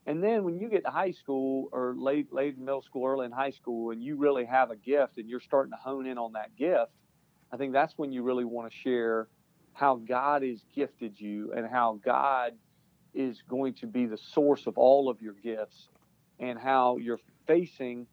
And 0.06 0.22
then 0.22 0.44
when 0.44 0.58
you 0.58 0.68
get 0.68 0.84
to 0.84 0.90
high 0.90 1.12
school 1.12 1.68
or 1.72 1.94
late 1.96 2.32
late 2.32 2.58
middle 2.58 2.82
school, 2.82 3.06
early 3.06 3.26
in 3.26 3.32
high 3.32 3.50
school, 3.50 3.90
and 3.92 4.02
you 4.02 4.16
really 4.16 4.44
have 4.44 4.70
a 4.70 4.76
gift 4.76 5.18
and 5.18 5.28
you're 5.28 5.40
starting 5.40 5.70
to 5.70 5.78
hone 5.78 6.06
in 6.06 6.18
on 6.18 6.32
that 6.32 6.56
gift, 6.56 6.90
I 7.52 7.56
think 7.56 7.72
that's 7.72 7.96
when 7.96 8.12
you 8.12 8.22
really 8.22 8.44
want 8.44 8.70
to 8.70 8.76
share 8.76 9.28
how 9.74 9.96
God 9.96 10.42
has 10.42 10.64
gifted 10.74 11.20
you 11.20 11.52
and 11.54 11.66
how 11.66 12.00
God 12.04 12.54
is 13.14 13.42
going 13.48 13.74
to 13.74 13.86
be 13.86 14.06
the 14.06 14.18
source 14.18 14.66
of 14.66 14.76
all 14.76 15.08
of 15.08 15.20
your 15.22 15.34
gifts 15.34 15.88
and 16.40 16.58
how 16.58 16.96
you're 16.96 17.20
facing 17.46 18.06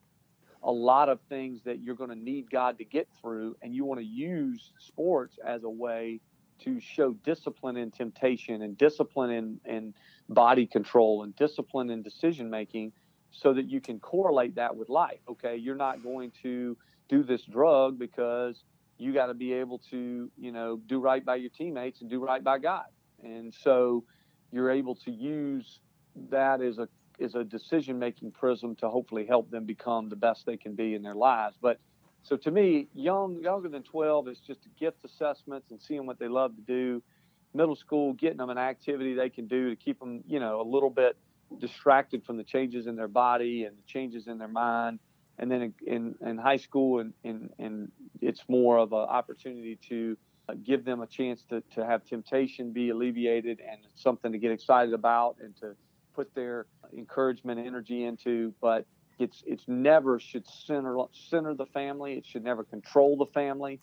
a 0.61 0.71
lot 0.71 1.09
of 1.09 1.19
things 1.29 1.61
that 1.63 1.79
you're 1.81 1.95
going 1.95 2.09
to 2.09 2.15
need 2.15 2.51
God 2.51 2.77
to 2.77 2.85
get 2.85 3.07
through. 3.21 3.55
And 3.61 3.73
you 3.73 3.85
want 3.85 3.99
to 3.99 4.05
use 4.05 4.73
sports 4.77 5.39
as 5.45 5.63
a 5.63 5.69
way 5.69 6.19
to 6.59 6.79
show 6.79 7.13
discipline 7.13 7.77
in 7.77 7.91
temptation 7.91 8.61
and 8.61 8.77
discipline 8.77 9.31
in, 9.31 9.59
in 9.65 9.93
body 10.30 10.65
control 10.65 11.23
and 11.23 11.36
discipline 11.36 11.89
and 11.89 12.03
decision 12.03 12.49
making 12.49 12.93
so 13.32 13.53
that 13.53 13.69
you 13.69 13.82
can 13.82 13.99
correlate 13.99 14.55
that 14.55 14.75
with 14.75 14.89
life. 14.89 15.19
Okay, 15.27 15.55
you're 15.55 15.75
not 15.75 16.03
going 16.03 16.32
to 16.43 16.77
do 17.09 17.23
this 17.23 17.43
drug 17.43 17.99
because 17.99 18.63
you 18.97 19.13
got 19.13 19.27
to 19.27 19.34
be 19.34 19.53
able 19.53 19.80
to, 19.89 20.30
you 20.38 20.51
know, 20.51 20.80
do 20.88 20.99
right 20.99 21.25
by 21.25 21.36
your 21.36 21.49
teammates 21.49 22.01
and 22.01 22.09
do 22.09 22.23
right 22.23 22.43
by 22.43 22.59
God. 22.59 22.86
And 23.23 23.53
so 23.53 24.03
you're 24.51 24.71
able 24.71 24.95
to 24.95 25.11
use 25.11 25.80
that 26.30 26.61
as 26.61 26.77
a 26.77 26.88
as 27.21 27.36
a 27.36 27.43
decision 27.43 27.99
making 27.99 28.32
prism 28.32 28.75
to 28.77 28.88
hopefully 28.88 29.25
help 29.25 29.51
them 29.51 29.65
become 29.65 30.07
the 30.07 30.15
best 30.15 30.45
they 30.45 30.55
can 30.55 30.73
be 30.73 30.95
in 30.95 31.03
their 31.03 31.15
lives. 31.15 31.57
But 31.61 31.77
so 32.23 32.38
to 32.38 32.51
me, 32.51 32.88
young 32.93 33.41
younger 33.41 33.69
than 33.69 33.84
12 33.84 34.27
is 34.27 34.39
just 34.39 34.61
gift 34.80 35.03
assessments 35.03 35.71
and 35.71 35.82
seeing 35.82 36.05
what 36.05 36.19
they 36.19 36.27
love 36.27 36.55
to 36.55 36.61
do 36.61 37.01
middle 37.54 37.76
school, 37.76 38.14
getting 38.14 38.38
them 38.38 38.50
an 38.50 38.58
activity 38.58 39.14
they 39.14 39.30
can 39.30 39.47
do 39.47 39.70
to 39.70 39.76
keep 39.76 40.00
them, 40.00 40.24
you 40.28 40.39
know, 40.39 40.62
a 40.62 40.68
little 40.68 40.89
bit 40.89 41.18
distracted 41.60 42.24
from 42.24 42.38
the 42.38 42.43
changes 42.43 42.88
in 42.88 42.95
their 42.95 43.08
body 43.08 43.64
and 43.64 43.78
the 43.78 43.82
changes 43.88 44.28
in 44.28 44.38
their 44.38 44.47
mind. 44.47 45.00
And 45.39 45.50
then 45.50 45.74
in, 45.86 46.16
in, 46.22 46.38
high 46.38 46.58
school, 46.58 47.00
and, 47.00 47.14
and, 47.24 47.50
and 47.60 47.91
it's 48.22 48.43
more 48.50 48.78
of 48.78 48.91
an 48.91 49.00
opportunity 49.00 49.80
to 49.88 50.18
uh, 50.50 50.54
give 50.64 50.84
them 50.84 51.02
a 51.02 51.08
chance 51.08 51.43
to, 51.50 51.64
to 51.76 51.86
have 51.86 52.04
temptation 52.06 52.74
be 52.74 52.89
alleviated 52.89 53.62
and 53.62 53.80
something 53.95 54.34
to 54.34 54.38
get 54.38 54.52
excited 54.52 54.93
about 54.93 55.38
and 55.41 55.56
to 55.58 55.76
put 56.14 56.34
their 56.36 56.66
encouragement 56.95 57.66
energy 57.66 58.04
into. 58.04 58.54
But 58.60 58.86
it's 59.18 59.43
it's 59.45 59.64
never 59.68 60.20
should 60.20 60.47
center 60.47 60.97
center 61.12 61.54
the 61.54 61.68
family. 61.68 62.14
It 62.14 62.26
should 62.26 62.43
never 62.43 62.64
control 62.64 63.18
the 63.18 63.28
family, 63.28 63.80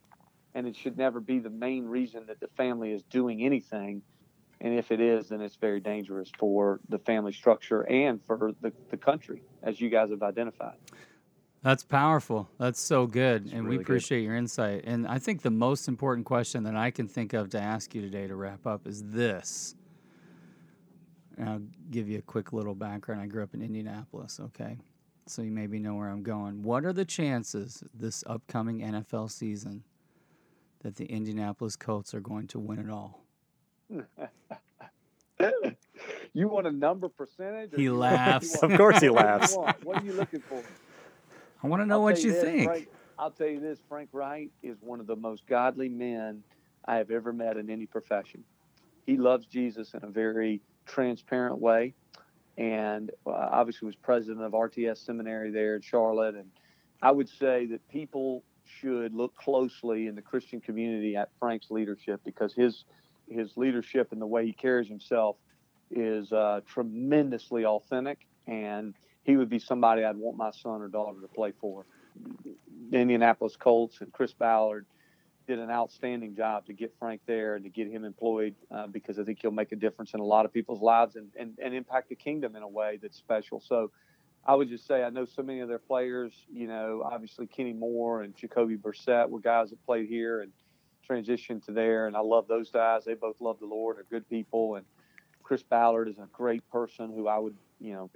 and 0.56 0.66
it 0.66 0.74
should 0.74 0.98
never 0.98 1.20
be 1.20 1.38
the 1.38 1.50
main 1.50 1.84
reason 1.84 2.24
that 2.26 2.40
the 2.40 2.48
family 2.56 2.92
is 2.92 3.02
doing 3.04 3.44
anything 3.44 4.02
and 4.60 4.78
if 4.78 4.90
it 4.90 5.00
is, 5.00 5.28
then 5.28 5.40
it's 5.40 5.56
very 5.56 5.80
dangerous 5.80 6.30
for 6.38 6.80
the 6.88 6.98
family 6.98 7.32
structure 7.32 7.82
and 7.82 8.20
for 8.26 8.52
the, 8.62 8.72
the 8.90 8.96
country, 8.96 9.42
as 9.62 9.80
you 9.80 9.90
guys 9.90 10.10
have 10.10 10.22
identified. 10.22 10.76
That's 11.62 11.84
powerful. 11.84 12.48
That's 12.58 12.80
so 12.80 13.06
good. 13.06 13.44
That's 13.44 13.52
and 13.52 13.64
really 13.64 13.78
we 13.78 13.82
appreciate 13.82 14.20
good. 14.20 14.24
your 14.24 14.36
insight. 14.36 14.84
And 14.84 15.06
I 15.06 15.18
think 15.18 15.42
the 15.42 15.50
most 15.50 15.88
important 15.88 16.26
question 16.26 16.62
that 16.62 16.76
I 16.76 16.90
can 16.90 17.08
think 17.08 17.32
of 17.32 17.50
to 17.50 17.60
ask 17.60 17.94
you 17.94 18.00
today 18.00 18.26
to 18.26 18.34
wrap 18.34 18.66
up 18.66 18.86
is 18.86 19.02
this. 19.04 19.74
And 21.36 21.48
I'll 21.48 21.62
give 21.90 22.08
you 22.08 22.18
a 22.18 22.22
quick 22.22 22.52
little 22.52 22.74
background. 22.74 23.20
I 23.20 23.26
grew 23.26 23.42
up 23.42 23.52
in 23.52 23.60
Indianapolis, 23.60 24.40
okay? 24.40 24.78
So 25.26 25.42
you 25.42 25.50
maybe 25.50 25.78
know 25.78 25.96
where 25.96 26.08
I'm 26.08 26.22
going. 26.22 26.62
What 26.62 26.84
are 26.86 26.92
the 26.94 27.04
chances 27.04 27.82
this 27.92 28.24
upcoming 28.26 28.80
NFL 28.80 29.30
season 29.30 29.82
that 30.80 30.96
the 30.96 31.06
Indianapolis 31.06 31.76
Colts 31.76 32.14
are 32.14 32.20
going 32.20 32.46
to 32.48 32.58
win 32.58 32.78
it 32.78 32.90
all? 32.90 33.22
you 36.32 36.48
want 36.48 36.66
a 36.66 36.72
number 36.72 37.08
percentage? 37.08 37.70
He 37.74 37.88
laughs. 37.90 38.56
of 38.62 38.76
course, 38.76 39.00
he 39.00 39.08
laughs. 39.08 39.54
What, 39.56 39.84
what, 39.84 40.02
are 40.02 40.04
you 40.04 40.12
looking 40.12 40.40
for? 40.40 40.62
I 41.62 41.66
want 41.66 41.82
to 41.82 41.86
know 41.86 41.96
I'll 41.96 42.02
what 42.02 42.22
you, 42.22 42.32
this, 42.32 42.42
think. 42.42 42.64
Frank, 42.64 42.88
I'll 43.18 43.30
tell 43.30 43.48
you 43.48 43.60
this: 43.60 43.78
Frank 43.88 44.10
Reich 44.12 44.50
is 44.62 44.76
one 44.80 45.00
of 45.00 45.06
the 45.06 45.16
most 45.16 45.46
godly 45.46 45.88
men 45.88 46.42
I 46.84 46.96
have 46.96 47.10
ever 47.10 47.32
met 47.32 47.56
in 47.56 47.70
any 47.70 47.86
profession. 47.86 48.44
He 49.06 49.16
loves 49.16 49.46
Jesus 49.46 49.94
in 49.94 50.04
a 50.04 50.08
very 50.08 50.60
transparent 50.84 51.58
way, 51.58 51.94
and 52.58 53.10
uh, 53.26 53.30
obviously 53.30 53.86
was 53.86 53.96
president 53.96 54.42
of 54.42 54.52
RTS 54.52 54.98
Seminary 54.98 55.50
there 55.50 55.76
in 55.76 55.82
Charlotte. 55.82 56.34
And 56.34 56.50
I 57.02 57.10
would 57.10 57.28
say 57.28 57.66
that 57.66 57.86
people 57.88 58.42
should 58.80 59.14
look 59.14 59.34
closely 59.36 60.06
in 60.06 60.14
the 60.14 60.22
Christian 60.22 60.60
community 60.60 61.16
at 61.16 61.30
Frank's 61.38 61.70
leadership 61.70 62.20
because 62.24 62.54
his 62.54 62.84
his 63.28 63.56
leadership 63.56 64.12
and 64.12 64.20
the 64.20 64.26
way 64.26 64.46
he 64.46 64.52
carries 64.52 64.88
himself 64.88 65.36
is 65.90 66.32
uh, 66.32 66.60
tremendously 66.66 67.64
authentic, 67.64 68.26
and 68.46 68.94
he 69.24 69.36
would 69.36 69.48
be 69.48 69.58
somebody 69.58 70.04
I'd 70.04 70.16
want 70.16 70.36
my 70.36 70.50
son 70.52 70.80
or 70.80 70.88
daughter 70.88 71.20
to 71.20 71.28
play 71.28 71.52
for. 71.60 71.84
The 72.90 72.98
Indianapolis 72.98 73.56
Colts 73.56 74.00
and 74.00 74.12
Chris 74.12 74.32
Ballard 74.32 74.86
did 75.46 75.58
an 75.58 75.70
outstanding 75.70 76.34
job 76.34 76.66
to 76.66 76.72
get 76.72 76.94
Frank 76.98 77.20
there 77.26 77.54
and 77.54 77.64
to 77.64 77.70
get 77.70 77.88
him 77.88 78.04
employed 78.04 78.54
uh, 78.70 78.86
because 78.86 79.18
I 79.18 79.24
think 79.24 79.40
he'll 79.40 79.50
make 79.50 79.72
a 79.72 79.76
difference 79.76 80.14
in 80.14 80.20
a 80.20 80.24
lot 80.24 80.44
of 80.44 80.52
people's 80.52 80.80
lives 80.80 81.16
and, 81.16 81.28
and, 81.38 81.56
and 81.62 81.74
impact 81.74 82.08
the 82.08 82.16
kingdom 82.16 82.56
in 82.56 82.62
a 82.62 82.68
way 82.68 82.98
that's 83.00 83.16
special. 83.16 83.60
So 83.60 83.90
I 84.46 84.54
would 84.54 84.68
just 84.68 84.86
say 84.86 85.02
I 85.02 85.10
know 85.10 85.24
so 85.24 85.42
many 85.42 85.60
of 85.60 85.68
their 85.68 85.78
players, 85.78 86.32
you 86.52 86.68
know, 86.68 87.02
obviously 87.04 87.46
Kenny 87.46 87.72
Moore 87.72 88.22
and 88.22 88.34
Jacoby 88.36 88.76
Brissett 88.76 89.28
were 89.28 89.40
guys 89.40 89.70
that 89.70 89.84
played 89.84 90.08
here 90.08 90.40
and– 90.42 90.52
transitioned 91.08 91.64
to 91.66 91.72
there, 91.72 92.06
and 92.06 92.16
I 92.16 92.20
love 92.20 92.48
those 92.48 92.70
guys. 92.70 93.04
They 93.04 93.14
both 93.14 93.40
love 93.40 93.58
the 93.60 93.66
Lord, 93.66 93.96
They're 93.96 94.04
good 94.10 94.28
people, 94.28 94.76
and 94.76 94.86
Chris 95.42 95.62
Ballard 95.62 96.08
is 96.08 96.18
a 96.18 96.28
great 96.32 96.68
person 96.70 97.12
who 97.14 97.28
I 97.28 97.38
would, 97.38 97.56
you 97.80 97.92
know, 97.92 98.10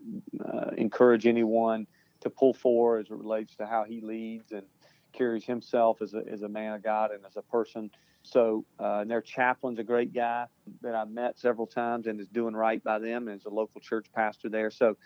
uh, 0.45 0.71
encourage 0.77 1.27
anyone 1.27 1.87
to 2.21 2.31
pull 2.31 2.53
for 2.53 2.99
as 2.99 3.07
it 3.07 3.13
relates 3.13 3.57
to 3.57 3.67
how 3.67 3.85
he 3.85 4.01
leads 4.01 4.53
and 4.53 4.65
carries 5.13 5.45
himself 5.45 6.03
as 6.03 6.15
a, 6.15 6.23
as 6.31 6.43
a 6.43 6.49
man 6.49 6.75
of 6.75 6.83
God 6.83 7.13
and 7.13 7.25
as 7.25 7.37
a 7.37 7.43
person. 7.43 7.91
So, 8.23 8.65
uh, 8.79 8.99
and 9.01 9.11
their 9.11 9.23
chaplain's 9.23 9.79
a 9.79 9.85
great 9.85 10.13
guy 10.13 10.47
that 10.83 10.95
I've 10.95 11.11
met 11.11 11.39
several 11.39 11.67
times 11.67 12.07
and 12.07 12.21
is 12.21 12.29
doing 12.29 12.55
right 12.55 12.83
by 12.83 12.99
them 12.99 13.29
and 13.29 13.41
is 13.41 13.47
a 13.47 13.51
local 13.51 13.81
church 13.81 14.07
pastor 14.15 14.49
there. 14.49 14.71
So, 14.71 14.97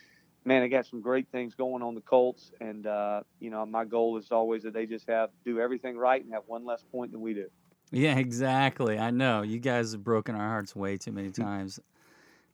man, 0.44 0.62
I 0.62 0.68
got 0.68 0.86
some 0.86 1.00
great 1.00 1.28
things 1.30 1.54
going 1.54 1.82
on 1.82 1.94
the 1.94 2.00
Colts, 2.00 2.52
and 2.60 2.86
uh, 2.86 3.22
you 3.40 3.50
know, 3.50 3.64
my 3.66 3.84
goal 3.84 4.16
is 4.16 4.30
always 4.30 4.62
that 4.62 4.74
they 4.74 4.86
just 4.86 5.08
have 5.08 5.30
do 5.44 5.60
everything 5.60 5.96
right 5.96 6.22
and 6.22 6.32
have 6.32 6.44
one 6.46 6.64
less 6.64 6.84
point 6.92 7.12
than 7.12 7.20
we 7.20 7.34
do. 7.34 7.48
Yeah, 7.90 8.18
exactly. 8.18 8.98
I 8.98 9.10
know. 9.10 9.42
You 9.42 9.58
guys 9.58 9.92
have 9.92 10.02
broken 10.02 10.34
our 10.34 10.48
hearts 10.48 10.74
way 10.74 10.96
too 10.96 11.12
many 11.12 11.30
times. 11.30 11.78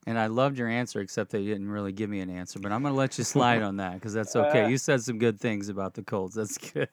And 0.07 0.18
I 0.18 0.26
loved 0.26 0.59
your 0.59 0.68
answer, 0.68 1.01
except 1.01 1.30
that 1.32 1.41
you 1.41 1.53
didn't 1.53 1.70
really 1.70 1.93
give 1.93 2.09
me 2.09 2.20
an 2.20 2.30
answer. 2.30 2.59
But 2.59 2.72
I'm 2.72 2.82
going 2.82 2.95
to 2.95 2.99
let 2.99 3.18
you 3.18 3.24
slide 3.24 3.62
on 3.62 3.76
that 3.76 3.95
because 3.95 4.14
that's 4.14 4.34
okay. 4.34 4.64
Uh, 4.64 4.68
you 4.70 4.78
said 4.78 5.03
some 5.03 5.18
good 5.18 5.38
things 5.38 5.68
about 5.68 5.95
the 5.95 6.03
Colts. 6.03 6.34
That's 6.34 6.57
good. 6.57 6.88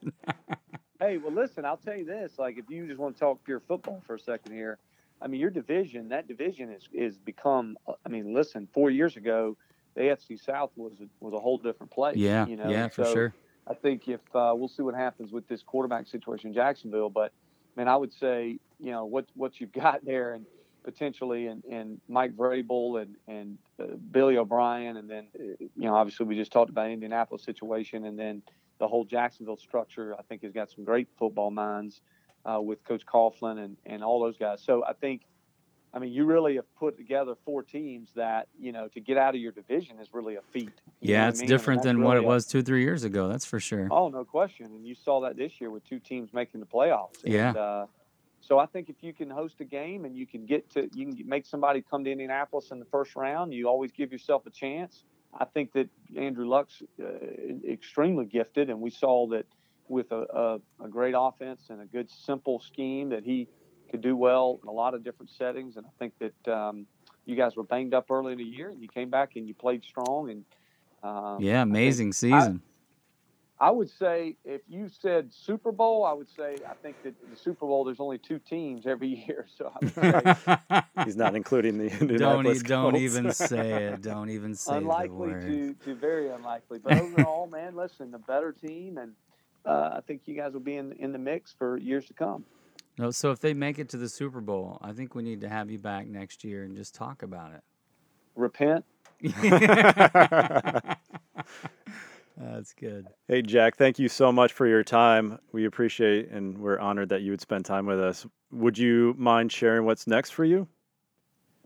hey, 0.99 1.17
well, 1.17 1.31
listen, 1.31 1.63
I'll 1.63 1.77
tell 1.77 1.95
you 1.95 2.05
this. 2.05 2.33
Like, 2.37 2.57
if 2.57 2.69
you 2.69 2.85
just 2.85 2.99
want 2.99 3.15
to 3.15 3.19
talk 3.19 3.43
pure 3.45 3.61
football 3.61 4.03
for 4.05 4.15
a 4.15 4.19
second 4.19 4.53
here, 4.53 4.77
I 5.21 5.27
mean, 5.27 5.39
your 5.39 5.49
division, 5.49 6.09
that 6.09 6.27
division 6.27 6.69
is, 6.69 6.89
is 6.93 7.17
become, 7.17 7.77
I 8.05 8.09
mean, 8.09 8.33
listen, 8.33 8.67
four 8.73 8.91
years 8.91 9.15
ago, 9.15 9.57
the 9.97 10.03
AFC 10.03 10.39
South 10.41 10.71
was 10.77 10.93
a, 11.01 11.07
was 11.19 11.33
a 11.33 11.39
whole 11.39 11.57
different 11.57 11.91
place. 11.91 12.15
Yeah, 12.15 12.45
you 12.45 12.55
know? 12.55 12.69
yeah, 12.69 12.87
for 12.87 13.05
sure. 13.05 13.33
I 13.67 13.73
think 13.73 14.07
if 14.07 14.21
uh, 14.33 14.53
we'll 14.55 14.69
see 14.69 14.83
what 14.83 14.95
happens 14.95 15.33
with 15.33 15.45
this 15.49 15.61
quarterback 15.61 16.07
situation 16.07 16.49
in 16.49 16.53
Jacksonville, 16.53 17.09
but– 17.09 17.33
mean, 17.77 17.87
I 17.87 17.95
would 17.95 18.13
say, 18.13 18.57
you 18.79 18.91
know, 18.91 19.05
what 19.05 19.25
what 19.35 19.61
you've 19.61 19.71
got 19.71 20.03
there, 20.03 20.33
and 20.33 20.45
potentially, 20.83 21.47
and, 21.47 21.63
and 21.65 22.01
Mike 22.09 22.35
Vrabel 22.35 23.01
and 23.01 23.15
and 23.27 23.57
uh, 23.79 23.95
Billy 24.11 24.37
O'Brien, 24.37 24.97
and 24.97 25.09
then, 25.09 25.27
uh, 25.39 25.43
you 25.59 25.71
know, 25.87 25.95
obviously 25.95 26.25
we 26.25 26.35
just 26.35 26.51
talked 26.51 26.69
about 26.69 26.89
Indianapolis 26.89 27.43
situation, 27.43 28.05
and 28.05 28.17
then 28.17 28.41
the 28.79 28.87
whole 28.87 29.05
Jacksonville 29.05 29.57
structure. 29.57 30.15
I 30.17 30.23
think 30.23 30.41
has 30.43 30.51
got 30.51 30.71
some 30.71 30.83
great 30.83 31.07
football 31.17 31.51
minds 31.51 32.01
uh, 32.45 32.59
with 32.59 32.83
Coach 32.83 33.05
Coughlin 33.05 33.63
and 33.63 33.77
and 33.85 34.03
all 34.03 34.19
those 34.19 34.37
guys. 34.37 34.61
So 34.61 34.83
I 34.83 34.93
think 34.93 35.21
I 35.93 35.99
mean, 35.99 36.11
you 36.11 36.25
really 36.25 36.55
have 36.55 36.75
put 36.75 36.97
together 36.97 37.35
four 37.45 37.63
teams 37.63 38.09
that 38.15 38.47
you 38.59 38.71
know 38.71 38.87
to 38.89 38.99
get 38.99 39.17
out 39.17 39.35
of 39.35 39.41
your 39.41 39.51
division 39.51 39.99
is 39.99 40.09
really 40.13 40.35
a 40.35 40.41
feat. 40.51 40.73
Yeah, 40.99 41.29
it's 41.29 41.39
I 41.39 41.41
mean? 41.41 41.49
different 41.49 41.83
than 41.83 41.97
really 41.97 42.07
what 42.07 42.17
it 42.17 42.23
was 42.23 42.45
two, 42.45 42.61
three 42.61 42.81
years 42.81 43.03
ago. 43.03 43.27
That's 43.27 43.45
for 43.45 43.59
sure. 43.59 43.87
Oh, 43.89 44.09
no 44.09 44.25
question. 44.25 44.67
And 44.67 44.85
you 44.85 44.95
saw 44.95 45.21
that 45.21 45.37
this 45.37 45.53
year 45.59 45.71
with 45.71 45.87
two 45.87 45.99
teams 45.99 46.33
making 46.33 46.59
the 46.59 46.65
playoffs. 46.65 47.17
Yeah. 47.23 47.49
And, 47.49 47.57
uh, 47.57 47.85
so 48.41 48.59
I 48.59 48.65
think 48.65 48.89
if 48.89 48.95
you 49.01 49.13
can 49.13 49.29
host 49.29 49.55
a 49.59 49.65
game 49.65 50.05
and 50.05 50.15
you 50.15 50.25
can 50.25 50.45
get 50.45 50.69
to, 50.71 50.89
you 50.93 51.13
can 51.13 51.27
make 51.27 51.45
somebody 51.45 51.81
come 51.81 52.03
to 52.03 52.11
Indianapolis 52.11 52.71
in 52.71 52.79
the 52.79 52.85
first 52.85 53.15
round. 53.15 53.53
You 53.53 53.67
always 53.67 53.91
give 53.91 54.11
yourself 54.11 54.45
a 54.45 54.49
chance. 54.49 55.03
I 55.37 55.45
think 55.45 55.73
that 55.73 55.89
Andrew 56.15 56.47
Luck's 56.47 56.81
uh, 56.99 57.05
extremely 57.69 58.25
gifted, 58.25 58.69
and 58.69 58.79
we 58.79 58.89
saw 58.89 59.27
that 59.27 59.45
with 59.89 60.11
a, 60.11 60.59
a, 60.79 60.85
a 60.85 60.87
great 60.87 61.13
offense 61.17 61.63
and 61.69 61.81
a 61.81 61.85
good 61.85 62.09
simple 62.09 62.59
scheme 62.59 63.09
that 63.09 63.23
he 63.23 63.47
could 63.87 64.01
do 64.01 64.15
well 64.15 64.59
in 64.61 64.69
a 64.69 64.71
lot 64.71 64.93
of 64.93 65.03
different 65.03 65.31
settings. 65.31 65.77
And 65.77 65.85
I 65.85 65.89
think 65.99 66.13
that 66.19 66.53
um, 66.53 66.85
you 67.25 67.35
guys 67.35 67.55
were 67.55 67.63
banged 67.63 67.93
up 67.93 68.09
early 68.09 68.31
in 68.31 68.37
the 68.37 68.43
year, 68.43 68.69
and 68.69 68.81
you 68.81 68.87
came 68.87 69.09
back 69.09 69.35
and 69.35 69.47
you 69.47 69.53
played 69.53 69.83
strong. 69.83 70.29
And 70.31 70.45
um, 71.03 71.37
yeah, 71.41 71.61
amazing 71.61 72.13
season. 72.13 72.61
I, 73.59 73.67
I, 73.67 73.71
would 73.71 73.89
say 73.89 74.37
if 74.45 74.61
you 74.67 74.89
said 74.89 75.31
Super 75.33 75.71
Bowl, 75.71 76.05
I 76.05 76.13
would 76.13 76.29
say 76.29 76.57
I 76.67 76.73
think 76.81 76.95
that 77.03 77.13
the 77.29 77.35
Super 77.35 77.65
Bowl 77.65 77.83
there's 77.83 77.99
only 77.99 78.17
two 78.17 78.39
teams 78.39 78.87
every 78.87 79.07
year, 79.27 79.45
so 79.55 79.71
he's 81.03 81.17
not 81.17 81.35
including 81.35 81.77
the 81.77 81.89
don't 82.17 82.63
don't 82.63 82.95
even 82.95 83.31
say 83.31 83.85
it. 83.85 84.01
Don't 84.01 84.29
even 84.29 84.55
say 84.55 84.77
unlikely 84.77 85.33
to 85.33 85.75
to 85.85 85.95
very 85.95 86.29
unlikely. 86.29 86.79
But 86.79 86.97
overall, 86.97 87.47
man, 87.47 87.75
listen, 87.75 88.11
the 88.11 88.19
better 88.19 88.53
team, 88.53 88.97
and 88.97 89.11
uh, 89.65 89.95
I 89.97 90.01
think 90.07 90.21
you 90.25 90.35
guys 90.35 90.53
will 90.53 90.61
be 90.61 90.77
in 90.77 90.93
in 90.93 91.11
the 91.11 91.19
mix 91.19 91.53
for 91.57 91.77
years 91.77 92.05
to 92.05 92.13
come. 92.13 92.45
No, 92.99 93.11
so 93.11 93.31
if 93.31 93.39
they 93.39 93.53
make 93.53 93.77
it 93.77 93.89
to 93.89 93.97
the 93.97 94.09
Super 94.09 94.41
Bowl, 94.41 94.79
I 94.81 94.91
think 94.91 95.13
we 95.13 95.21
need 95.21 95.41
to 95.41 95.49
have 95.49 95.69
you 95.69 95.77
back 95.77 96.07
next 96.07 96.43
year 96.43 96.63
and 96.63 96.75
just 96.75 96.95
talk 96.95 97.21
about 97.21 97.53
it. 97.53 97.61
Repent. 98.35 98.83
That's 102.37 102.73
good. 102.73 103.07
Hey, 103.27 103.41
Jack, 103.41 103.77
thank 103.77 103.99
you 103.99 104.09
so 104.09 104.31
much 104.31 104.53
for 104.53 104.67
your 104.67 104.83
time. 104.83 105.39
We 105.51 105.65
appreciate 105.65 106.29
and 106.29 106.57
we're 106.57 106.79
honored 106.79 107.09
that 107.09 107.21
you 107.21 107.31
would 107.31 107.41
spend 107.41 107.65
time 107.65 107.85
with 107.85 107.99
us. 107.99 108.25
Would 108.51 108.77
you 108.77 109.15
mind 109.17 109.51
sharing 109.51 109.85
what's 109.85 110.07
next 110.07 110.31
for 110.31 110.45
you? 110.45 110.67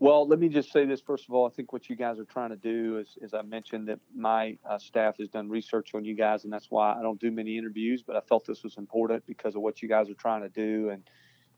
Well, 0.02 0.26
let 0.26 0.40
me 0.40 0.48
just 0.48 0.72
say 0.72 0.84
this 0.84 1.00
first 1.00 1.28
of 1.28 1.34
all. 1.34 1.46
I 1.46 1.50
think 1.50 1.72
what 1.72 1.88
you 1.88 1.94
guys 1.94 2.18
are 2.18 2.24
trying 2.24 2.50
to 2.50 2.56
do 2.56 2.98
is, 2.98 3.16
as 3.22 3.34
I 3.34 3.42
mentioned, 3.42 3.86
that 3.86 4.00
my 4.12 4.58
uh, 4.68 4.76
staff 4.76 5.18
has 5.18 5.28
done 5.28 5.48
research 5.48 5.94
on 5.94 6.04
you 6.04 6.16
guys, 6.16 6.42
and 6.42 6.52
that's 6.52 6.72
why 6.72 6.92
I 6.98 7.02
don't 7.02 7.20
do 7.20 7.30
many 7.30 7.56
interviews. 7.56 8.02
But 8.04 8.16
I 8.16 8.20
felt 8.20 8.44
this 8.44 8.64
was 8.64 8.78
important 8.78 9.24
because 9.26 9.54
of 9.54 9.62
what 9.62 9.80
you 9.80 9.88
guys 9.88 10.10
are 10.10 10.14
trying 10.14 10.42
to 10.42 10.48
do, 10.48 10.90
and 10.90 11.04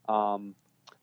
um, 0.07 0.55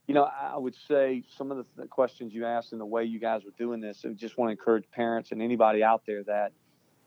you 0.07 0.15
know, 0.15 0.25
I 0.25 0.57
would 0.57 0.75
say 0.75 1.23
some 1.37 1.51
of 1.51 1.65
the, 1.77 1.87
questions 1.87 2.35
you 2.35 2.45
asked 2.45 2.73
and 2.73 2.81
the 2.81 2.87
way 2.87 3.05
you 3.05 3.21
guys 3.21 3.45
were 3.45 3.53
doing 3.57 3.81
this. 3.81 4.05
I 4.05 4.13
just 4.15 4.37
want 4.37 4.49
to 4.49 4.53
encourage 4.53 4.91
parents 4.91 5.33
and 5.33 5.41
anybody 5.41 5.83
out 5.83 6.03
there 6.07 6.25
that 6.25 6.53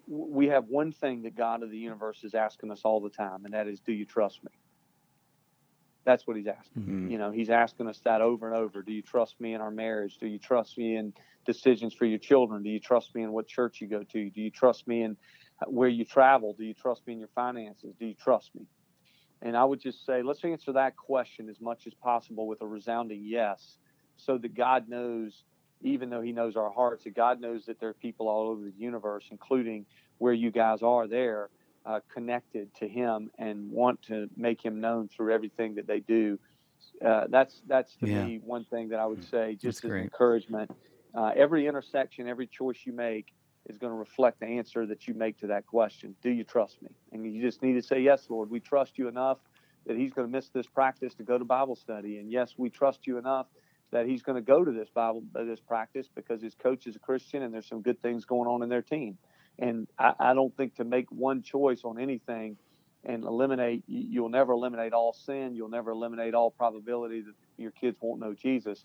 we 0.08 0.48
have 0.48 0.66
one 0.66 0.92
thing 0.92 1.24
that 1.24 1.36
God 1.36 1.64
of 1.64 1.72
the 1.72 1.78
universe 1.78 2.24
is 2.24 2.36
asking 2.36 2.72
us 2.72 2.82
all 2.84 3.02
the 3.02 3.10
time, 3.10 3.46
and 3.46 3.54
that 3.54 3.68
is, 3.68 3.80
"Do 3.80 3.92
you 3.92 4.06
trust 4.06 4.44
me?" 4.44 4.52
That's 6.04 6.28
what 6.28 6.38
he's 6.38 6.48
asking. 6.48 6.84
Mhm. 6.84 7.12
You 7.12 7.18
know, 7.18 7.32
he's 7.32 7.50
asking 7.50 7.88
us 7.88 8.00
that 8.02 8.22
over 8.22 8.48
and 8.48 8.56
over. 8.56 8.84
Do 8.84 8.94
you 8.94 9.02
trust 9.02 9.42
me 9.42 9.56
in 9.56 9.62
our 9.62 9.72
marriage? 9.72 10.20
Do 10.20 10.28
you 10.28 10.38
trust 10.38 10.78
me 10.78 10.96
in 10.96 11.14
decisions 11.46 11.94
for 11.96 12.06
your 12.06 12.20
children? 12.20 12.62
Do 12.62 12.70
you 12.70 12.80
trust 12.80 13.16
me 13.16 13.24
in 13.24 13.32
what 13.32 13.48
church 13.48 13.82
you 13.82 13.88
go 13.88 14.04
to? 14.04 14.30
Do 14.30 14.42
you 14.42 14.52
trust 14.52 14.88
me 14.88 15.02
in 15.02 15.18
where 15.68 15.90
you 15.90 16.06
travel? 16.06 16.54
Do 16.54 16.64
you 16.64 16.76
trust 16.76 17.08
me 17.08 17.14
in 17.14 17.20
your 17.20 17.30
finances? 17.30 17.96
Do 17.96 18.06
you 18.06 18.14
trust 18.14 18.54
me? 18.54 18.68
And 19.46 19.56
I 19.56 19.64
would 19.64 19.80
just 19.80 20.06
say, 20.08 20.24
let's 20.24 20.44
answer 20.44 20.74
that 20.74 20.98
question 20.98 21.50
as 21.50 21.62
much 21.62 21.86
as 21.86 21.94
possible 21.94 22.48
with 22.48 22.62
a 22.62 22.68
resounding 22.68 23.22
yes, 23.24 23.78
so 24.18 24.40
that 24.40 24.56
God 24.56 24.90
knows, 24.90 25.44
even 25.84 26.10
though 26.10 26.22
He 26.22 26.32
knows 26.32 26.56
our 26.56 26.72
hearts, 26.72 27.04
that 27.04 27.16
God 27.16 27.40
knows 27.40 27.66
that 27.68 27.80
there 27.80 27.90
are 27.90 27.94
people 27.94 28.28
all 28.28 28.50
over 28.50 28.64
the 28.64 28.74
universe, 28.76 29.26
including 29.30 29.86
where 30.18 30.34
you 30.34 30.50
guys 30.50 30.82
are 30.82 31.08
there, 31.08 31.50
uh, 31.86 32.00
connected 32.12 32.74
to 32.80 32.88
Him 32.88 33.30
and 33.38 33.72
want 33.72 34.02
to 34.08 34.28
make 34.36 34.66
Him 34.66 34.82
known 34.82 35.10
through 35.10 35.32
everything 35.32 35.76
that 35.76 35.86
they 35.86 36.00
do. 36.00 36.40
Uh, 37.06 37.26
that's 37.30 37.62
that's 37.68 37.96
to 37.98 38.08
Yeah. 38.08 38.26
me 38.26 38.40
one 38.44 38.66
thing 38.66 38.90
that 38.90 39.00
I 39.00 39.06
would 39.06 39.24
say, 39.24 39.54
just 39.54 39.64
That's 39.64 39.80
as 39.82 39.92
great. 39.92 40.04
encouragement. 40.06 40.72
Uh, 41.14 41.32
every 41.36 41.68
intersection, 41.68 42.28
every 42.28 42.48
choice 42.48 42.80
you 42.84 42.94
make 42.94 43.28
is 43.68 43.78
going 43.78 43.92
to 43.92 43.98
reflect 43.98 44.40
the 44.40 44.46
answer 44.46 44.86
that 44.86 45.08
you 45.08 45.14
make 45.14 45.40
to 45.40 45.48
that 45.48 45.66
question. 45.66 46.16
Do 46.22 46.30
you 46.30 46.44
trust 46.44 46.82
me? 46.82 46.90
And 47.12 47.26
you 47.34 47.42
just 47.42 47.62
need 47.62 47.74
to 47.74 47.82
say, 47.82 48.00
Yes, 48.02 48.28
Lord, 48.30 48.50
we 48.50 48.60
trust 48.60 48.98
you 48.98 49.08
enough 49.08 49.40
that 49.86 49.98
he's 49.98 50.12
going 50.12 50.28
to 50.28 50.32
miss 50.32 50.50
this 50.50 50.68
practice 50.68 51.14
to 51.16 51.24
go 51.24 51.38
to 51.38 51.46
Bible 51.46 51.76
study. 51.76 52.18
And 52.18 52.32
yes, 52.32 52.56
we 52.58 52.70
trust 52.70 53.06
you 53.06 53.18
enough 53.18 53.48
that 53.92 54.08
he's 54.08 54.24
going 54.24 54.36
to 54.36 54.42
go 54.42 54.66
to 54.66 54.72
this 54.72 54.90
Bible 54.90 55.24
uh, 55.36 55.44
this 55.44 55.60
practice 55.60 56.10
because 56.14 56.42
his 56.42 56.56
coach 56.56 56.88
is 56.88 56.96
a 56.96 57.00
Christian 57.00 57.44
and 57.44 57.54
there's 57.54 57.68
some 57.68 57.82
good 57.82 58.02
things 58.02 58.26
going 58.26 58.50
on 58.50 58.64
in 58.64 58.70
their 58.70 58.82
team. 58.82 59.18
And 59.60 59.88
I, 59.98 60.14
I 60.20 60.34
don't 60.34 60.56
think 60.58 60.76
to 60.76 60.84
make 60.84 61.10
one 61.12 61.42
choice 61.42 61.82
on 61.84 62.00
anything 62.00 62.58
and 63.06 63.24
eliminate 63.24 63.84
you'll 63.88 64.30
never 64.30 64.54
eliminate 64.54 64.94
all 64.94 65.14
sin, 65.14 65.54
you'll 65.54 65.70
never 65.70 65.92
eliminate 65.92 66.34
all 66.34 66.50
probability 66.52 67.22
that 67.22 67.34
your 67.58 67.72
kids 67.72 67.98
won't 68.02 68.20
know 68.20 68.34
Jesus. 68.34 68.84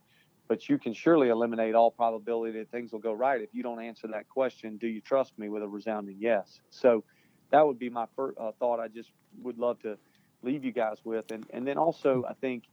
But 0.50 0.68
you 0.68 0.78
can 0.78 0.92
surely 0.92 1.28
eliminate 1.28 1.76
all 1.76 1.92
probability 1.92 2.58
that 2.58 2.72
things 2.72 2.90
will 2.90 2.98
go 2.98 3.12
right 3.12 3.40
if 3.40 3.50
you 3.52 3.62
don't 3.62 3.80
answer 3.80 4.08
that 4.08 4.28
question, 4.28 4.78
do 4.78 4.88
you 4.88 5.00
trust 5.00 5.38
me, 5.38 5.48
with 5.48 5.62
a 5.62 5.68
resounding 5.68 6.16
yes. 6.18 6.60
So 6.70 7.04
that 7.52 7.64
would 7.64 7.78
be 7.78 7.88
my 7.88 8.06
first 8.16 8.36
uh, 8.36 8.50
thought. 8.58 8.80
I 8.80 8.88
just 8.88 9.12
would 9.42 9.58
love 9.58 9.78
to 9.82 9.96
leave 10.42 10.64
you 10.64 10.72
guys 10.72 10.96
with. 11.04 11.30
And, 11.30 11.46
and 11.50 11.64
then 11.64 11.78
also, 11.78 12.24
I 12.28 12.32
think 12.32 12.64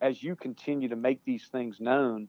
as 0.00 0.22
you 0.22 0.36
continue 0.36 0.90
to 0.90 0.94
make 0.94 1.24
these 1.24 1.48
things 1.50 1.80
known, 1.80 2.28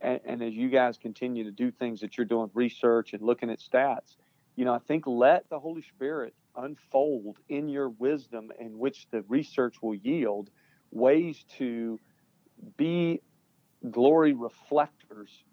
and, 0.00 0.20
and 0.24 0.42
as 0.44 0.54
you 0.54 0.70
guys 0.70 0.96
continue 0.96 1.42
to 1.42 1.50
do 1.50 1.72
things 1.72 1.98
that 2.02 2.16
you're 2.16 2.24
doing 2.24 2.50
research 2.54 3.14
and 3.14 3.22
looking 3.22 3.50
at 3.50 3.58
stats, 3.58 4.14
you 4.54 4.64
know, 4.64 4.72
I 4.72 4.78
think 4.78 5.08
let 5.08 5.50
the 5.50 5.58
Holy 5.58 5.82
Spirit 5.82 6.34
unfold 6.54 7.38
in 7.48 7.68
your 7.68 7.88
wisdom 7.88 8.52
in 8.60 8.78
which 8.78 9.08
the 9.10 9.22
research 9.22 9.82
will 9.82 9.96
yield 9.96 10.50
ways 10.92 11.44
to 11.58 11.98
be 12.76 13.22
glory 13.90 14.32
reflectors 14.32 15.44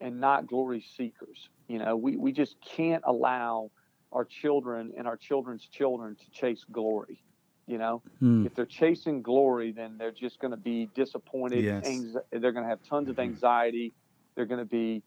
and 0.00 0.20
not 0.20 0.46
glory 0.46 0.84
seekers. 0.96 1.48
You 1.68 1.78
know, 1.78 1.96
we, 1.96 2.16
we 2.16 2.32
just 2.32 2.56
can't 2.60 3.02
allow 3.06 3.70
our 4.12 4.24
children 4.24 4.92
and 4.96 5.06
our 5.06 5.16
children's 5.16 5.66
children 5.66 6.16
to 6.16 6.30
chase 6.30 6.64
glory. 6.70 7.22
You 7.66 7.78
know, 7.78 8.02
Hmm. 8.18 8.44
if 8.44 8.54
they're 8.54 8.66
chasing 8.66 9.22
glory, 9.22 9.70
then 9.72 9.96
they're 9.96 10.10
just 10.10 10.40
going 10.40 10.50
to 10.50 10.56
be 10.56 10.90
disappointed. 10.94 11.64
Yes. 11.64 11.86
Anxi- 11.86 12.22
they're 12.32 12.52
going 12.52 12.64
to 12.64 12.68
have 12.68 12.82
tons 12.82 13.08
of 13.08 13.18
anxiety. 13.18 13.92
They're 14.34 14.46
going 14.46 14.58
to 14.58 14.64
be, 14.66 15.02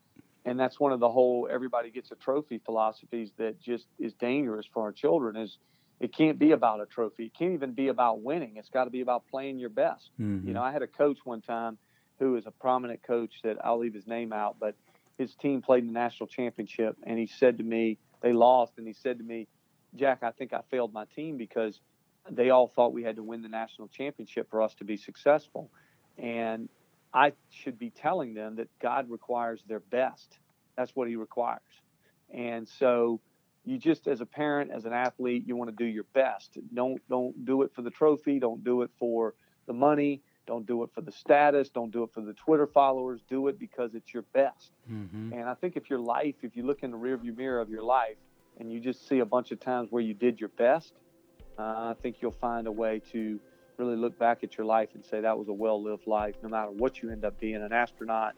and 0.45 0.57
that's 0.59 0.80
one 0.80 0.93
of 0.93 0.99
the 1.01 1.09
whole 1.09 1.47
everybody 1.51 1.91
gets 1.91 2.11
a 2.11 2.15
trophy 2.15 2.59
philosophies 2.65 3.32
that 3.38 3.59
just 3.59 3.88
is 3.99 4.13
dangerous 4.13 4.65
for 4.73 4.84
our 4.84 4.93
children. 4.93 5.36
Is 5.36 5.57
it 5.99 6.13
can't 6.13 6.39
be 6.39 6.51
about 6.51 6.82
a 6.82 6.86
trophy. 6.86 7.26
It 7.26 7.34
can't 7.38 7.53
even 7.53 7.73
be 7.73 7.89
about 7.89 8.21
winning. 8.21 8.55
It's 8.57 8.69
got 8.69 8.86
to 8.86 8.89
be 8.89 9.01
about 9.01 9.23
playing 9.30 9.59
your 9.59 9.69
best. 9.69 10.11
Mhm. 10.19 10.45
You 10.45 10.53
know, 10.53 10.61
I 10.61 10.71
had 10.71 10.82
a 10.82 10.88
coach 10.88 11.19
one 11.26 11.41
time 11.41 11.78
who 12.20 12.36
is 12.36 12.45
a 12.45 12.51
prominent 12.51 13.03
coach 13.03 13.41
that 13.43 13.57
I'll 13.63 13.80
leave 13.80 13.93
his 13.93 14.07
name 14.07 14.34
out, 14.34 14.57
but 14.59 14.76
his 15.18 15.36
team 15.36 15.61
played 15.61 15.84
in 15.84 15.88
the 15.88 15.93
national 15.93 16.28
championship, 16.28 16.97
and 17.03 17.18
he 17.18 17.28
said 17.28 17.57
to 17.57 17.63
me, 17.63 17.97
they 18.22 18.34
lost, 18.34 18.74
and 18.78 18.88
he 18.88 18.93
said 18.93 19.18
to 19.18 19.24
me, 19.24 19.47
Jack, 19.95 20.24
I 20.24 20.32
think 20.32 20.53
I 20.53 20.61
failed 20.70 20.93
my 20.93 21.05
team 21.16 21.38
because 21.38 21.80
they 22.30 22.49
all 22.49 22.68
thought 22.68 22.93
we 22.93 23.03
had 23.03 23.16
to 23.18 23.24
win 23.24 23.41
the 23.41 23.49
national 23.49 23.88
championship 23.88 24.49
for 24.49 24.61
us 24.61 24.74
to 24.76 24.84
be 24.84 24.97
successful. 24.97 25.70
And 26.18 26.70
I 27.13 27.34
should 27.49 27.80
be 27.80 27.91
telling 27.91 28.34
them 28.34 28.55
that 28.57 28.68
God 28.80 29.09
requires 29.09 29.61
their 29.68 29.80
best. 29.80 30.38
That's 30.76 30.95
what 30.95 31.07
He 31.07 31.16
requires. 31.16 31.61
And 32.34 32.68
so, 32.68 33.22
you 33.63 33.78
just 33.78 34.07
as 34.07 34.22
a 34.22 34.26
parent, 34.26 34.72
as 34.72 34.86
an 34.86 34.93
athlete, 34.93 35.43
you 35.47 35.55
want 35.55 35.70
to 35.70 35.76
do 35.76 35.86
your 35.86 36.05
best. 36.13 36.57
Don't 36.74 37.01
don't 37.09 37.45
do 37.45 37.61
it 37.61 37.72
for 37.74 37.82
the 37.82 37.89
trophy. 37.89 38.39
Don't 38.39 38.63
do 38.63 38.82
it 38.82 38.91
for 38.99 39.34
the 39.66 39.74
money. 39.74 40.22
Don't 40.47 40.65
do 40.65 40.83
it 40.83 40.89
for 40.93 41.01
the 41.01 41.11
status. 41.11 41.69
Don't 41.69 41.91
do 41.91 42.03
it 42.03 42.11
for 42.13 42.21
the 42.21 42.33
Twitter 42.33 42.67
followers. 42.67 43.21
Do 43.27 43.47
it 43.47 43.57
because 43.59 43.95
it's 43.95 44.13
your 44.13 44.23
best. 44.33 44.71
Mhm. 44.89 45.31
And 45.33 45.49
I 45.49 45.53
think 45.55 45.75
if 45.75 45.89
your 45.89 45.99
life, 45.99 46.35
if 46.43 46.55
you 46.55 46.63
look 46.63 46.83
in 46.83 46.91
the 46.91 46.97
rearview 46.97 47.35
mirror 47.35 47.59
of 47.59 47.69
your 47.69 47.83
life 47.83 48.17
and 48.59 48.71
you 48.71 48.79
just 48.79 49.07
see 49.07 49.19
a 49.19 49.25
bunch 49.25 49.51
of 49.51 49.59
times 49.59 49.91
where 49.91 50.03
you 50.03 50.13
did 50.13 50.39
your 50.39 50.49
best, 50.49 50.93
uh, 51.57 51.61
I 51.61 51.95
think 52.01 52.21
you'll 52.21 52.31
find 52.31 52.67
a 52.67 52.71
way 52.71 53.01
to 53.11 53.39
really 53.77 53.95
look 53.95 54.17
back 54.19 54.43
at 54.43 54.57
your 54.57 54.65
life 54.65 54.89
and 54.93 55.03
say 55.03 55.21
that 55.21 55.37
was 55.37 55.47
a 55.47 55.53
well 55.53 55.81
lived 55.81 56.07
life, 56.07 56.35
no 56.43 56.49
matter 56.49 56.71
what 56.71 57.01
you 57.01 57.09
end 57.11 57.25
up 57.25 57.39
being 57.39 57.55
an 57.55 57.73
astronaut 57.73 58.35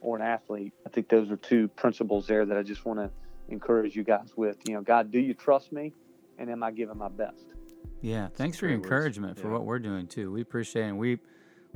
or 0.00 0.16
an 0.16 0.22
athlete. 0.22 0.72
I 0.86 0.88
think 0.88 1.08
those 1.08 1.30
are 1.30 1.36
two 1.36 1.68
principles 1.68 2.26
there 2.26 2.46
that 2.46 2.56
I 2.56 2.62
just 2.62 2.84
want 2.86 2.98
to 3.00 3.10
encourage 3.48 3.94
you 3.94 4.02
guys 4.02 4.32
with. 4.36 4.56
You 4.66 4.74
know, 4.74 4.80
God, 4.82 5.10
do 5.10 5.18
you 5.20 5.34
trust 5.34 5.72
me? 5.72 5.92
And 6.38 6.48
am 6.50 6.62
I 6.62 6.70
giving 6.70 6.96
my 6.96 7.08
best? 7.08 7.44
Yeah, 8.00 8.28
thanks 8.28 8.56
for 8.58 8.66
your 8.66 8.78
great 8.78 8.90
words. 8.90 8.92
encouragement 8.92 9.38
for 9.38 9.48
Yeah. 9.48 9.52
what 9.52 9.66
we're 9.66 9.78
doing 9.78 10.06
too. 10.06 10.32
We 10.32 10.40
appreciate 10.40 10.84
it. 10.84 10.88
And 10.88 10.98
we 10.98 11.18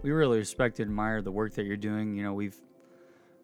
we 0.03 0.11
really 0.11 0.39
respect 0.39 0.81
and 0.81 0.89
admire 0.89 1.23
the 1.23 1.33
work 1.33 1.55
that 1.55 1.65
you're 1.65 1.77
doing. 1.77 2.15
You 2.15 2.25
know, 2.25 2.35
we've 2.35 2.57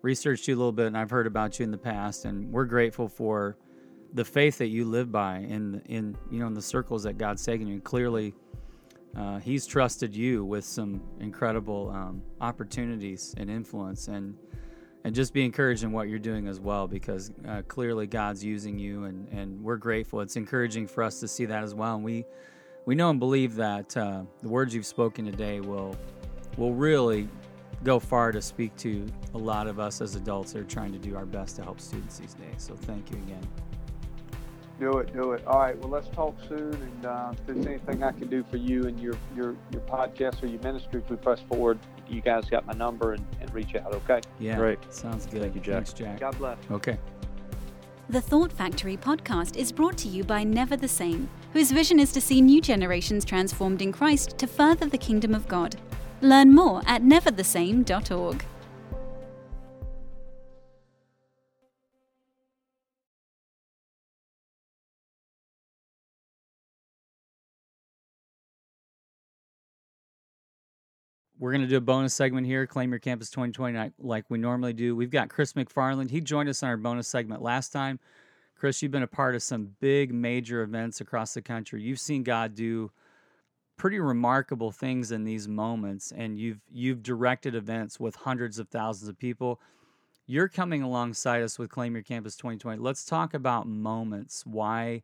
researched 0.03 0.49
you 0.49 0.55
a 0.55 0.59
little 0.59 0.73
bit, 0.73 0.87
and 0.87 0.97
I've 0.97 1.11
heard 1.11 1.27
about 1.27 1.59
you 1.59 1.65
in 1.65 1.71
the 1.71 1.79
past, 1.79 2.25
and 2.25 2.51
we're 2.53 2.65
grateful 2.65 3.09
for 3.09 3.57
the 4.13 4.25
faith 4.25 4.59
that 4.59 4.69
you 4.69 4.85
live 4.85 5.13
by 5.13 5.39
in 5.39 5.83
in 5.87 6.17
you 6.31 6.41
know 6.41 6.47
in 6.47 6.55
the 6.55 6.63
circles 6.63 7.05
that 7.05 7.19
God's 7.19 7.45
taken 7.45 7.67
you. 7.67 7.75
And 7.75 7.85
clearly, 7.85 8.35
uh, 9.17 9.39
He's 9.39 9.67
trusted 9.67 10.15
you 10.15 10.45
with 10.45 10.65
some 10.65 11.03
incredible 11.21 11.91
um, 11.91 12.23
opportunities 12.41 13.35
and 13.37 13.51
influence, 13.51 14.09
and 14.09 14.37
and 15.05 15.15
just 15.15 15.33
be 15.33 15.45
encouraged 15.45 15.83
in 15.83 15.93
what 15.93 16.09
you're 16.09 16.19
doing 16.19 16.47
as 16.47 16.61
well, 16.61 16.87
because 16.87 17.33
uh, 17.49 17.63
clearly 17.69 18.07
God's 18.07 18.45
using 18.45 18.79
you, 18.79 19.05
and 19.05 19.29
and 19.29 19.63
we're 19.63 19.77
grateful. 19.77 20.21
It's 20.21 20.37
encouraging 20.37 20.87
for 20.87 21.03
us 21.03 21.21
to 21.21 21.29
see 21.29 21.47
that 21.47 21.63
as 21.63 21.75
well, 21.75 21.95
and 21.97 22.05
we 22.05 22.25
we 22.87 22.95
know 22.95 23.11
and 23.11 23.21
believe 23.21 23.57
that 23.57 23.97
uh, 23.97 24.23
the 24.43 24.49
words 24.49 24.75
you've 24.75 24.87
spoken 24.87 25.25
today 25.25 25.61
will 25.61 25.97
will 26.57 26.75
really 26.75 27.29
go 27.85 27.99
far 27.99 28.33
to 28.33 28.43
speak 28.43 28.77
to 28.77 29.07
a 29.35 29.39
lot 29.39 29.67
of 29.67 29.81
us 29.81 30.01
as 30.01 30.15
adults 30.15 30.53
that 30.53 30.61
are 30.61 30.65
trying 30.65 30.93
to 30.93 30.99
do 30.99 31.17
our 31.17 31.25
best 31.25 31.57
to 31.57 31.63
help 31.63 31.81
students 31.81 32.19
these 32.19 32.35
days. 32.35 32.57
So 32.59 32.75
thank 32.75 33.11
you 33.11 33.17
again. 33.19 33.47
Do 34.79 34.99
it, 34.99 35.13
do 35.13 35.33
it. 35.33 35.47
All 35.47 35.59
right. 35.59 35.79
Well, 35.79 35.91
let's 35.91 36.09
talk 36.09 36.35
soon. 36.49 36.73
And 36.73 37.07
uh, 37.07 37.33
if 37.33 37.47
there's 37.47 37.67
anything 37.67 38.03
I 38.03 38.13
can 38.13 38.29
do 38.29 38.43
for 38.51 38.57
you 38.57 38.87
and 38.87 38.99
your 38.99 39.15
your 39.37 39.55
your 39.71 39.83
podcast 39.83 40.43
or 40.43 40.47
your 40.47 40.61
ministry, 40.63 41.03
if 41.05 41.11
we 41.11 41.17
press 41.17 41.41
forward, 41.51 41.79
you 42.09 42.23
guys 42.23 42.47
got 42.49 42.67
my 42.67 42.73
number 42.73 43.13
and, 43.13 43.25
and 43.43 43.53
reach 43.53 43.75
out. 43.75 43.95
Okay. 43.95 44.21
Yeah, 44.39 44.57
Great. 44.57 44.79
Sounds 44.93 45.27
good. 45.27 45.43
Thank 45.43 45.55
you, 45.55 45.61
Jack. 45.61 45.75
Thanks, 45.75 45.93
Jack. 45.93 46.21
God 46.21 46.39
bless. 46.39 46.57
Okay. 46.71 46.99
The 48.09 48.21
Thought 48.21 48.53
Factory 48.53 48.97
podcast 48.97 49.57
is 49.57 49.71
brought 49.71 49.97
to 49.99 50.09
you 50.09 50.25
by 50.25 50.43
Never 50.43 50.77
the 50.77 50.89
Same, 50.89 51.29
whose 51.53 51.71
vision 51.71 52.01
is 52.01 52.11
to 52.13 52.21
see 52.21 52.41
new 52.41 52.61
generations 52.61 53.25
transformed 53.25 53.83
in 53.83 53.93
Christ 53.93 54.37
to 54.39 54.47
further 54.49 54.87
the 54.87 54.99
kingdom 54.99 55.35
of 55.35 55.47
God. 55.47 55.77
Learn 56.23 56.55
more 56.55 56.83
at 56.87 57.03
neverthesame.org. 57.03 58.45
We're 71.39 71.53
going 71.53 71.63
to 71.63 71.67
do 71.67 71.79
a 71.79 71.81
bonus 71.81 72.13
segment 72.13 72.47
here, 72.47 72.67
Claim 72.67 72.91
Your 72.91 72.99
Campus 72.99 73.31
2020, 73.31 73.93
like- 73.99 74.27
we 74.29 74.37
normally 74.37 74.75
do. 74.75 74.95
We've 74.95 75.11
got 75.11 75.31
Chris 75.31 75.55
McFarland. 75.55 76.11
He 76.11 76.21
joined 76.21 76.51
us 76.51 76.63
on 76.63 76.69
our 76.69 76.77
bonus 76.77 77.09
segment 77.09 77.41
last 77.41 77.73
time. 77.73 77.99
Chris, 78.55 78.83
you've 78.83 78.93
been 78.93 79.03
a 79.03 79.07
part 79.07 79.35
of 79.35 79.43
some 79.43 79.75
big, 79.81 80.13
major 80.13 80.61
events 80.61 81.01
across 81.01 81.33
the 81.33 81.41
country. 81.41 81.81
You've 81.81 81.99
seen 81.99 82.23
God 82.25 82.55
do 82.55 82.91
pretty 83.81 83.99
remarkable 83.99 84.71
things 84.71 85.11
in 85.11 85.25
these 85.25 85.49
moments, 85.49 86.13
and 86.13 86.39
you've 86.39 86.61
you've 86.71 87.03
directed 87.03 87.55
events 87.55 87.99
with 87.99 88.15
hundreds 88.15 88.59
of 88.59 88.69
thousands 88.69 89.09
of 89.09 89.19
people. 89.19 89.59
You're 90.27 90.49
coming 90.49 90.83
alongside 90.83 91.43
us 91.43 91.59
with 91.59 91.71
Claim 91.71 91.95
Your 91.95 92.03
Campus 92.03 92.37
2020. 92.37 92.79
Let's 92.79 93.07
talk 93.07 93.33
about 93.33 93.67
moments. 93.67 94.45
Why 94.45 95.03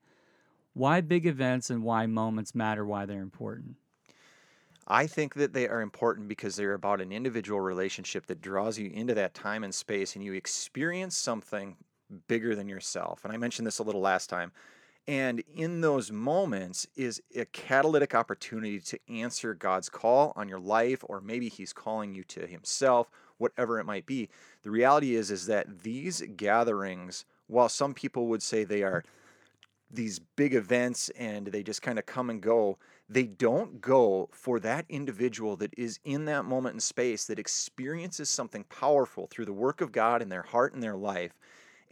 why 0.74 1.00
big 1.00 1.24
events 1.24 1.70
and 1.70 1.82
why 1.84 2.04
moments 2.04 2.54
matter, 2.54 2.84
why 2.84 3.06
they're 3.06 3.22
important. 3.22 3.76
I 4.86 5.06
think 5.06 5.32
that 5.36 5.54
they 5.54 5.66
are 5.68 5.80
important 5.80 6.28
because 6.28 6.56
they're 6.56 6.74
about 6.74 7.00
an 7.00 7.12
individual 7.12 7.62
relationship 7.62 8.26
that 8.26 8.42
draws 8.42 8.78
you 8.78 8.90
into 8.90 9.14
that 9.14 9.32
time 9.32 9.64
and 9.64 9.74
space 9.74 10.16
and 10.16 10.22
you 10.22 10.34
experience 10.34 11.16
something 11.16 11.76
bigger 12.28 12.54
than 12.54 12.68
yourself. 12.68 13.24
And 13.24 13.32
I 13.32 13.38
mentioned 13.38 13.66
this 13.66 13.78
a 13.78 13.82
little 13.82 14.02
last 14.02 14.28
time. 14.28 14.52
And 15.08 15.44
in 15.54 15.82
those 15.82 16.10
moments 16.10 16.86
is 16.96 17.22
a 17.34 17.44
catalytic 17.44 18.14
opportunity 18.14 18.80
to 18.80 18.98
answer 19.08 19.54
God's 19.54 19.88
call 19.88 20.32
on 20.34 20.48
your 20.48 20.58
life, 20.58 21.04
or 21.04 21.20
maybe 21.20 21.48
He's 21.48 21.72
calling 21.72 22.14
you 22.14 22.24
to 22.24 22.46
Himself, 22.46 23.08
whatever 23.38 23.78
it 23.78 23.84
might 23.84 24.06
be. 24.06 24.28
The 24.62 24.70
reality 24.70 25.14
is, 25.14 25.30
is 25.30 25.46
that 25.46 25.82
these 25.84 26.22
gatherings, 26.36 27.24
while 27.46 27.68
some 27.68 27.94
people 27.94 28.26
would 28.26 28.42
say 28.42 28.64
they 28.64 28.82
are 28.82 29.04
these 29.88 30.18
big 30.18 30.54
events 30.54 31.08
and 31.10 31.46
they 31.46 31.62
just 31.62 31.82
kind 31.82 32.00
of 32.00 32.06
come 32.06 32.28
and 32.28 32.40
go, 32.40 32.76
they 33.08 33.22
don't 33.22 33.80
go 33.80 34.28
for 34.32 34.58
that 34.58 34.84
individual 34.88 35.54
that 35.56 35.72
is 35.76 36.00
in 36.04 36.24
that 36.24 36.44
moment 36.44 36.74
in 36.74 36.80
space 36.80 37.26
that 37.26 37.38
experiences 37.38 38.28
something 38.28 38.64
powerful 38.64 39.28
through 39.28 39.44
the 39.44 39.52
work 39.52 39.80
of 39.80 39.92
God 39.92 40.20
in 40.20 40.28
their 40.28 40.42
heart 40.42 40.74
and 40.74 40.82
their 40.82 40.96
life. 40.96 41.38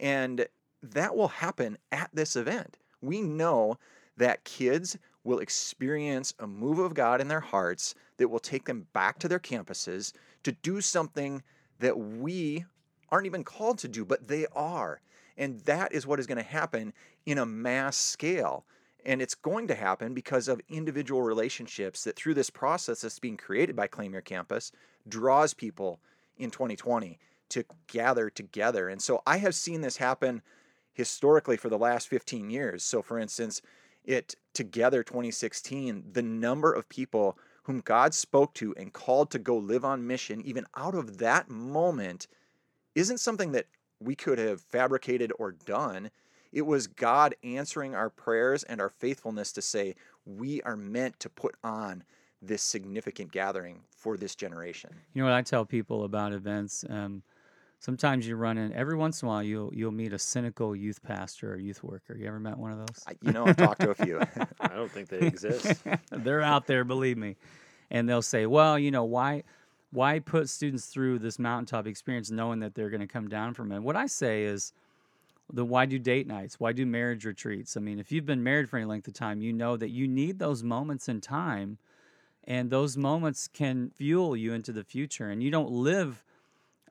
And 0.01 0.45
that 0.83 1.15
will 1.15 1.29
happen 1.29 1.77
at 1.93 2.09
this 2.13 2.35
event 2.35 2.77
we 3.01 3.21
know 3.21 3.77
that 4.17 4.43
kids 4.43 4.97
will 5.23 5.39
experience 5.39 6.33
a 6.39 6.47
move 6.47 6.79
of 6.79 6.93
God 6.93 7.19
in 7.19 7.27
their 7.27 7.39
hearts 7.39 7.95
that 8.17 8.29
will 8.29 8.39
take 8.39 8.65
them 8.65 8.87
back 8.93 9.19
to 9.19 9.27
their 9.27 9.39
campuses 9.39 10.13
to 10.43 10.51
do 10.51 10.79
something 10.81 11.41
that 11.79 11.97
we 11.97 12.65
aren't 13.09 13.25
even 13.25 13.43
called 13.43 13.77
to 13.79 13.87
do, 13.87 14.05
but 14.05 14.27
they 14.27 14.45
are. 14.55 15.01
And 15.37 15.59
that 15.61 15.91
is 15.91 16.07
what 16.07 16.19
is 16.19 16.27
going 16.27 16.37
to 16.37 16.43
happen 16.43 16.93
in 17.25 17.37
a 17.37 17.45
mass 17.45 17.97
scale. 17.97 18.65
And 19.05 19.21
it's 19.21 19.35
going 19.35 19.67
to 19.67 19.75
happen 19.75 20.13
because 20.13 20.47
of 20.47 20.61
individual 20.69 21.21
relationships 21.21 22.03
that 22.05 22.15
through 22.15 22.33
this 22.35 22.49
process 22.49 23.01
that's 23.01 23.19
being 23.19 23.37
created 23.37 23.75
by 23.75 23.87
Claim 23.87 24.13
Your 24.13 24.21
Campus 24.21 24.71
draws 25.07 25.53
people 25.53 25.99
in 26.37 26.49
2020 26.49 27.19
to 27.49 27.65
gather 27.87 28.29
together. 28.29 28.89
And 28.89 29.01
so 29.01 29.21
I 29.27 29.37
have 29.37 29.53
seen 29.53 29.81
this 29.81 29.97
happen 29.97 30.41
historically 30.95 31.57
for 31.57 31.69
the 31.69 31.77
last 31.77 32.07
15 32.07 32.49
years. 32.49 32.81
So, 32.83 33.03
for 33.03 33.19
instance, 33.19 33.61
it 34.03 34.35
Together 34.55 35.03
2016, 35.03 36.05
the 36.13 36.21
number 36.21 36.71
of 36.71 36.87
people 36.87 37.37
whom 37.63 37.81
God 37.81 38.13
spoke 38.13 38.53
to 38.55 38.73
and 38.77 38.93
called 38.93 39.29
to 39.31 39.39
go 39.39 39.57
live 39.57 39.83
on 39.83 40.07
mission, 40.07 40.41
even 40.45 40.65
out 40.77 40.95
of 40.95 41.17
that 41.17 41.49
moment, 41.49 42.27
isn't 42.95 43.19
something 43.19 43.51
that 43.51 43.65
we 43.99 44.15
could 44.15 44.39
have 44.39 44.61
fabricated 44.61 45.33
or 45.37 45.51
done. 45.51 46.09
It 46.53 46.61
was 46.61 46.87
God 46.87 47.35
answering 47.43 47.93
our 47.93 48.09
prayers 48.09 48.63
and 48.63 48.79
our 48.79 48.89
faithfulness 48.89 49.51
to 49.53 49.61
say, 49.61 49.95
we 50.25 50.61
are 50.61 50.77
meant 50.77 51.19
to 51.19 51.29
put 51.29 51.55
on 51.63 52.05
this 52.41 52.61
significant 52.61 53.33
gathering 53.33 53.81
for 53.91 54.15
this 54.15 54.35
generation. 54.35 54.91
You 55.13 55.23
know 55.23 55.29
what 55.29 55.35
I 55.35 55.41
tell 55.41 55.65
people 55.65 56.05
about 56.05 56.31
events? 56.31 56.85
Um, 56.89 57.23
sometimes 57.85 58.27
you 58.27 58.35
run 58.35 58.57
in 58.57 58.73
every 58.73 58.95
once 58.95 59.21
in 59.21 59.27
a 59.27 59.29
while 59.29 59.43
you'll 59.43 59.71
you'll 59.71 59.91
meet 59.91 60.11
a 60.11 60.17
cynical 60.17 60.75
youth 60.75 61.03
pastor 61.03 61.53
or 61.53 61.57
youth 61.57 61.83
worker. 61.83 62.17
You 62.17 62.27
ever 62.27 62.39
met 62.39 62.57
one 62.57 62.71
of 62.71 62.79
those? 62.79 63.03
I, 63.07 63.13
you 63.21 63.31
know, 63.31 63.45
I've 63.45 63.57
talked 63.57 63.81
to 63.81 63.91
a 63.91 63.95
few. 63.95 64.19
I 64.59 64.69
don't 64.69 64.91
think 64.91 65.09
they 65.09 65.19
exist. 65.19 65.83
They're 66.11 66.41
out 66.41 66.65
there, 66.65 66.83
believe 66.83 67.17
me. 67.17 67.35
And 67.91 68.09
they'll 68.09 68.23
say, 68.23 68.47
"Well, 68.47 68.79
you 68.79 68.89
know, 68.89 69.03
why 69.03 69.43
why 69.91 70.17
put 70.17 70.49
students 70.49 70.87
through 70.87 71.19
this 71.19 71.37
mountaintop 71.37 71.85
experience 71.85 72.31
knowing 72.31 72.59
that 72.61 72.73
they're 72.73 72.89
going 72.89 73.01
to 73.01 73.07
come 73.07 73.29
down 73.29 73.53
from 73.53 73.71
it?" 73.71 73.79
What 73.79 73.95
I 73.95 74.07
say 74.07 74.43
is 74.43 74.73
the 75.53 75.63
why 75.63 75.85
do 75.85 75.99
date 75.99 76.25
nights? 76.25 76.59
Why 76.59 76.73
do 76.73 76.87
marriage 76.87 77.23
retreats? 77.23 77.77
I 77.77 77.81
mean, 77.81 77.99
if 77.99 78.11
you've 78.11 78.25
been 78.25 78.43
married 78.43 78.67
for 78.67 78.77
any 78.77 78.87
length 78.87 79.07
of 79.07 79.13
time, 79.13 79.41
you 79.41 79.53
know 79.53 79.77
that 79.77 79.91
you 79.91 80.07
need 80.07 80.39
those 80.39 80.63
moments 80.63 81.07
in 81.07 81.21
time 81.21 81.77
and 82.47 82.71
those 82.71 82.97
moments 82.97 83.47
can 83.47 83.91
fuel 83.91 84.35
you 84.35 84.53
into 84.53 84.71
the 84.71 84.83
future 84.83 85.29
and 85.29 85.43
you 85.43 85.51
don't 85.51 85.69
live 85.69 86.23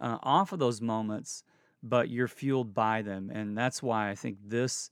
uh, 0.01 0.18
off 0.22 0.53
of 0.53 0.59
those 0.59 0.80
moments, 0.80 1.45
but 1.82 2.09
you're 2.09 2.28
fueled 2.28 2.74
by 2.74 3.03
them. 3.03 3.30
And 3.32 3.57
that's 3.57 3.82
why 3.82 4.11
I 4.11 4.14
think 4.14 4.38
this 4.47 4.90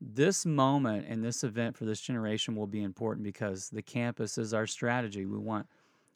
this 0.00 0.46
moment 0.46 1.06
and 1.08 1.24
this 1.24 1.42
event 1.42 1.76
for 1.76 1.84
this 1.84 2.00
generation 2.00 2.54
will 2.54 2.68
be 2.68 2.82
important 2.82 3.24
because 3.24 3.68
the 3.68 3.82
campus 3.82 4.38
is 4.38 4.54
our 4.54 4.66
strategy. 4.66 5.26
We 5.26 5.38
want 5.38 5.66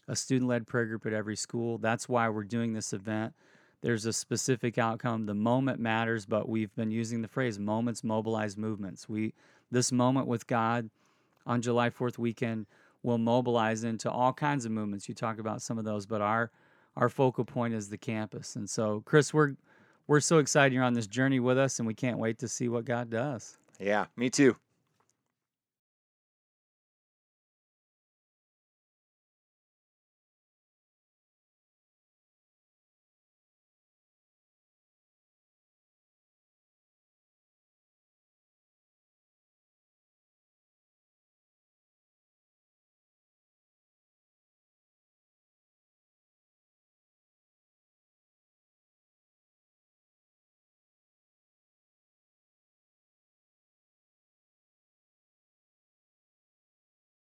a 0.07 0.15
student 0.15 0.49
led 0.49 0.67
prayer 0.67 0.87
group 0.87 1.05
at 1.07 1.13
every 1.13 1.37
school. 1.37 1.79
That's 1.79 2.09
why 2.09 2.29
we're 2.29 2.45
doing 2.45 2.75
this 2.75 2.93
event. 2.93 3.35
There's 3.81 4.07
a 4.07 4.13
specific 4.13 4.79
outcome. 4.79 5.27
The 5.27 5.35
moment 5.35 5.81
matters, 5.81 6.27
but 6.27 6.49
we've 6.49 6.75
been 6.77 6.93
using 6.93 7.23
the 7.23 7.29
phrase 7.29 7.59
moments 7.59 8.05
mobilize 8.05 8.57
movements. 8.57 9.09
We 9.09 9.35
this 9.71 9.91
moment 9.91 10.29
with 10.29 10.47
God 10.47 10.91
on 11.47 11.63
July 11.63 11.91
4th 11.91 12.19
weekend 12.19 12.67
will 13.03 13.19
mobilize 13.19 13.83
into 13.83 14.11
all 14.11 14.33
kinds 14.33 14.65
of 14.65 14.71
movements. 14.71 15.09
You 15.09 15.15
talk 15.15 15.41
about 15.41 15.63
some 15.63 15.79
of 15.79 15.85
those, 15.85 16.07
but 16.07 16.21
our 16.21 16.53
our 16.97 17.09
focal 17.09 17.45
point 17.45 17.75
is 17.75 17.89
the 17.89 17.99
campus. 17.99 18.57
And 18.57 18.69
so, 18.69 19.03
Chris, 19.05 19.33
we're 19.33 19.55
we're 20.07 20.21
so 20.21 20.39
excited 20.39 20.75
you're 20.75 20.85
on 20.85 20.95
this 20.95 21.07
journey 21.07 21.41
with 21.41 21.59
us, 21.59 21.79
and 21.79 21.87
we 21.87 21.95
can't 21.95 22.19
wait 22.19 22.39
to 22.39 22.49
see 22.49 22.69
what 22.69 22.85
God 22.85 23.11
does. 23.11 23.57
Yeah, 23.79 24.07
me 24.17 24.31
too. 24.31 24.57